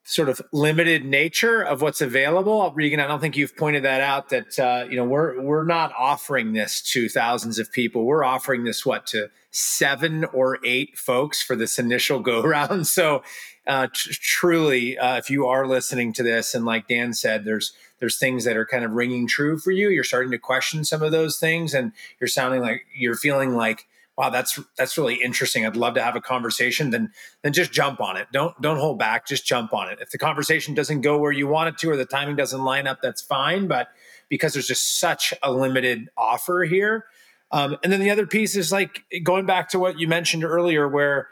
[0.05, 2.71] sort of limited nature of what's available.
[2.75, 4.29] Regan, I don't think you've pointed that out.
[4.29, 8.05] That uh, you know, we're we're not offering this to thousands of people.
[8.05, 12.87] We're offering this what to seven or eight folks for this initial go round.
[12.87, 13.23] So,
[13.67, 17.73] uh, tr- truly, uh, if you are listening to this, and like Dan said, there's
[17.99, 19.89] there's things that are kind of ringing true for you.
[19.89, 23.87] You're starting to question some of those things, and you're sounding like you're feeling like,
[24.17, 25.65] wow, that's that's really interesting.
[25.65, 26.89] I'd love to have a conversation.
[26.89, 27.11] Then
[27.41, 28.27] then just jump on it.
[28.31, 29.25] Don't don't hold back.
[29.25, 29.99] Just jump on it.
[30.01, 32.87] If the conversation doesn't go where you want it to, or the timing doesn't line
[32.87, 33.67] up, that's fine.
[33.67, 33.87] But
[34.29, 37.05] because there's just such a limited offer here,
[37.51, 40.87] Um, and then the other piece is like going back to what you mentioned earlier,
[40.87, 41.27] where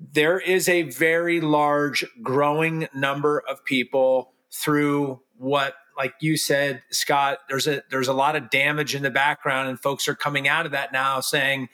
[0.00, 7.38] there is a very large growing number of people through what like you said scott
[7.48, 10.66] there's a there's a lot of damage in the background and folks are coming out
[10.66, 11.68] of that now saying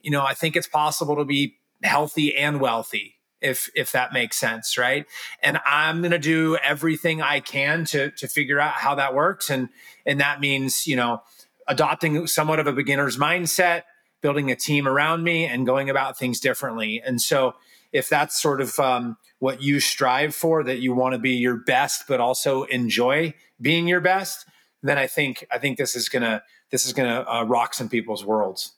[0.00, 4.38] you know i think it's possible to be healthy and wealthy if if that makes
[4.38, 5.04] sense right?
[5.42, 9.50] And i'm going to do everything i can to to figure out how that works.
[9.50, 9.68] And
[10.06, 11.22] and that means you know
[11.68, 13.82] adopting somewhat of a beginner's mindset
[14.20, 17.02] building a team around me and going about things differently.
[17.04, 17.54] And so
[17.92, 21.56] if that's sort of um, what you strive for that you want to be your
[21.56, 24.46] best but also enjoy being your best
[24.82, 28.24] then i think i think this is gonna this is gonna uh, rock some people's
[28.24, 28.72] worlds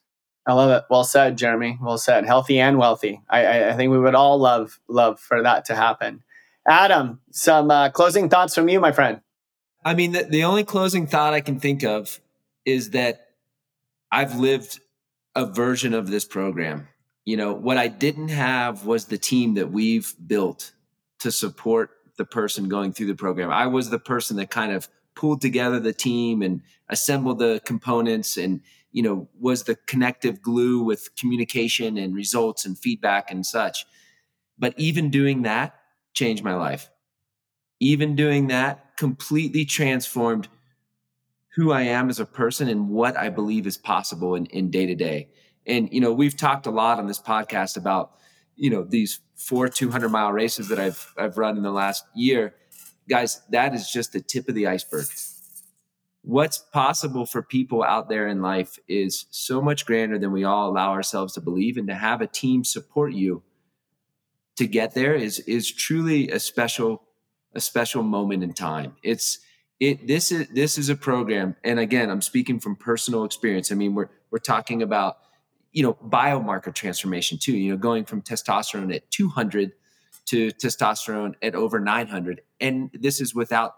[0.47, 0.83] I love it.
[0.89, 1.79] Well said, Jeremy.
[1.81, 2.25] Well said.
[2.25, 3.21] Healthy and wealthy.
[3.29, 6.23] I, I think we would all love love for that to happen.
[6.67, 9.21] Adam, some uh, closing thoughts from you, my friend.
[9.83, 12.19] I mean, the, the only closing thought I can think of
[12.65, 13.27] is that
[14.11, 14.79] I've lived
[15.35, 16.87] a version of this program.
[17.25, 20.71] You know, what I didn't have was the team that we've built
[21.19, 23.49] to support the person going through the program.
[23.49, 28.37] I was the person that kind of pulled together the team and assembled the components
[28.37, 28.61] and
[28.91, 33.85] you know was the connective glue with communication and results and feedback and such.
[34.57, 35.75] But even doing that
[36.13, 36.89] changed my life.
[37.79, 40.47] Even doing that completely transformed
[41.55, 44.95] who i am as a person and what i believe is possible in, day to
[44.95, 45.29] day
[45.67, 48.11] and you know we've talked a lot on this podcast about
[48.55, 52.53] you know these four 200 mile races that i've i've run in the last year.
[53.09, 55.05] Guys that is just the tip of the iceberg.
[56.21, 60.71] What's possible for people out there in life is so much grander than we all
[60.71, 61.77] allow ourselves to believe.
[61.77, 63.43] And to have a team support you
[64.55, 67.03] to get there is is truly a special
[67.53, 68.95] a special moment in time.
[69.03, 69.39] It's
[69.79, 71.55] it this is this is a program.
[71.63, 73.71] And again i'm speaking from personal experience.
[73.71, 75.17] I mean we're we're talking about
[75.75, 79.73] you know biomarker transformation too you know going from testosterone at 200
[80.25, 83.75] to testosterone at over 900 and this is without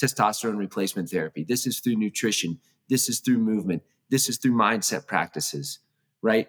[0.00, 1.44] testosterone replacement therapy.
[1.44, 2.60] This is through nutrition.
[2.88, 3.82] This is through movement.
[4.10, 5.80] This is through mindset practices,
[6.22, 6.48] right?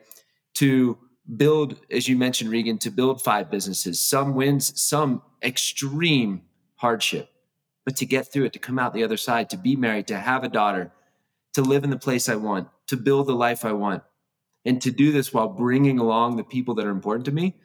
[0.55, 0.97] To
[1.35, 6.43] build, as you mentioned, Regan, to build five businesses, some wins, some extreme
[6.75, 7.29] hardship,
[7.85, 10.17] but to get through it, to come out the other side, to be married, to
[10.17, 10.91] have a daughter,
[11.53, 14.03] to live in the place I want, to build the life I want,
[14.67, 17.55] and to do this while bringing along the people that are important to me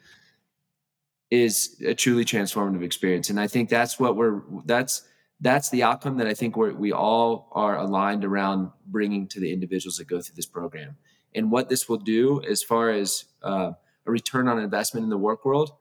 [1.29, 3.29] is a truly transformative experience.
[3.29, 5.03] And I think that's what we're, that's,
[5.41, 9.51] that's the outcome that I think we we all are aligned around bringing to the
[9.51, 10.95] individuals that go through this program.
[11.35, 13.71] And what this will do as far as uh,
[14.05, 15.73] a return on investment in the work world,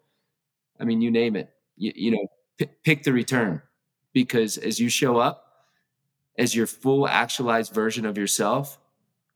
[0.81, 1.51] I mean, you name it.
[1.77, 2.27] You, you know,
[2.59, 3.63] p- pick the return
[4.13, 5.67] because as you show up
[6.37, 8.81] as your full actualized version of yourself,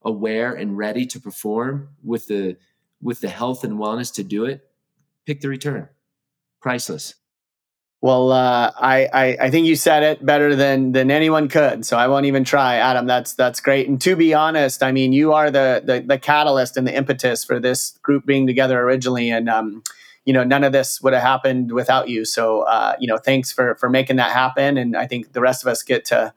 [0.07, 2.57] aware and ready to perform with the
[3.03, 4.63] with the health and wellness to do it,
[5.27, 5.89] pick the return.
[6.63, 7.15] Priceless.
[8.01, 11.97] Well, uh, I, I, I think you said it better than than anyone could, so
[11.97, 13.07] I won't even try, Adam.
[13.07, 13.89] That's that's great.
[13.89, 17.45] And to be honest, I mean, you are the the, the catalyst and the impetus
[17.45, 19.83] for this group being together originally, and um,
[20.25, 22.25] you know, none of this would have happened without you.
[22.25, 24.77] So, uh, you know, thanks for for making that happen.
[24.77, 26.33] And I think the rest of us get to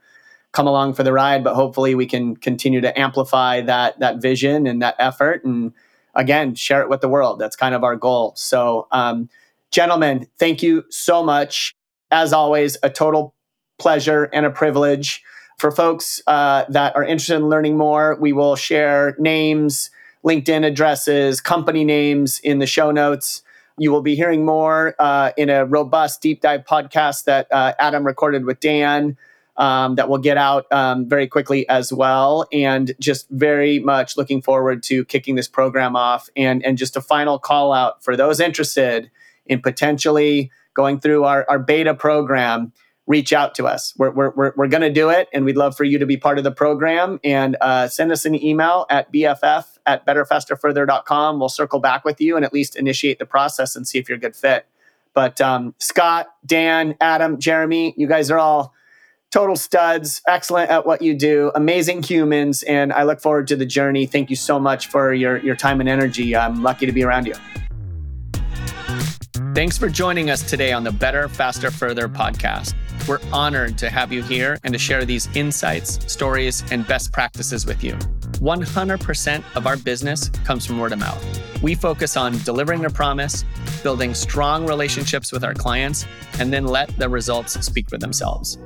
[0.51, 4.67] come along for the ride, but hopefully we can continue to amplify that that vision
[4.67, 5.73] and that effort, and
[6.15, 7.39] again, share it with the world.
[7.39, 8.33] That's kind of our goal.
[8.35, 8.87] So.
[8.91, 9.29] Um,
[9.71, 11.75] Gentlemen, thank you so much.
[12.09, 13.35] As always, a total
[13.77, 15.21] pleasure and a privilege.
[15.59, 19.91] For folks uh, that are interested in learning more, we will share names,
[20.25, 23.43] LinkedIn addresses, company names in the show notes.
[23.77, 28.05] You will be hearing more uh, in a robust deep dive podcast that uh, Adam
[28.05, 29.17] recorded with Dan.
[29.59, 32.47] Um, that will get out um, very quickly as well.
[32.53, 36.29] And just very much looking forward to kicking this program off.
[36.37, 39.11] And, and just a final call out for those interested
[39.47, 42.71] in potentially going through our, our beta program,
[43.05, 43.93] reach out to us.
[43.97, 46.15] We're, we're, we're, we're going to do it, and we'd love for you to be
[46.15, 47.19] part of the program.
[47.23, 51.39] And uh, send us an email at bff at betterfasterfurther.com.
[51.39, 54.17] We'll circle back with you and at least initiate the process and see if you're
[54.17, 54.67] a good fit.
[55.13, 58.73] But um, Scott, Dan, Adam, Jeremy, you guys are all
[59.31, 63.65] total studs, excellent at what you do, amazing humans, and I look forward to the
[63.65, 64.05] journey.
[64.05, 66.35] Thank you so much for your, your time and energy.
[66.35, 67.35] I'm lucky to be around you.
[69.53, 72.75] Thanks for joining us today on the Better, Faster, Further podcast.
[73.07, 77.65] We're honored to have you here and to share these insights, stories, and best practices
[77.65, 77.93] with you.
[78.39, 81.61] 100% of our business comes from word of mouth.
[81.61, 83.43] We focus on delivering a promise,
[83.83, 86.05] building strong relationships with our clients,
[86.39, 88.57] and then let the results speak for themselves.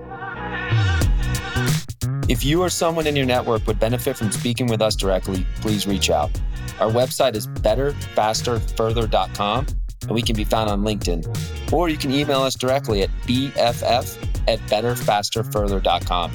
[2.30, 5.86] If you or someone in your network would benefit from speaking with us directly, please
[5.86, 6.32] reach out.
[6.80, 9.68] Our website is betterfasterfurther.com
[10.04, 11.72] and we can be found on LinkedIn.
[11.72, 14.18] Or you can email us directly at bff
[14.48, 16.32] at betterfasterfurther.com.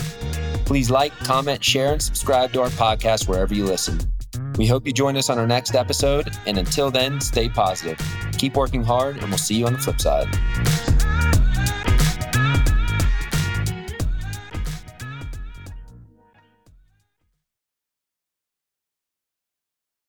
[0.64, 3.98] Please like, comment, share, and subscribe to our podcast wherever you listen.
[4.56, 6.28] We hope you join us on our next episode.
[6.46, 7.98] And until then, stay positive.
[8.36, 10.87] Keep working hard, and we'll see you on the flip side.